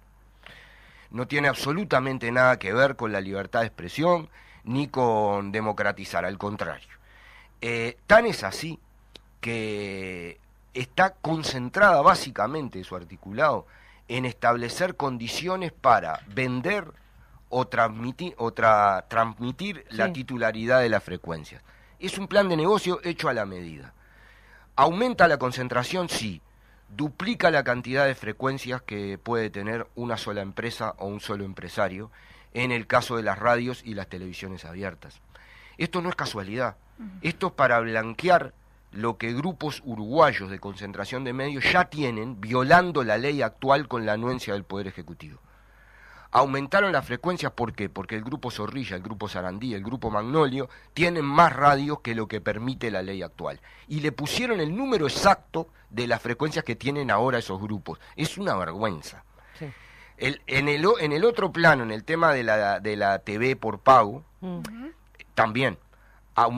No 1.09 1.25
tiene 1.25 1.47
absolutamente 1.47 2.29
nada 2.33 2.59
que 2.59 2.73
ver 2.73 2.97
con 2.97 3.13
la 3.13 3.21
libertad 3.21 3.61
de 3.61 3.67
expresión 3.67 4.29
ni 4.65 4.89
con 4.89 5.53
democratizar, 5.53 6.25
al 6.25 6.37
contrario. 6.37 7.00
Eh, 7.61 7.97
tan 8.07 8.25
es 8.25 8.43
así 8.43 8.79
que 9.39 10.39
está 10.73 11.13
concentrada 11.13 12.01
básicamente 12.01 12.83
su 12.83 12.95
articulado 12.95 13.67
en 14.07 14.25
establecer 14.25 14.95
condiciones 14.95 15.71
para 15.71 16.21
vender 16.27 16.85
o 17.49 17.67
transmitir, 17.67 18.33
o 18.37 18.51
tra- 18.53 19.05
transmitir 19.07 19.85
la 19.89 20.11
titularidad 20.13 20.81
de 20.81 20.89
las 20.89 21.03
frecuencias. 21.03 21.61
Es 21.99 22.17
un 22.17 22.27
plan 22.27 22.49
de 22.49 22.57
negocio 22.57 22.99
hecho 23.03 23.29
a 23.29 23.33
la 23.33 23.45
medida. 23.45 23.93
¿Aumenta 24.75 25.27
la 25.27 25.37
concentración? 25.37 26.09
Sí. 26.09 26.41
¿Duplica 26.89 27.51
la 27.51 27.63
cantidad 27.63 28.05
de 28.05 28.15
frecuencias 28.15 28.81
que 28.81 29.17
puede 29.17 29.49
tener 29.49 29.87
una 29.95 30.17
sola 30.17 30.41
empresa 30.41 30.95
o 30.97 31.07
un 31.07 31.19
solo 31.19 31.45
empresario 31.45 32.11
en 32.53 32.71
el 32.71 32.87
caso 32.87 33.17
de 33.17 33.23
las 33.23 33.37
radios 33.39 33.81
y 33.85 33.93
las 33.93 34.07
televisiones 34.07 34.65
abiertas? 34.65 35.21
Esto 35.77 36.01
no 36.01 36.09
es 36.09 36.15
casualidad. 36.15 36.75
Esto 37.21 37.47
es 37.47 37.53
para 37.53 37.79
blanquear 37.79 38.53
lo 38.91 39.17
que 39.17 39.33
grupos 39.33 39.81
uruguayos 39.85 40.49
de 40.49 40.59
concentración 40.59 41.23
de 41.23 41.33
medios 41.33 41.63
ya 41.71 41.85
tienen 41.85 42.41
violando 42.41 43.03
la 43.03 43.17
ley 43.17 43.41
actual 43.41 43.87
con 43.87 44.05
la 44.05 44.13
anuencia 44.13 44.53
del 44.53 44.63
Poder 44.65 44.87
Ejecutivo. 44.87 45.39
Aumentaron 46.33 46.93
las 46.93 47.05
frecuencias, 47.05 47.51
¿por 47.51 47.73
qué? 47.73 47.89
Porque 47.89 48.15
el 48.15 48.23
grupo 48.23 48.51
Zorrilla, 48.51 48.95
el 48.95 49.01
grupo 49.01 49.27
Sarandí, 49.27 49.73
el 49.73 49.83
grupo 49.83 50.09
Magnolio 50.09 50.69
tienen 50.93 51.25
más 51.25 51.51
radios 51.53 51.99
que 51.99 52.15
lo 52.15 52.27
que 52.29 52.39
permite 52.39 52.89
la 52.89 53.01
ley 53.01 53.21
actual. 53.21 53.59
Y 53.89 53.99
le 53.99 54.13
pusieron 54.13 54.61
el 54.61 54.73
número 54.75 55.07
exacto 55.07 55.67
de 55.89 56.07
las 56.07 56.21
frecuencias 56.21 56.63
que 56.63 56.77
tienen 56.77 57.11
ahora 57.11 57.39
esos 57.39 57.61
grupos. 57.61 57.99
Es 58.15 58.37
una 58.37 58.55
vergüenza. 58.55 59.25
Sí. 59.59 59.65
El- 60.17 60.41
en, 60.47 60.69
el, 60.69 60.85
o- 60.85 60.99
en 60.99 61.11
el 61.11 61.25
otro 61.25 61.51
plano, 61.51 61.83
en 61.83 61.91
el 61.91 62.05
tema 62.05 62.31
de 62.31 62.43
la, 62.43 62.79
de 62.79 62.95
la 62.95 63.19
TV 63.19 63.57
por 63.57 63.79
pago, 63.79 64.23
Mm. 64.39 64.61
también 65.35 65.77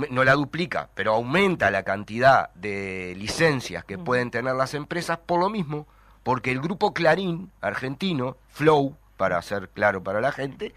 no 0.09 0.23
la 0.23 0.33
duplica, 0.33 0.89
pero 0.93 1.13
aumenta 1.13 1.71
la 1.71 1.83
cantidad 1.83 2.53
de 2.53 3.15
licencias 3.17 3.83
que 3.83 3.97
pueden 3.97 4.31
tener 4.31 4.55
las 4.55 4.73
empresas 4.73 5.17
por 5.17 5.39
lo 5.39 5.49
mismo, 5.49 5.87
porque 6.23 6.51
el 6.51 6.61
grupo 6.61 6.93
Clarín 6.93 7.51
argentino, 7.61 8.37
Flow, 8.49 8.95
para 9.17 9.41
ser 9.41 9.69
claro 9.69 10.03
para 10.03 10.21
la 10.21 10.31
gente, 10.31 10.73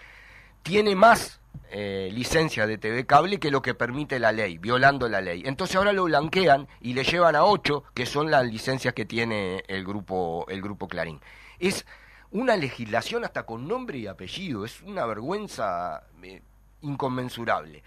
tiene 0.62 0.96
más 0.96 1.40
eh, 1.70 2.10
licencias 2.12 2.66
de 2.68 2.78
TV 2.78 3.06
cable 3.06 3.38
que 3.38 3.50
lo 3.50 3.62
que 3.62 3.74
permite 3.74 4.18
la 4.18 4.32
ley, 4.32 4.58
violando 4.58 5.08
la 5.08 5.20
ley. 5.20 5.42
Entonces 5.44 5.76
ahora 5.76 5.92
lo 5.92 6.04
blanquean 6.04 6.68
y 6.80 6.94
le 6.94 7.04
llevan 7.04 7.36
a 7.36 7.44
ocho, 7.44 7.84
que 7.94 8.06
son 8.06 8.30
las 8.30 8.46
licencias 8.46 8.94
que 8.94 9.04
tiene 9.04 9.62
el 9.68 9.84
grupo, 9.84 10.46
el 10.48 10.62
grupo 10.62 10.88
Clarín. 10.88 11.20
Es 11.58 11.86
una 12.30 12.56
legislación 12.56 13.24
hasta 13.24 13.44
con 13.44 13.68
nombre 13.68 13.98
y 13.98 14.06
apellido, 14.06 14.64
es 14.64 14.82
una 14.82 15.06
vergüenza 15.06 16.04
eh, 16.22 16.42
inconmensurable. 16.82 17.82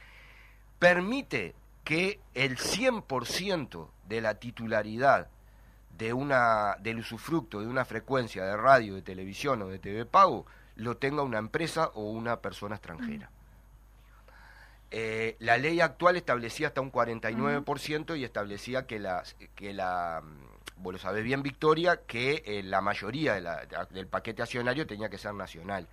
Permite 0.79 1.55
que 1.83 2.19
el 2.33 2.57
100% 2.57 3.87
de 4.07 4.21
la 4.21 4.35
titularidad 4.35 5.27
de 5.97 6.13
una, 6.13 6.75
del 6.79 6.99
usufructo 6.99 7.59
de 7.59 7.67
una 7.67 7.83
frecuencia 7.85 8.45
de 8.45 8.55
radio, 8.55 8.95
de 8.95 9.01
televisión 9.01 9.61
o 9.61 9.67
de 9.67 9.79
TV 9.79 10.05
pago 10.05 10.45
lo 10.75 10.95
tenga 10.97 11.23
una 11.23 11.37
empresa 11.39 11.87
o 11.95 12.09
una 12.11 12.39
persona 12.39 12.75
extranjera. 12.75 13.29
Eh, 14.91 15.35
la 15.39 15.57
ley 15.57 15.81
actual 15.81 16.15
establecía 16.15 16.67
hasta 16.67 16.81
un 16.81 16.91
49% 16.91 18.17
y 18.17 18.23
establecía 18.23 18.87
que 18.87 18.97
la, 18.99 19.23
que 19.55 19.73
la 19.73 20.21
mm, 20.23 20.81
vos 20.81 20.93
lo 20.93 20.99
sabés 20.99 21.23
bien 21.23 21.43
Victoria, 21.43 22.01
que 22.07 22.41
eh, 22.45 22.63
la 22.63 22.81
mayoría 22.81 23.33
de 23.35 23.41
la- 23.41 23.65
de- 23.65 23.77
del 23.93 24.07
paquete 24.07 24.41
accionario 24.41 24.87
tenía 24.87 25.09
que 25.09 25.17
ser 25.19 25.33
nacional 25.35 25.87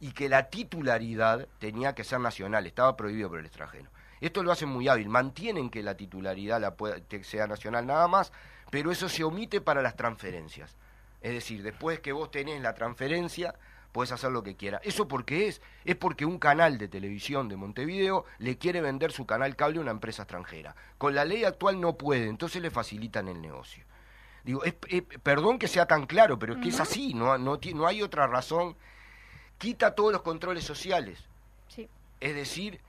y 0.00 0.12
que 0.12 0.28
la 0.28 0.48
titularidad 0.50 1.48
tenía 1.58 1.94
que 1.94 2.04
ser 2.04 2.20
nacional, 2.20 2.66
estaba 2.66 2.96
prohibido 2.96 3.30
por 3.30 3.40
el 3.40 3.46
extranjero. 3.46 3.90
Esto 4.20 4.42
lo 4.42 4.52
hacen 4.52 4.68
muy 4.68 4.88
hábil, 4.88 5.08
mantienen 5.08 5.70
que 5.70 5.82
la 5.82 5.96
titularidad 5.96 6.60
la 6.60 6.74
sea 7.22 7.46
nacional 7.46 7.86
nada 7.86 8.08
más, 8.08 8.32
pero 8.70 8.90
eso 8.90 9.08
se 9.08 9.24
omite 9.24 9.60
para 9.60 9.82
las 9.82 9.96
transferencias. 9.96 10.76
Es 11.20 11.32
decir, 11.32 11.62
después 11.62 12.00
que 12.00 12.12
vos 12.12 12.30
tenés 12.30 12.60
la 12.62 12.74
transferencia, 12.74 13.54
puedes 13.92 14.12
hacer 14.12 14.30
lo 14.30 14.42
que 14.42 14.56
quieras. 14.56 14.80
¿Eso 14.84 15.08
por 15.08 15.24
qué 15.24 15.48
es? 15.48 15.62
Es 15.84 15.96
porque 15.96 16.26
un 16.26 16.38
canal 16.38 16.76
de 16.78 16.86
televisión 16.88 17.48
de 17.48 17.56
Montevideo 17.56 18.24
le 18.38 18.58
quiere 18.58 18.80
vender 18.80 19.10
su 19.12 19.24
canal 19.26 19.56
cable 19.56 19.78
a 19.78 19.82
una 19.82 19.90
empresa 19.90 20.22
extranjera. 20.22 20.74
Con 20.98 21.14
la 21.14 21.24
ley 21.24 21.44
actual 21.44 21.80
no 21.80 21.96
puede, 21.96 22.26
entonces 22.28 22.60
le 22.60 22.70
facilitan 22.70 23.28
el 23.28 23.40
negocio. 23.40 23.84
Digo, 24.44 24.62
es- 24.64 24.74
es- 24.88 25.02
perdón 25.22 25.58
que 25.58 25.66
sea 25.66 25.86
tan 25.86 26.06
claro, 26.06 26.38
pero 26.38 26.54
es 26.54 26.60
que 26.60 26.68
es 26.68 26.78
así, 26.78 27.14
no, 27.14 27.36
no, 27.38 27.58
ti- 27.58 27.74
no 27.74 27.86
hay 27.86 28.02
otra 28.02 28.26
razón. 28.26 28.76
Quita 29.58 29.94
todos 29.94 30.12
los 30.12 30.22
controles 30.22 30.64
sociales. 30.64 31.18
Sí. 31.68 31.88
Es 32.20 32.34
decir, 32.34 32.80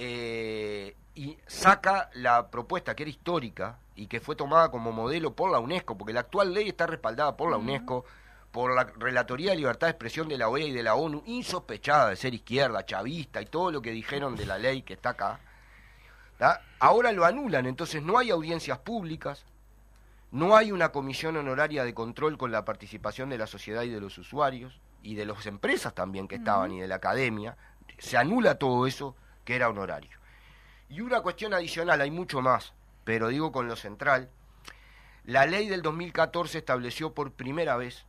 eh, 0.00 0.94
y 1.16 1.36
saca 1.48 2.08
la 2.14 2.50
propuesta 2.52 2.94
que 2.94 3.02
era 3.02 3.10
histórica 3.10 3.78
y 3.96 4.06
que 4.06 4.20
fue 4.20 4.36
tomada 4.36 4.70
como 4.70 4.92
modelo 4.92 5.34
por 5.34 5.50
la 5.50 5.58
UNESCO, 5.58 5.98
porque 5.98 6.12
la 6.12 6.20
actual 6.20 6.54
ley 6.54 6.68
está 6.68 6.86
respaldada 6.86 7.36
por 7.36 7.50
la 7.50 7.56
UNESCO, 7.56 8.04
por 8.52 8.72
la 8.76 8.84
Relatoría 8.84 9.50
de 9.50 9.56
Libertad 9.56 9.88
de 9.88 9.90
Expresión 9.90 10.28
de 10.28 10.38
la 10.38 10.48
OEA 10.48 10.66
y 10.66 10.72
de 10.72 10.84
la 10.84 10.94
ONU, 10.94 11.24
insospechada 11.26 12.10
de 12.10 12.14
ser 12.16 12.32
izquierda, 12.32 12.86
chavista 12.86 13.42
y 13.42 13.46
todo 13.46 13.72
lo 13.72 13.82
que 13.82 13.90
dijeron 13.90 14.36
de 14.36 14.46
la 14.46 14.56
ley 14.56 14.82
que 14.82 14.94
está 14.94 15.10
acá. 15.10 15.40
¿tá? 16.38 16.62
Ahora 16.78 17.10
lo 17.10 17.24
anulan, 17.24 17.66
entonces 17.66 18.00
no 18.00 18.18
hay 18.18 18.30
audiencias 18.30 18.78
públicas, 18.78 19.44
no 20.30 20.56
hay 20.56 20.70
una 20.70 20.92
comisión 20.92 21.36
honoraria 21.36 21.82
de 21.82 21.92
control 21.92 22.38
con 22.38 22.52
la 22.52 22.64
participación 22.64 23.30
de 23.30 23.38
la 23.38 23.48
sociedad 23.48 23.82
y 23.82 23.90
de 23.90 24.00
los 24.00 24.16
usuarios 24.16 24.80
y 25.02 25.16
de 25.16 25.26
las 25.26 25.44
empresas 25.46 25.92
también 25.92 26.28
que 26.28 26.36
estaban 26.36 26.70
y 26.70 26.80
de 26.80 26.86
la 26.86 26.94
academia. 26.94 27.56
Se 27.98 28.16
anula 28.16 28.54
todo 28.54 28.86
eso 28.86 29.16
que 29.48 29.56
era 29.56 29.68
honorario. 29.70 30.10
Y 30.90 31.00
una 31.00 31.22
cuestión 31.22 31.54
adicional, 31.54 32.02
hay 32.02 32.10
mucho 32.10 32.42
más, 32.42 32.74
pero 33.04 33.28
digo 33.28 33.50
con 33.50 33.66
lo 33.66 33.76
central, 33.76 34.28
la 35.24 35.46
ley 35.46 35.70
del 35.70 35.80
2014 35.80 36.58
estableció 36.58 37.14
por 37.14 37.32
primera 37.32 37.78
vez 37.78 38.04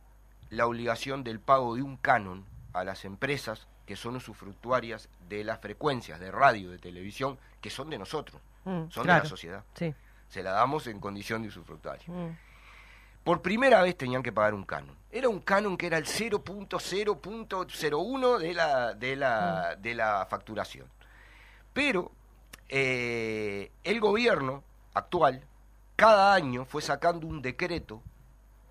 la 0.50 0.66
obligación 0.66 1.24
del 1.24 1.40
pago 1.40 1.76
de 1.76 1.82
un 1.82 1.96
canon 1.96 2.44
a 2.74 2.84
las 2.84 3.06
empresas 3.06 3.68
que 3.86 3.96
son 3.96 4.16
usufructuarias 4.16 5.08
de 5.30 5.42
las 5.42 5.60
frecuencias 5.60 6.20
de 6.20 6.30
radio, 6.30 6.70
de 6.70 6.76
televisión, 6.76 7.38
que 7.62 7.70
son 7.70 7.88
de 7.88 7.96
nosotros, 7.96 8.42
Mm, 8.64 8.90
son 8.90 9.06
de 9.06 9.12
la 9.14 9.24
sociedad. 9.24 9.64
Sí. 9.72 9.94
Se 10.28 10.42
la 10.42 10.50
damos 10.50 10.86
en 10.88 11.00
condición 11.00 11.40
de 11.40 11.48
usufructuario. 11.48 12.12
Mm. 12.12 12.36
Por 13.24 13.40
primera 13.40 13.80
vez 13.80 13.96
tenían 13.96 14.22
que 14.22 14.32
pagar 14.32 14.52
un 14.52 14.64
canon. 14.64 14.94
Era 15.10 15.30
un 15.30 15.40
canon 15.40 15.78
que 15.78 15.86
era 15.86 15.96
el 15.96 16.04
0.0.01 16.04 18.38
de 18.38 18.52
la, 18.52 18.92
de 18.92 19.16
la, 19.16 19.76
de 19.76 19.94
la 19.94 20.26
facturación. 20.28 20.86
Pero 21.80 22.12
eh, 22.68 23.72
el 23.84 24.00
gobierno 24.00 24.62
actual 24.92 25.42
cada 25.96 26.34
año 26.34 26.66
fue 26.66 26.82
sacando 26.82 27.26
un 27.26 27.40
decreto 27.40 28.02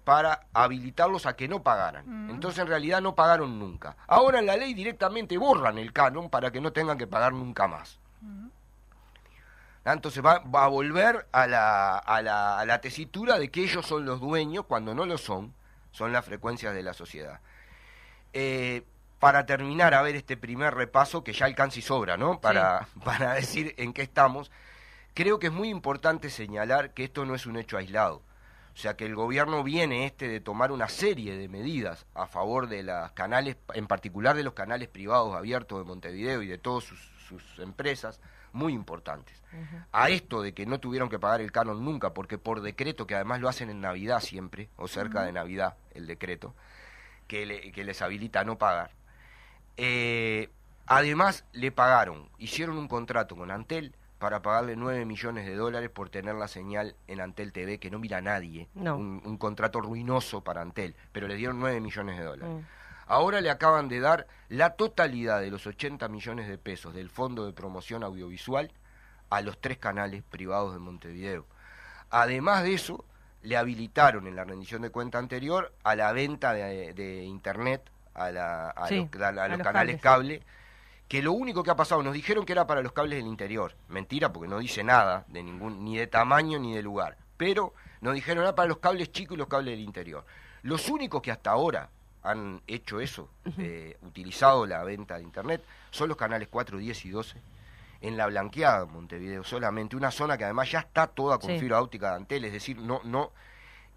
para 0.03 0.45
habilitarlos 0.53 1.25
a 1.25 1.35
que 1.35 1.47
no 1.47 1.63
pagaran. 1.63 2.29
Entonces 2.29 2.59
en 2.59 2.67
realidad 2.67 3.01
no 3.01 3.15
pagaron 3.15 3.57
nunca. 3.57 3.97
Ahora 4.05 4.37
en 4.37 4.45
la 4.45 4.57
ley 4.57 4.75
directamente 4.75 5.39
borran 5.39 5.79
el 5.79 5.91
canon 5.91 6.29
para 6.29 6.51
que 6.51 6.61
no 6.61 6.71
tengan 6.71 6.99
que 6.99 7.07
pagar 7.07 7.33
nunca 7.33 7.67
más. 7.67 7.97
Ah, 9.85 9.93
Entonces 9.93 10.23
va, 10.23 10.37
va 10.41 10.65
a 10.65 10.67
volver 10.67 11.27
a 11.31 11.47
la, 11.47 11.97
a, 11.97 12.21
la, 12.21 12.59
a 12.59 12.65
la 12.67 12.79
tesitura 12.79 13.39
de 13.39 13.49
que 13.49 13.63
ellos 13.63 13.87
son 13.87 14.05
los 14.05 14.19
dueños 14.19 14.65
cuando 14.67 14.93
no 14.93 15.07
lo 15.07 15.17
son, 15.17 15.51
son 15.91 16.13
las 16.13 16.25
frecuencias 16.25 16.75
de 16.75 16.83
la 16.83 16.93
sociedad. 16.93 17.39
Eh, 18.33 18.83
para 19.19 19.45
terminar 19.45 19.93
a 19.93 20.01
ver 20.01 20.15
este 20.15 20.37
primer 20.37 20.73
repaso, 20.75 21.23
que 21.23 21.33
ya 21.33 21.45
alcanza 21.45 21.79
y 21.79 21.81
sobra, 21.81 22.17
¿no? 22.17 22.39
Para, 22.39 22.87
para 23.03 23.33
decir 23.33 23.73
en 23.77 23.93
qué 23.93 24.01
estamos, 24.01 24.51
creo 25.13 25.39
que 25.39 25.47
es 25.47 25.53
muy 25.53 25.69
importante 25.69 26.29
señalar 26.29 26.93
que 26.93 27.03
esto 27.03 27.25
no 27.25 27.35
es 27.35 27.45
un 27.45 27.57
hecho 27.57 27.77
aislado. 27.77 28.21
O 28.73 28.81
sea 28.81 28.95
que 28.95 29.05
el 29.05 29.15
gobierno 29.15 29.61
viene 29.63 30.05
este 30.05 30.29
de 30.29 30.39
tomar 30.39 30.71
una 30.71 30.87
serie 30.87 31.35
de 31.35 31.49
medidas 31.49 32.05
a 32.15 32.27
favor 32.27 32.69
de 32.69 32.83
los 32.83 33.11
canales, 33.11 33.57
en 33.73 33.87
particular 33.87 34.37
de 34.37 34.43
los 34.43 34.53
canales 34.53 34.87
privados 34.87 35.35
abiertos 35.35 35.79
de 35.79 35.83
Montevideo 35.85 36.41
y 36.41 36.47
de 36.47 36.57
todas 36.57 36.85
sus, 36.85 36.99
sus 37.27 37.59
empresas, 37.59 38.21
muy 38.53 38.71
importantes. 38.73 39.43
A 39.91 40.09
esto 40.09 40.41
de 40.41 40.53
que 40.53 40.65
no 40.65 40.79
tuvieron 40.79 41.09
que 41.09 41.19
pagar 41.19 41.41
el 41.41 41.51
canon 41.51 41.83
nunca, 41.83 42.13
porque 42.13 42.37
por 42.37 42.61
decreto, 42.61 43.05
que 43.05 43.15
además 43.15 43.41
lo 43.41 43.49
hacen 43.49 43.69
en 43.69 43.81
Navidad 43.81 44.21
siempre, 44.21 44.69
o 44.77 44.87
cerca 44.87 45.23
de 45.23 45.33
Navidad, 45.33 45.75
el 45.93 46.07
decreto, 46.07 46.55
que, 47.27 47.45
le- 47.45 47.71
que 47.73 47.83
les 47.83 48.01
habilita 48.01 48.39
a 48.39 48.43
no 48.45 48.57
pagar. 48.57 48.91
Eh, 49.81 50.49
además, 50.87 51.45
le 51.53 51.71
pagaron, 51.71 52.29
hicieron 52.37 52.77
un 52.77 52.89
contrato 52.89 53.37
con 53.37 53.49
Antel 53.49 53.95
para 54.19 54.41
pagarle 54.41 54.75
9 54.75 55.05
millones 55.05 55.45
de 55.45 55.55
dólares 55.55 55.89
por 55.89 56.09
tener 56.09 56.35
la 56.35 56.49
señal 56.49 56.95
en 57.07 57.21
Antel 57.21 57.53
TV, 57.53 57.79
que 57.79 57.89
no 57.89 57.97
mira 57.97 58.19
nadie. 58.19 58.67
No. 58.75 58.97
Un, 58.97 59.21
un 59.23 59.37
contrato 59.37 59.79
ruinoso 59.79 60.41
para 60.41 60.61
Antel, 60.61 60.95
pero 61.13 61.29
le 61.29 61.35
dieron 61.35 61.61
9 61.61 61.79
millones 61.79 62.17
de 62.17 62.25
dólares. 62.25 62.55
Mm. 62.55 62.65
Ahora 63.07 63.39
le 63.39 63.49
acaban 63.49 63.87
de 63.87 64.01
dar 64.01 64.27
la 64.49 64.71
totalidad 64.71 65.39
de 65.39 65.49
los 65.49 65.65
80 65.65 66.09
millones 66.09 66.49
de 66.49 66.57
pesos 66.57 66.93
del 66.93 67.09
Fondo 67.09 67.45
de 67.45 67.53
Promoción 67.53 68.03
Audiovisual 68.03 68.69
a 69.29 69.41
los 69.41 69.59
tres 69.59 69.77
canales 69.77 70.23
privados 70.23 70.73
de 70.73 70.79
Montevideo. 70.79 71.45
Además 72.09 72.63
de 72.63 72.73
eso, 72.73 73.05
le 73.41 73.55
habilitaron 73.55 74.27
en 74.27 74.35
la 74.35 74.43
rendición 74.43 74.81
de 74.81 74.89
cuenta 74.89 75.17
anterior 75.19 75.71
a 75.83 75.95
la 75.95 76.11
venta 76.11 76.51
de, 76.51 76.93
de 76.93 77.23
Internet 77.23 77.89
a, 78.13 78.31
la- 78.31 78.69
a 78.71 78.87
Sí, 78.87 79.07
los, 79.11 79.21
a 79.21 79.31
la- 79.31 79.41
a 79.41 79.45
a 79.45 79.47
los 79.49 79.57
los 79.59 79.65
canales 79.67 80.01
cables. 80.01 80.39
cable, 80.39 80.59
que 81.07 81.21
lo 81.23 81.31
único 81.33 81.63
que 81.63 81.71
ha 81.71 81.75
pasado, 81.75 82.03
nos 82.03 82.13
dijeron 82.13 82.45
que 82.45 82.51
era 82.53 82.67
para 82.67 82.81
los 82.81 82.91
cables 82.91 83.17
del 83.17 83.27
interior. 83.27 83.75
Mentira, 83.87 84.31
porque 84.31 84.47
no 84.49 84.59
dice 84.59 84.83
nada 84.83 85.25
de 85.27 85.41
ningún, 85.43 85.83
ni 85.83 85.97
de 85.97 86.07
tamaño 86.07 86.59
ni 86.59 86.73
de 86.75 86.83
lugar. 86.83 87.17
Pero 87.37 87.73
nos 88.01 88.13
dijeron 88.13 88.43
era 88.43 88.53
para 88.55 88.67
los 88.67 88.77
cables 88.77 89.11
chicos 89.11 89.35
y 89.35 89.37
los 89.37 89.47
cables 89.47 89.71
del 89.73 89.79
interior. 89.83 90.25
Los 90.61 90.89
únicos 90.89 91.21
que 91.21 91.31
hasta 91.31 91.51
ahora 91.51 91.89
han 92.21 92.61
hecho 92.67 92.99
eso, 92.99 93.29
eh, 93.57 93.97
utilizado 94.01 94.65
la 94.65 94.83
venta 94.83 95.15
de 95.17 95.23
internet, 95.23 95.63
son 95.89 96.09
los 96.09 96.17
canales 96.17 96.47
4, 96.51 96.77
10 96.77 97.05
y 97.05 97.09
12 97.09 97.41
en 98.01 98.15
la 98.17 98.27
blanqueada 98.27 98.85
Montevideo 98.85 99.43
solamente, 99.43 99.95
una 99.95 100.11
zona 100.11 100.37
que 100.37 100.43
además 100.43 100.69
ya 100.71 100.79
está 100.79 101.07
toda 101.07 101.37
con 101.39 101.49
Sí. 101.49 101.59
fibra 101.59 101.81
óptica 101.81 102.11
de 102.11 102.15
Antel, 102.17 102.45
es 102.45 102.51
decir, 102.53 102.77
no, 102.77 103.01
no, 103.05 103.31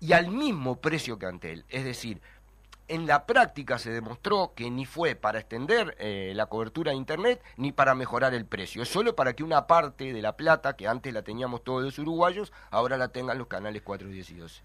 y 0.00 0.12
al 0.12 0.28
mismo 0.28 0.80
precio 0.80 1.18
que 1.18 1.26
Antel, 1.26 1.64
es 1.68 1.84
decir, 1.84 2.20
en 2.88 3.06
la 3.06 3.26
práctica 3.26 3.78
se 3.78 3.90
demostró 3.90 4.52
que 4.54 4.70
ni 4.70 4.84
fue 4.86 5.14
para 5.14 5.38
extender 5.38 5.96
eh, 5.98 6.32
la 6.34 6.46
cobertura 6.46 6.90
de 6.92 6.96
Internet 6.96 7.42
ni 7.56 7.72
para 7.72 7.94
mejorar 7.94 8.34
el 8.34 8.44
precio. 8.44 8.82
Es 8.82 8.88
solo 8.88 9.14
para 9.16 9.32
que 9.34 9.44
una 9.44 9.66
parte 9.66 10.12
de 10.12 10.22
la 10.22 10.36
plata, 10.36 10.76
que 10.76 10.88
antes 10.88 11.12
la 11.12 11.22
teníamos 11.22 11.62
todos 11.64 11.82
los 11.82 11.98
uruguayos, 11.98 12.52
ahora 12.70 12.96
la 12.96 13.08
tengan 13.08 13.38
los 13.38 13.46
canales 13.46 13.82
4, 13.82 14.08
10 14.08 14.30
y 14.30 14.34
12. 14.34 14.62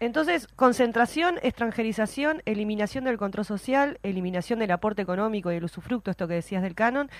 Entonces, 0.00 0.48
concentración, 0.56 1.38
extranjerización, 1.42 2.42
eliminación 2.46 3.04
del 3.04 3.18
control 3.18 3.44
social, 3.44 3.98
eliminación 4.02 4.58
del 4.58 4.70
aporte 4.70 5.02
económico 5.02 5.52
y 5.52 5.56
el 5.56 5.64
usufructo, 5.64 6.10
esto 6.10 6.26
que 6.26 6.34
decías 6.34 6.62
del 6.62 6.74
canon. 6.74 7.10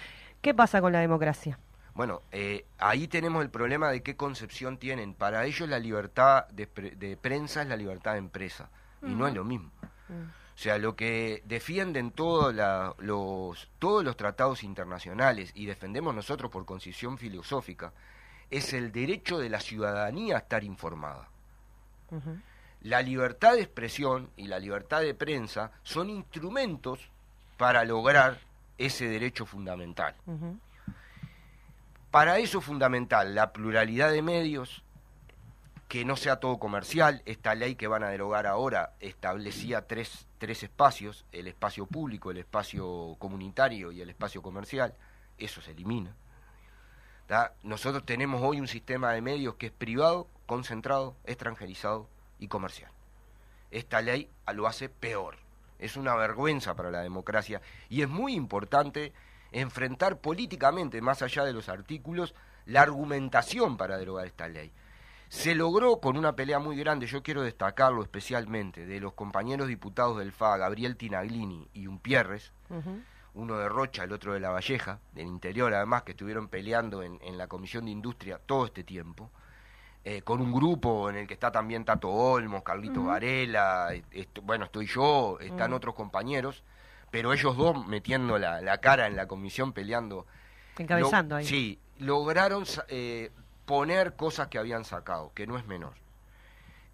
¿Qué 0.41 0.55
pasa 0.55 0.80
con 0.80 0.93
la 0.93 1.01
democracia? 1.01 1.59
Bueno, 1.95 2.22
eh, 2.32 2.64
ahí 2.78 3.07
tenemos 3.07 3.43
el 3.45 3.51
problema 3.51 3.91
de 3.91 4.03
qué 4.03 4.16
concepción 4.16 4.78
tienen. 4.78 5.14
Para 5.14 5.45
ellos 5.45 5.68
la 5.68 5.78
libertad 5.78 6.49
de, 6.49 6.66
pre- 6.66 6.91
de 6.97 7.16
prensa 7.16 7.62
es 7.62 7.68
la 7.68 7.76
libertad 7.76 8.12
de 8.12 8.18
empresa, 8.18 8.68
y 9.03 9.14
no 9.14 9.28
es 9.28 9.35
lo 9.35 9.45
mismo. 9.45 9.70
O 10.11 10.59
sea, 10.59 10.78
lo 10.78 10.94
que 10.94 11.42
defienden 11.46 12.12
todos 12.12 12.55
los, 12.98 13.68
todos 13.78 14.05
los 14.05 14.16
tratados 14.16 14.62
internacionales 14.62 15.50
y 15.55 15.66
defendemos 15.66 16.14
nosotros 16.14 16.50
por 16.50 16.64
concepción 16.64 17.18
filosófica 17.18 17.92
es 18.50 18.72
el 18.72 18.92
derecho 18.92 19.38
de 19.38 19.48
la 19.48 19.59
ciudadanía 19.59 20.36
a 20.36 20.38
estar 20.38 20.62
informada. 20.62 21.28
La 22.82 23.02
libertad 23.02 23.55
de 23.55 23.62
expresión 23.62 24.30
y 24.36 24.46
la 24.46 24.61
libertad 24.61 25.00
de 25.00 25.14
prensa 25.14 25.72
son 25.82 26.09
instrumentos 26.09 27.00
para 27.57 27.84
lograr 27.84 28.38
ese 28.78 29.09
derecho 29.09 29.46
fundamental. 29.46 30.14
Para 32.12 32.38
eso 32.38 32.59
es 32.59 32.64
fundamental 32.64 33.34
la 33.34 33.52
pluralidad 33.52 34.12
de 34.12 34.22
medios, 34.22 34.84
que 35.89 36.05
no 36.05 36.16
sea 36.16 36.41
todo 36.41 36.59
comercial. 36.59 37.22
Esta 37.26 37.55
ley 37.55 37.74
que 37.74 37.87
van 37.87 38.03
a 38.03 38.09
derogar 38.09 38.47
ahora 38.47 38.95
establecía 39.01 39.87
tres, 39.87 40.26
tres 40.39 40.62
espacios, 40.62 41.24
el 41.32 41.49
espacio 41.49 41.87
público, 41.87 42.30
el 42.30 42.39
espacio 42.39 43.16
comunitario 43.18 43.93
y 43.93 44.01
el 44.01 44.11
espacio 44.11 44.43
comercial. 44.43 44.95
Eso 45.39 45.61
se 45.61 45.72
elimina. 45.72 46.14
Nosotros 47.62 48.05
tenemos 48.05 48.43
hoy 48.43 48.61
un 48.61 48.68
sistema 48.68 49.12
de 49.12 49.22
medios 49.22 49.55
que 49.55 49.66
es 49.66 49.72
privado, 49.72 50.28
concentrado, 50.47 51.16
extranjerizado 51.24 52.09
y 52.39 52.49
comercial. 52.49 52.91
Esta 53.70 54.03
ley 54.03 54.28
lo 54.53 54.66
hace 54.66 54.89
peor. 54.89 55.37
Es 55.78 55.97
una 55.97 56.14
vergüenza 56.14 56.74
para 56.74 56.91
la 56.91 57.01
democracia 57.01 57.61
y 57.89 58.03
es 58.03 58.09
muy 58.09 58.35
importante 58.35 59.12
enfrentar 59.53 60.18
políticamente, 60.18 61.01
más 61.01 61.22
allá 61.22 61.45
de 61.45 61.53
los 61.53 61.68
artículos, 61.68 62.35
la 62.66 62.82
argumentación 62.82 63.76
para 63.76 63.97
derogar 63.99 64.26
esta 64.26 64.49
ley. 64.49 64.70
Se 65.29 65.55
logró 65.55 66.01
con 66.01 66.16
una 66.16 66.37
pelea 66.37 66.59
muy 66.59 66.77
grande, 66.77 67.07
yo 67.07 67.22
quiero 67.22 67.43
destacarlo 67.43 68.03
especialmente, 68.03 68.87
de 68.87 69.01
los 69.01 69.14
compañeros 69.14 69.66
diputados 69.68 70.18
del 70.18 70.33
FA, 70.33 70.57
Gabriel 70.57 70.97
Tinaglini 70.97 71.68
y 71.72 71.87
Umpierres, 71.89 72.53
uno 73.35 73.57
de 73.59 73.68
Rocha, 73.68 74.05
el 74.05 74.12
otro 74.12 74.33
de 74.33 74.39
La 74.41 74.51
Valleja, 74.51 75.01
del 75.12 75.27
interior 75.27 75.75
además, 75.75 76.05
que 76.05 76.12
estuvieron 76.12 76.47
peleando 76.49 77.03
en, 77.03 77.18
en 77.22 77.37
la 77.37 77.49
Comisión 77.49 77.87
de 77.87 77.91
Industria 77.91 78.39
todo 78.39 78.66
este 78.66 78.85
tiempo, 78.85 79.31
eh, 80.05 80.22
con 80.22 80.41
un 80.41 80.53
grupo 80.53 81.11
en 81.11 81.16
el 81.16 81.27
que 81.27 81.35
está 81.35 81.51
también 81.51 81.85
Tato 81.85 82.11
Olmos, 82.11 82.62
Carlito 82.62 83.01
Ujú. 83.01 83.09
Varela, 83.09 83.89
est- 83.93 84.07
est- 84.12 84.39
bueno, 84.43 84.66
estoy 84.66 84.87
yo, 84.87 85.39
están 85.41 85.72
otros 85.72 85.95
compañeros, 85.97 86.62
pero 87.11 87.33
ellos 87.33 87.57
dos 87.57 87.87
metiendo 87.89 88.39
la, 88.39 88.61
la 88.61 88.79
cara 88.79 89.07
en 89.09 89.16
la 89.16 89.27
comisión 89.27 89.72
peleando. 89.72 90.27
Encabezando 90.79 91.35
lo- 91.35 91.39
ahí. 91.39 91.47
Sí, 91.47 91.81
lograron 91.99 92.64
eh, 92.89 93.33
poner 93.66 94.14
cosas 94.16 94.48
que 94.48 94.58
habían 94.58 94.84
sacado, 94.84 95.32
que 95.34 95.46
no 95.46 95.56
es 95.58 95.66
menor, 95.66 95.94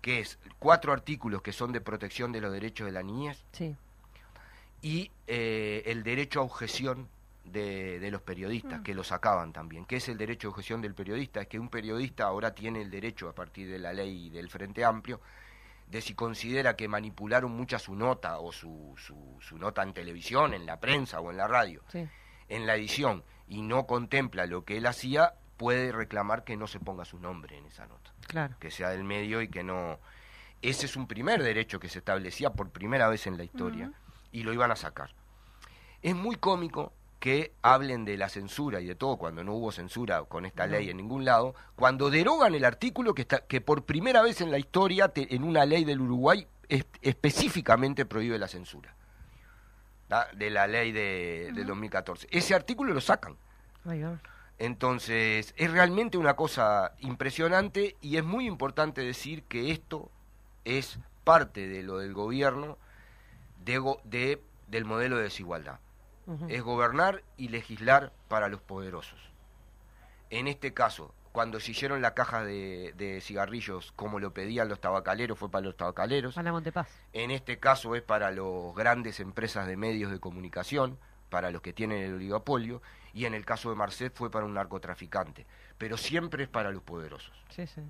que 0.00 0.20
es 0.20 0.38
cuatro 0.58 0.92
artículos 0.92 1.42
que 1.42 1.52
son 1.52 1.72
de 1.72 1.80
protección 1.80 2.32
de 2.32 2.40
los 2.40 2.52
derechos 2.52 2.86
de 2.86 2.92
la 2.92 3.02
niñez, 3.02 3.42
Sí. 3.52 3.76
y 4.82 5.10
eh, 5.26 5.82
el 5.86 6.02
derecho 6.02 6.40
a 6.40 6.44
objeción 6.44 7.08
de, 7.44 7.98
de 7.98 8.10
los 8.10 8.22
periodistas, 8.22 8.80
Mm. 8.80 8.82
que 8.82 8.94
lo 8.94 9.02
sacaban 9.04 9.52
también. 9.52 9.84
¿Qué 9.84 9.96
es 9.96 10.08
el 10.08 10.16
derecho 10.18 10.48
a 10.48 10.50
objeción 10.50 10.80
del 10.80 10.94
periodista? 10.94 11.40
Es 11.40 11.48
que 11.48 11.58
un 11.58 11.68
periodista 11.68 12.24
ahora 12.24 12.54
tiene 12.54 12.80
el 12.82 12.90
derecho, 12.90 13.28
a 13.28 13.34
partir 13.34 13.68
de 13.70 13.78
la 13.78 13.92
ley 13.92 14.30
del 14.30 14.48
Frente 14.48 14.84
Amplio, 14.84 15.20
de 15.88 16.00
si 16.00 16.14
considera 16.14 16.76
que 16.76 16.86
manipularon 16.86 17.50
mucha 17.50 17.78
su 17.80 17.96
nota 17.96 18.38
o 18.38 18.52
su, 18.52 18.94
su, 18.96 19.36
su 19.40 19.58
nota 19.58 19.82
en 19.82 19.92
televisión, 19.92 20.54
en 20.54 20.64
la 20.64 20.78
prensa 20.78 21.20
o 21.20 21.30
en 21.32 21.36
la 21.36 21.48
radio, 21.48 21.82
Sí. 21.88 22.06
en 22.48 22.66
la 22.66 22.76
edición, 22.76 23.24
y 23.48 23.62
no 23.62 23.86
contempla 23.86 24.46
lo 24.46 24.64
que 24.64 24.76
él 24.76 24.86
hacía, 24.86 25.34
puede 25.60 25.92
reclamar 25.92 26.42
que 26.42 26.56
no 26.56 26.66
se 26.66 26.80
ponga 26.80 27.04
su 27.04 27.18
nombre 27.18 27.58
en 27.58 27.66
esa 27.66 27.86
nota 27.86 28.10
Claro. 28.26 28.54
que 28.58 28.70
sea 28.70 28.88
del 28.88 29.04
medio 29.04 29.42
y 29.42 29.48
que 29.48 29.62
no... 29.62 29.98
Ese 30.62 30.86
es 30.86 30.96
un 30.96 31.06
primer 31.06 31.42
derecho 31.42 31.78
que 31.78 31.90
se 31.90 31.98
establecía 31.98 32.48
por 32.54 32.70
primera 32.70 33.08
vez 33.10 33.26
en 33.26 33.36
la 33.36 33.44
historia 33.44 33.92
y 34.32 34.42
lo 34.42 34.54
iban 34.54 34.70
a 34.70 34.76
sacar. 34.76 35.10
Es 36.00 36.14
muy 36.14 36.36
cómico 36.36 36.94
que 37.18 37.52
hablen 37.60 38.06
de 38.06 38.16
la 38.16 38.30
censura 38.30 38.80
y 38.80 38.86
de 38.86 38.94
todo 38.94 39.18
cuando 39.18 39.44
no 39.44 39.52
hubo 39.52 39.70
censura 39.70 40.22
con 40.24 40.46
esta 40.46 40.66
No. 40.66 40.72
ley 40.72 40.88
en 40.88 40.96
ningún 40.96 41.26
lado, 41.26 41.54
cuando 41.76 42.08
derogan 42.08 42.54
el 42.54 42.64
artículo 42.64 43.12
que, 43.12 43.20
está, 43.22 43.40
que 43.40 43.60
por 43.60 43.84
primera 43.84 44.22
vez 44.22 44.40
en 44.40 44.50
la 44.50 44.58
historia, 44.58 45.08
te- 45.08 45.34
en 45.34 45.44
una 45.44 45.66
ley 45.66 45.84
del 45.84 46.00
Uruguay, 46.00 46.46
es- 46.70 46.86
específicamente 47.02 48.06
prohíbe 48.06 48.38
la 48.38 48.48
censura. 48.48 48.94
De 50.34 50.48
la 50.48 50.66
ley 50.66 50.90
de, 50.90 51.50
del 51.54 51.66
2014. 51.66 52.28
Ese 52.30 52.54
artículo 52.54 52.94
lo 52.94 53.00
sacan. 53.02 53.36
Va. 53.86 53.94
Entonces, 54.60 55.54
es 55.56 55.70
realmente 55.70 56.18
una 56.18 56.36
cosa 56.36 56.92
impresionante 56.98 57.96
y 58.02 58.18
es 58.18 58.24
muy 58.24 58.46
importante 58.46 59.00
decir 59.00 59.42
que 59.44 59.70
esto 59.70 60.10
es 60.66 60.98
parte 61.24 61.66
de 61.66 61.82
lo 61.82 61.96
del 61.96 62.12
gobierno 62.12 62.76
de, 63.64 64.38
del 64.68 64.84
modelo 64.84 65.16
de 65.16 65.22
desigualdad. 65.22 65.80
Es 66.48 66.60
gobernar 66.60 67.24
y 67.38 67.48
legislar 67.48 68.12
para 68.28 68.48
los 68.48 68.60
poderosos. 68.60 69.18
En 70.28 70.46
este 70.46 70.74
caso, 70.74 71.14
cuando 71.32 71.58
se 71.58 71.70
hicieron 71.70 72.02
la 72.02 72.12
caja 72.12 72.44
de, 72.44 72.92
de 72.98 73.22
cigarrillos 73.22 73.92
como 73.92 74.20
lo 74.20 74.34
pedían 74.34 74.68
los 74.68 74.78
tabacaleros, 74.78 75.38
fue 75.38 75.50
para 75.50 75.64
los 75.64 75.76
tabacaleros. 75.78 76.34
Para 76.34 76.52
Montepaz. 76.52 76.86
En 77.14 77.30
este 77.30 77.58
caso 77.58 77.96
es 77.96 78.02
para 78.02 78.30
las 78.30 78.74
grandes 78.76 79.20
empresas 79.20 79.66
de 79.66 79.78
medios 79.78 80.12
de 80.12 80.20
comunicación, 80.20 80.98
para 81.30 81.50
los 81.50 81.62
que 81.62 81.72
tienen 81.72 82.02
el 82.02 82.14
oligopolio, 82.16 82.82
y 83.14 83.24
en 83.24 83.34
el 83.34 83.44
caso 83.44 83.70
de 83.70 83.76
Marcet 83.76 84.14
fue 84.14 84.30
para 84.30 84.46
un 84.46 84.54
narcotraficante, 84.54 85.46
pero 85.78 85.96
siempre 85.96 86.44
es 86.44 86.48
para 86.48 86.70
los 86.70 86.82
poderosos. 86.82 87.32
Sí, 87.50 87.66
sí. 87.66 87.80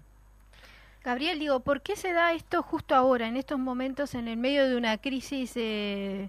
Gabriel, 1.02 1.38
digo, 1.38 1.60
¿por 1.60 1.80
qué 1.80 1.96
se 1.96 2.12
da 2.12 2.32
esto 2.34 2.62
justo 2.62 2.94
ahora, 2.94 3.26
en 3.26 3.36
estos 3.36 3.58
momentos, 3.58 4.14
en 4.14 4.28
el 4.28 4.36
medio 4.36 4.68
de 4.68 4.76
una 4.76 4.98
crisis 4.98 5.52
eh, 5.56 6.28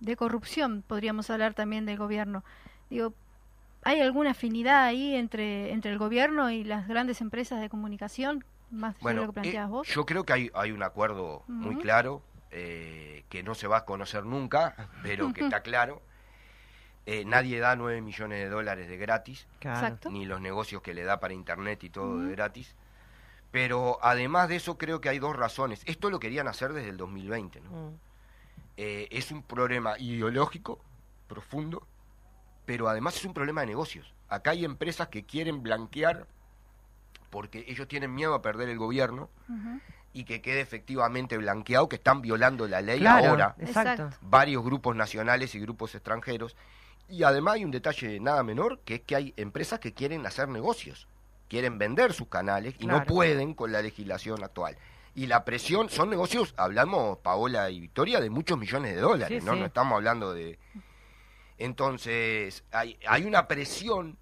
de 0.00 0.16
corrupción? 0.16 0.82
Podríamos 0.86 1.30
hablar 1.30 1.54
también 1.54 1.86
del 1.86 1.96
gobierno. 1.96 2.42
Digo, 2.88 3.14
¿hay 3.82 4.00
alguna 4.00 4.30
afinidad 4.32 4.84
ahí 4.84 5.14
entre, 5.14 5.72
entre 5.72 5.92
el 5.92 5.98
gobierno 5.98 6.50
y 6.50 6.64
las 6.64 6.88
grandes 6.88 7.20
empresas 7.20 7.60
de 7.60 7.68
comunicación? 7.68 8.44
Más 8.70 8.96
de 8.96 9.00
Bueno, 9.00 9.22
lo 9.22 9.26
que 9.28 9.32
planteabas 9.32 9.68
eh, 9.68 9.72
vos. 9.72 9.88
yo 9.88 10.04
creo 10.06 10.24
que 10.24 10.32
hay, 10.32 10.50
hay 10.54 10.72
un 10.72 10.82
acuerdo 10.82 11.44
muy 11.46 11.76
claro, 11.76 12.22
eh, 12.50 13.24
que 13.28 13.44
no 13.44 13.54
se 13.54 13.68
va 13.68 13.78
a 13.78 13.84
conocer 13.84 14.24
nunca, 14.24 14.74
pero 15.02 15.32
que 15.32 15.40
está 15.42 15.60
claro. 15.62 16.02
Eh, 17.06 17.24
nadie 17.24 17.58
da 17.58 17.74
9 17.76 18.02
millones 18.02 18.38
de 18.38 18.48
dólares 18.48 18.88
de 18.88 18.96
gratis, 18.96 19.46
Claro. 19.58 19.98
Ni 20.10 20.26
los 20.26 20.40
negocios 20.40 20.82
que 20.82 20.94
le 20.94 21.02
da 21.04 21.18
para 21.18 21.34
internet 21.34 21.82
y 21.84 21.90
todo 21.90 22.20
de 22.20 22.32
gratis. 22.32 22.76
Pero 23.50 23.98
además 24.02 24.48
de 24.48 24.56
eso 24.56 24.78
creo 24.78 25.00
que 25.00 25.08
hay 25.08 25.18
dos 25.18 25.34
razones. 25.34 25.82
Esto 25.86 26.10
lo 26.10 26.20
querían 26.20 26.46
hacer 26.46 26.72
desde 26.72 26.90
el 26.90 26.96
2020, 26.96 27.60
¿no? 27.62 27.70
Mm. 27.70 27.94
Eh, 28.76 29.08
es 29.10 29.30
un 29.32 29.42
problema 29.42 29.98
ideológico 29.98 30.80
profundo 31.26 31.86
pero 32.70 32.88
además 32.88 33.16
es 33.16 33.24
un 33.24 33.34
problema 33.34 33.62
de 33.62 33.66
negocios. 33.66 34.14
Acá 34.28 34.52
hay 34.52 34.64
empresas 34.64 35.08
que 35.08 35.24
quieren 35.24 35.60
blanquear 35.60 36.28
porque 37.28 37.64
ellos 37.66 37.88
tienen 37.88 38.14
miedo 38.14 38.32
a 38.32 38.42
perder 38.42 38.68
el 38.68 38.78
gobierno 38.78 39.28
y 40.12 40.22
que 40.22 40.40
quede 40.40 40.60
efectivamente 40.60 41.36
blanqueado 41.36 41.88
que 41.88 41.96
están 41.96 42.22
violando 42.22 42.68
la 42.68 42.80
ley 42.80 43.00
Claro, 43.00 43.30
ahora 43.30 43.56
exacto. 43.58 44.10
varios 44.20 44.62
grupos 44.62 44.94
nacionales 44.94 45.52
y 45.56 45.58
grupos 45.58 45.96
extranjeros. 45.96 46.56
Y 47.10 47.24
además 47.24 47.54
hay 47.54 47.64
un 47.64 47.70
detalle 47.70 48.20
nada 48.20 48.42
menor, 48.42 48.80
que 48.84 48.96
es 48.96 49.00
que 49.02 49.16
hay 49.16 49.34
empresas 49.36 49.80
que 49.80 49.92
quieren 49.92 50.24
hacer 50.26 50.48
negocios, 50.48 51.08
quieren 51.48 51.78
vender 51.78 52.12
sus 52.12 52.28
canales 52.28 52.74
y 52.78 52.86
no 52.86 53.04
pueden 53.04 53.54
con 53.54 53.72
la 53.72 53.82
legislación 53.82 54.42
actual. 54.44 54.76
Y 55.14 55.26
la 55.26 55.44
presión, 55.44 55.90
son 55.90 56.08
negocios, 56.08 56.54
hablamos, 56.56 57.18
Paola 57.18 57.68
y 57.70 57.80
Victoria, 57.80 58.20
de 58.20 58.30
muchos 58.30 58.56
millones 58.56 58.94
de 58.94 59.00
dólares, 59.00 59.40
Sí, 59.40 59.46
¿no? 59.46 59.54
sí. 59.54 59.60
No 59.60 59.66
estamos 59.66 59.96
hablando 59.96 60.32
de... 60.32 60.58
Entonces, 61.58 62.64
hay, 62.70 62.96
hay 63.06 63.24
una 63.24 63.46
presión 63.48 64.16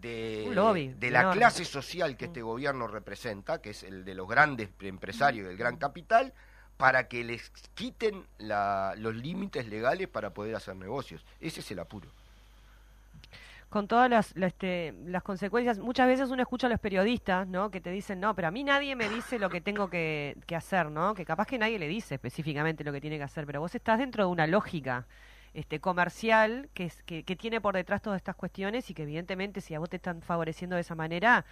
de, 0.00 0.48
lobby 0.52 0.88
de 0.88 1.10
la 1.10 1.20
enorme. 1.20 1.38
clase 1.38 1.64
social 1.64 2.16
que 2.16 2.26
este 2.26 2.42
gobierno 2.42 2.86
representa, 2.86 3.60
que 3.60 3.70
es 3.70 3.82
el 3.82 4.04
de 4.04 4.14
los 4.14 4.28
grandes 4.28 4.70
empresarios 4.80 5.48
del 5.48 5.56
gran 5.56 5.76
capital, 5.76 6.32
para 6.76 7.08
que 7.08 7.24
les 7.24 7.50
quiten 7.74 8.26
la- 8.38 8.94
los 8.98 9.14
límites 9.14 9.66
legales 9.68 10.08
para 10.08 10.30
poder 10.34 10.54
hacer 10.56 10.76
negocios. 10.76 11.24
Ese 11.40 11.60
es 11.60 11.70
el 11.70 11.78
apuro. 11.80 12.08
con 13.68 13.88
todas 13.88 14.32
este, 14.36 14.94
las 15.06 15.22
consecuencias. 15.22 15.78
Muchas 15.78 16.06
veces 16.06 16.30
uno 16.30 16.40
escucha 16.40 16.66
a 16.68 16.70
los 16.70 16.80
periodistas, 16.80 17.46
¿no? 17.48 17.70
Que 17.70 17.80
te 17.80 17.90
dicen, 17.90 18.20
no, 18.20 18.34
pero 18.34 18.48
a 18.48 18.50
mí 18.50 18.62
nadie 18.64 18.94
me 18.96 19.08
dice 19.08 19.38
lo 19.38 19.50
que 19.50 19.60
tengo 19.60 19.90
que, 19.90 20.36
que 20.46 20.56
hacer, 20.56 20.90
¿no? 20.90 21.14
Que 21.14 21.24
capaz 21.24 21.46
que 21.46 21.58
nadie 21.58 21.78
le 21.78 21.88
dice 21.88 22.14
específicamente 22.14 22.84
lo 22.84 22.92
que 22.92 23.00
tiene 23.00 23.18
que 23.18 23.24
hacer, 23.24 23.44
pero 23.44 23.60
vos 23.60 23.74
estás 23.74 23.98
dentro 23.98 24.24
de 24.24 24.30
una 24.30 24.46
lógica 24.46 25.06
este, 25.52 25.80
comercial 25.80 26.68
que, 26.74 26.84
es, 26.86 27.02
que, 27.02 27.24
que 27.24 27.34
tiene 27.36 27.60
por 27.60 27.74
detrás 27.74 28.00
todas 28.02 28.18
estas 28.18 28.36
cuestiones 28.36 28.88
y 28.90 28.94
que 28.94 29.02
evidentemente 29.02 29.60
si 29.60 29.74
a 29.74 29.78
vos 29.80 29.90
te 29.90 29.96
están 29.96 30.22
favoreciendo 30.22 30.76
de 30.76 30.82
esa 30.82 30.94
manera, 30.94 31.44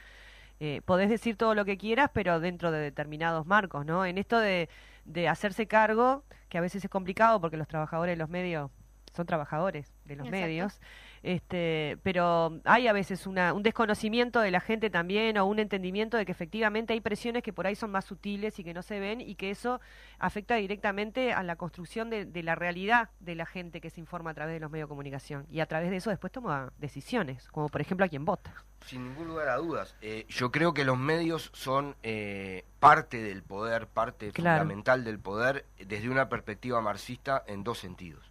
eh, 0.61 0.81
podés 0.85 1.09
decir 1.09 1.37
todo 1.37 1.55
lo 1.55 1.65
que 1.65 1.77
quieras, 1.77 2.11
pero 2.13 2.41
dentro 2.41 2.71
de 2.71 2.79
determinados 2.79 3.47
marcos, 3.47 3.85
¿no? 3.85 4.05
En 4.07 4.19
esto 4.19 4.39
de, 4.39 4.69
de 5.05 5.29
hacerse 5.29 5.67
cargo, 5.67 6.25
que 6.49 6.59
a 6.59 6.61
veces 6.61 6.85
es 6.85 6.91
complicado 6.91 7.41
porque 7.41 7.57
los 7.57 7.69
trabajadores 7.69 8.13
de 8.13 8.17
los 8.17 8.29
medios 8.29 8.71
son 9.15 9.27
trabajadores 9.27 9.93
de 10.05 10.17
los 10.17 10.27
Exacto. 10.27 10.47
medios, 10.47 10.81
este, 11.25 11.99
pero 12.03 12.61
hay 12.65 12.87
a 12.87 12.93
veces 12.93 13.27
una, 13.27 13.53
un 13.55 13.63
desconocimiento 13.63 14.41
de 14.41 14.51
la 14.51 14.61
gente 14.61 14.91
también 14.91 15.39
o 15.39 15.47
un 15.47 15.59
entendimiento 15.59 16.17
de 16.17 16.27
que 16.27 16.33
efectivamente 16.33 16.93
hay 16.93 17.01
presiones 17.01 17.43
que 17.43 17.53
por 17.53 17.67
ahí 17.67 17.75
son 17.75 17.91
más 17.91 18.05
sutiles 18.05 18.59
y 18.59 18.65
que 18.65 18.75
no 18.75 18.83
se 18.83 19.01
ven 19.01 19.21
y 19.21 19.35
que 19.35 19.51
eso 19.51 19.81
afecta 20.19 20.57
directamente 20.57 21.33
a 21.33 21.43
la 21.43 21.57
construcción 21.57 22.11
de, 22.11 22.27
de 22.27 22.43
la 22.43 22.55
realidad 22.55 23.09
de 23.21 23.35
la 23.35 23.47
gente 23.47 23.81
que 23.81 23.91
se 23.91 24.01
informa 24.01 24.31
a 24.31 24.35
través 24.35 24.55
de 24.55 24.61
los 24.61 24.71
medios 24.71 24.87
de 24.87 24.91
comunicación 24.91 25.47
y 25.51 25.61
a 25.61 25.67
través 25.67 25.91
de 25.91 25.97
eso 25.97 26.11
después 26.11 26.31
toma 26.33 26.73
decisiones, 26.79 27.49
como 27.49 27.69
por 27.69 27.81
ejemplo 27.81 28.05
a 28.05 28.09
quien 28.09 28.25
vota. 28.25 28.53
Sin 28.85 29.03
ningún 29.09 29.29
lugar 29.29 29.49
a 29.49 29.57
dudas. 29.57 29.97
Eh, 30.03 30.27
yo 30.29 30.53
creo 30.53 30.75
que 30.75 30.85
los 30.85 30.99
medios 30.99 31.51
son 31.55 31.97
eh, 32.03 32.65
parte 32.81 33.23
del 33.23 33.43
poder, 33.43 33.87
parte 33.87 34.31
Claro. 34.31 34.59
fundamental 34.61 35.05
del 35.05 35.19
poder, 35.19 35.65
desde 35.79 36.11
una 36.11 36.29
perspectiva 36.29 36.83
marxista 36.83 37.43
en 37.47 37.65
dos 37.65 37.79
sentidos. 37.79 38.31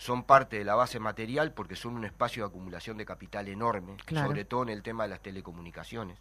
Son 0.00 0.22
parte 0.22 0.56
de 0.58 0.64
la 0.64 0.74
base 0.76 0.98
material 0.98 1.52
porque 1.52 1.76
son 1.76 1.94
un 1.94 2.06
espacio 2.06 2.42
de 2.42 2.48
acumulación 2.48 2.96
de 2.96 3.04
capital 3.04 3.48
enorme, 3.48 3.96
Claro. 4.06 4.28
sobre 4.28 4.46
todo 4.46 4.62
en 4.62 4.70
el 4.70 4.82
tema 4.82 5.02
de 5.02 5.10
las 5.10 5.20
telecomunicaciones. 5.20 6.16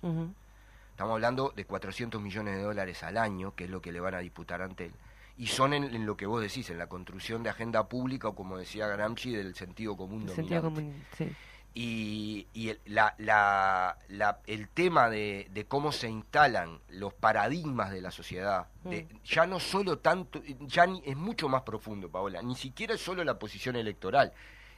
Estamos 0.92 1.14
hablando 1.14 1.54
de 1.56 1.64
400 1.64 2.22
millones 2.22 2.58
de 2.58 2.62
dólares 2.62 3.04
al 3.04 3.16
año, 3.18 3.56
que 3.56 3.64
es 3.64 3.70
lo 3.70 3.82
que 3.82 3.94
le 3.94 4.02
van 4.02 4.16
a 4.16 4.20
disputar 4.20 4.62
ante 4.62 4.88
él. 4.88 4.92
Y 5.38 5.48
son 5.48 5.74
en, 5.74 5.86
en 5.86 6.06
lo 6.06 6.18
que 6.18 6.26
vos 6.26 6.42
decís, 6.42 6.70
en 6.70 6.78
la 6.78 6.88
construcción 6.88 7.42
de 7.42 7.52
agenda 7.52 7.88
pública 7.88 8.28
o 8.28 8.36
como 8.36 8.58
decía 8.58 8.86
Gramsci, 8.88 9.32
del 9.32 9.56
sentido 9.56 9.96
común 9.96 10.24
El 10.24 10.36
sentido 10.36 10.62
dominante. 10.64 10.92
común, 10.92 11.06
sí. 11.18 11.36
Y, 11.74 12.48
y 12.54 12.70
el, 12.70 12.80
la- 12.86 13.14
la- 13.20 13.98
la- 14.10 14.40
el 14.48 14.68
tema 14.70 15.10
de, 15.10 15.48
de 15.54 15.66
cómo 15.66 15.92
se 15.92 16.10
instalan 16.10 16.80
los 16.90 17.14
paradigmas 17.14 17.92
de 17.92 18.02
la 18.02 18.12
sociedad, 18.12 18.68
de- 18.84 19.08
ya 19.24 19.46
no 19.46 19.60
solo 19.60 20.00
tanto, 20.00 20.42
ya 20.62 20.88
ni- 20.88 21.02
es 21.06 21.16
mucho 21.16 21.48
más 21.48 21.62
profundo, 21.62 22.10
Paola, 22.10 22.42
ni 22.42 22.56
siquiera 22.56 22.96
es 22.96 23.02
solo 23.02 23.24
la 23.24 23.38
posición 23.40 23.76
electoral, 23.76 24.34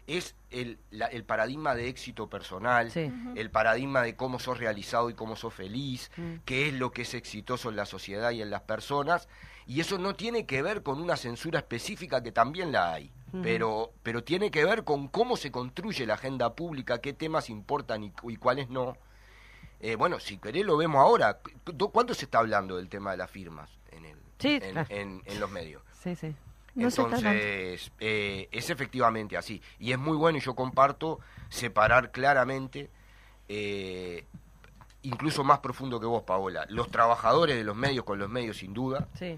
es 0.05 0.35
el, 0.49 0.79
la- 0.91 1.05
el 1.07 1.23
paradigma 1.23 1.75
de 1.75 1.87
éxito 1.87 2.29
personal, 2.29 2.91
Sí. 2.91 3.11
el 3.35 3.49
paradigma 3.49 4.01
de 4.01 4.15
cómo 4.15 4.37
sos 4.37 4.59
realizado 4.59 5.09
y 5.09 5.13
cómo 5.13 5.35
sos 5.37 5.53
feliz, 5.53 6.11
Mm. 6.17 6.33
qué 6.43 6.67
es 6.67 6.73
lo 6.73 6.91
que 6.91 7.03
es 7.03 7.13
exitoso 7.13 7.69
en 7.69 7.77
la 7.77 7.85
sociedad 7.85 8.31
y 8.31 8.41
en 8.41 8.49
las 8.49 8.61
personas, 8.61 9.29
y 9.65 9.79
eso 9.79 9.97
no 9.97 10.13
tiene 10.15 10.45
que 10.45 10.61
ver 10.61 10.83
con 10.83 10.99
una 11.01 11.15
censura 11.15 11.59
específica 11.59 12.21
que 12.21 12.31
también 12.33 12.71
la 12.73 12.93
hay. 12.93 13.11
Pero, 13.43 13.91
pero 14.03 14.23
tiene 14.23 14.51
que 14.51 14.65
ver 14.65 14.83
con 14.83 15.07
cómo 15.07 15.37
se 15.37 15.51
construye 15.51 16.05
la 16.05 16.15
agenda 16.15 16.53
pública, 16.55 16.99
qué 16.99 17.13
temas 17.13 17.49
importan 17.49 18.03
y, 18.03 18.13
y 18.27 18.35
cuáles 18.37 18.69
no. 18.69 18.97
Eh, 19.79 19.95
bueno, 19.95 20.19
si 20.19 20.37
querés 20.37 20.65
lo 20.65 20.77
vemos 20.77 20.99
ahora. 21.01 21.39
¿Cu- 21.39 21.91
¿Cuánto 21.91 22.13
se 22.13 22.25
está 22.25 22.39
hablando 22.39 22.77
del 22.77 22.87
tema 22.89 23.11
de 23.11 23.17
las 23.17 23.31
firmas 23.31 23.69
en, 23.91 24.05
el, 24.05 24.17
Sí, 24.39 24.59
en, 24.61 24.71
claro. 24.73 24.87
en- 24.89 25.21
en 25.25 25.39
los 25.39 25.49
medios? 25.49 25.81
Sí, 26.01 26.15
sí. 26.15 26.35
No 26.75 26.87
Entonces, 26.87 27.91
eh, 27.99 28.47
es 28.51 28.69
efectivamente 28.69 29.35
así. 29.37 29.61
Y 29.79 29.91
es 29.91 29.97
muy 29.99 30.15
bueno, 30.15 30.37
y 30.37 30.41
yo 30.41 30.55
comparto, 30.55 31.19
separar 31.49 32.11
claramente, 32.11 32.89
eh, 33.49 34.25
incluso 35.01 35.43
más 35.43 35.59
profundo 35.59 35.99
que 35.99 36.05
vos, 36.05 36.23
Paola, 36.23 36.65
los 36.69 36.89
trabajadores 36.89 37.55
de 37.57 37.63
los 37.63 37.75
medios 37.75 38.05
con 38.05 38.19
los 38.19 38.29
medios, 38.29 38.57
sin 38.57 38.73
duda, 38.73 39.07
Sí. 39.15 39.37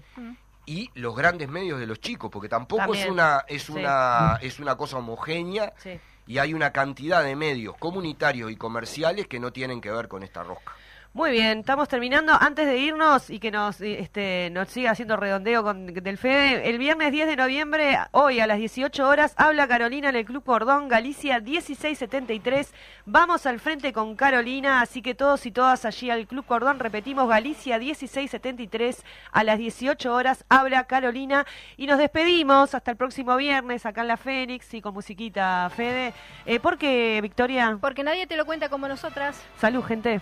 Y 0.66 0.90
los 0.94 1.14
grandes 1.16 1.48
medios 1.48 1.78
de 1.80 1.86
los 1.86 2.00
chicos, 2.00 2.30
porque 2.30 2.48
tampoco 2.48 2.94
es 2.94 3.06
una, 3.06 3.44
es 3.48 3.64
sí. 3.64 3.72
una, 3.72 4.38
es 4.40 4.58
una 4.60 4.76
cosa 4.76 4.98
homogénea, 4.98 5.72
Sí. 5.76 5.98
y 6.26 6.38
hay 6.38 6.54
una 6.54 6.72
cantidad 6.72 7.22
de 7.22 7.36
medios 7.36 7.76
comunitarios 7.78 8.50
y 8.50 8.56
comerciales 8.56 9.26
que 9.26 9.38
no 9.40 9.52
tienen 9.52 9.80
que 9.80 9.90
ver 9.90 10.08
con 10.08 10.22
esta 10.22 10.42
rosca. 10.42 10.72
Muy 11.16 11.30
bien, 11.30 11.60
estamos 11.60 11.88
terminando. 11.88 12.32
Antes 12.32 12.66
de 12.66 12.76
irnos 12.76 13.30
y 13.30 13.38
que 13.38 13.52
nos, 13.52 13.80
eh, 13.80 14.00
este, 14.00 14.50
nos 14.50 14.68
siga 14.68 14.90
haciendo 14.90 15.16
redondeo 15.16 15.62
con 15.62 15.86
del 15.86 16.18
Fede, 16.18 16.68
el 16.68 16.76
viernes 16.76 17.12
10 17.12 17.28
de 17.28 17.36
noviembre, 17.36 18.00
hoy 18.10 18.40
a 18.40 18.48
las 18.48 18.58
18 18.58 19.08
horas, 19.08 19.32
habla 19.36 19.68
Carolina 19.68 20.08
en 20.08 20.16
el 20.16 20.24
Club 20.24 20.42
Cordón, 20.42 20.88
Galicia 20.88 21.38
1673. 21.38 22.74
Vamos 23.06 23.46
al 23.46 23.60
frente 23.60 23.92
con 23.92 24.16
Carolina, 24.16 24.80
así 24.80 25.02
que 25.02 25.14
todos 25.14 25.46
y 25.46 25.52
todas 25.52 25.84
allí 25.84 26.10
al 26.10 26.26
Club 26.26 26.46
Cordón, 26.46 26.80
repetimos, 26.80 27.28
Galicia 27.28 27.78
1673, 27.78 29.04
a 29.30 29.44
las 29.44 29.58
18 29.58 30.12
horas, 30.12 30.44
habla 30.48 30.88
Carolina. 30.88 31.46
Y 31.76 31.86
nos 31.86 31.98
despedimos 31.98 32.74
hasta 32.74 32.90
el 32.90 32.96
próximo 32.96 33.36
viernes 33.36 33.86
acá 33.86 34.00
en 34.00 34.08
la 34.08 34.16
Fénix 34.16 34.74
y 34.74 34.80
con 34.80 34.94
musiquita, 34.94 35.70
Fede. 35.76 36.12
Eh, 36.44 36.58
¿Por 36.58 36.76
qué, 36.76 37.20
Victoria? 37.22 37.78
Porque 37.80 38.02
nadie 38.02 38.26
te 38.26 38.36
lo 38.36 38.44
cuenta 38.44 38.68
como 38.68 38.88
nosotras. 38.88 39.40
Salud, 39.60 39.84
gente. 39.84 40.20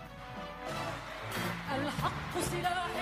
الحق 1.74 2.32
سلاحي. 2.40 3.01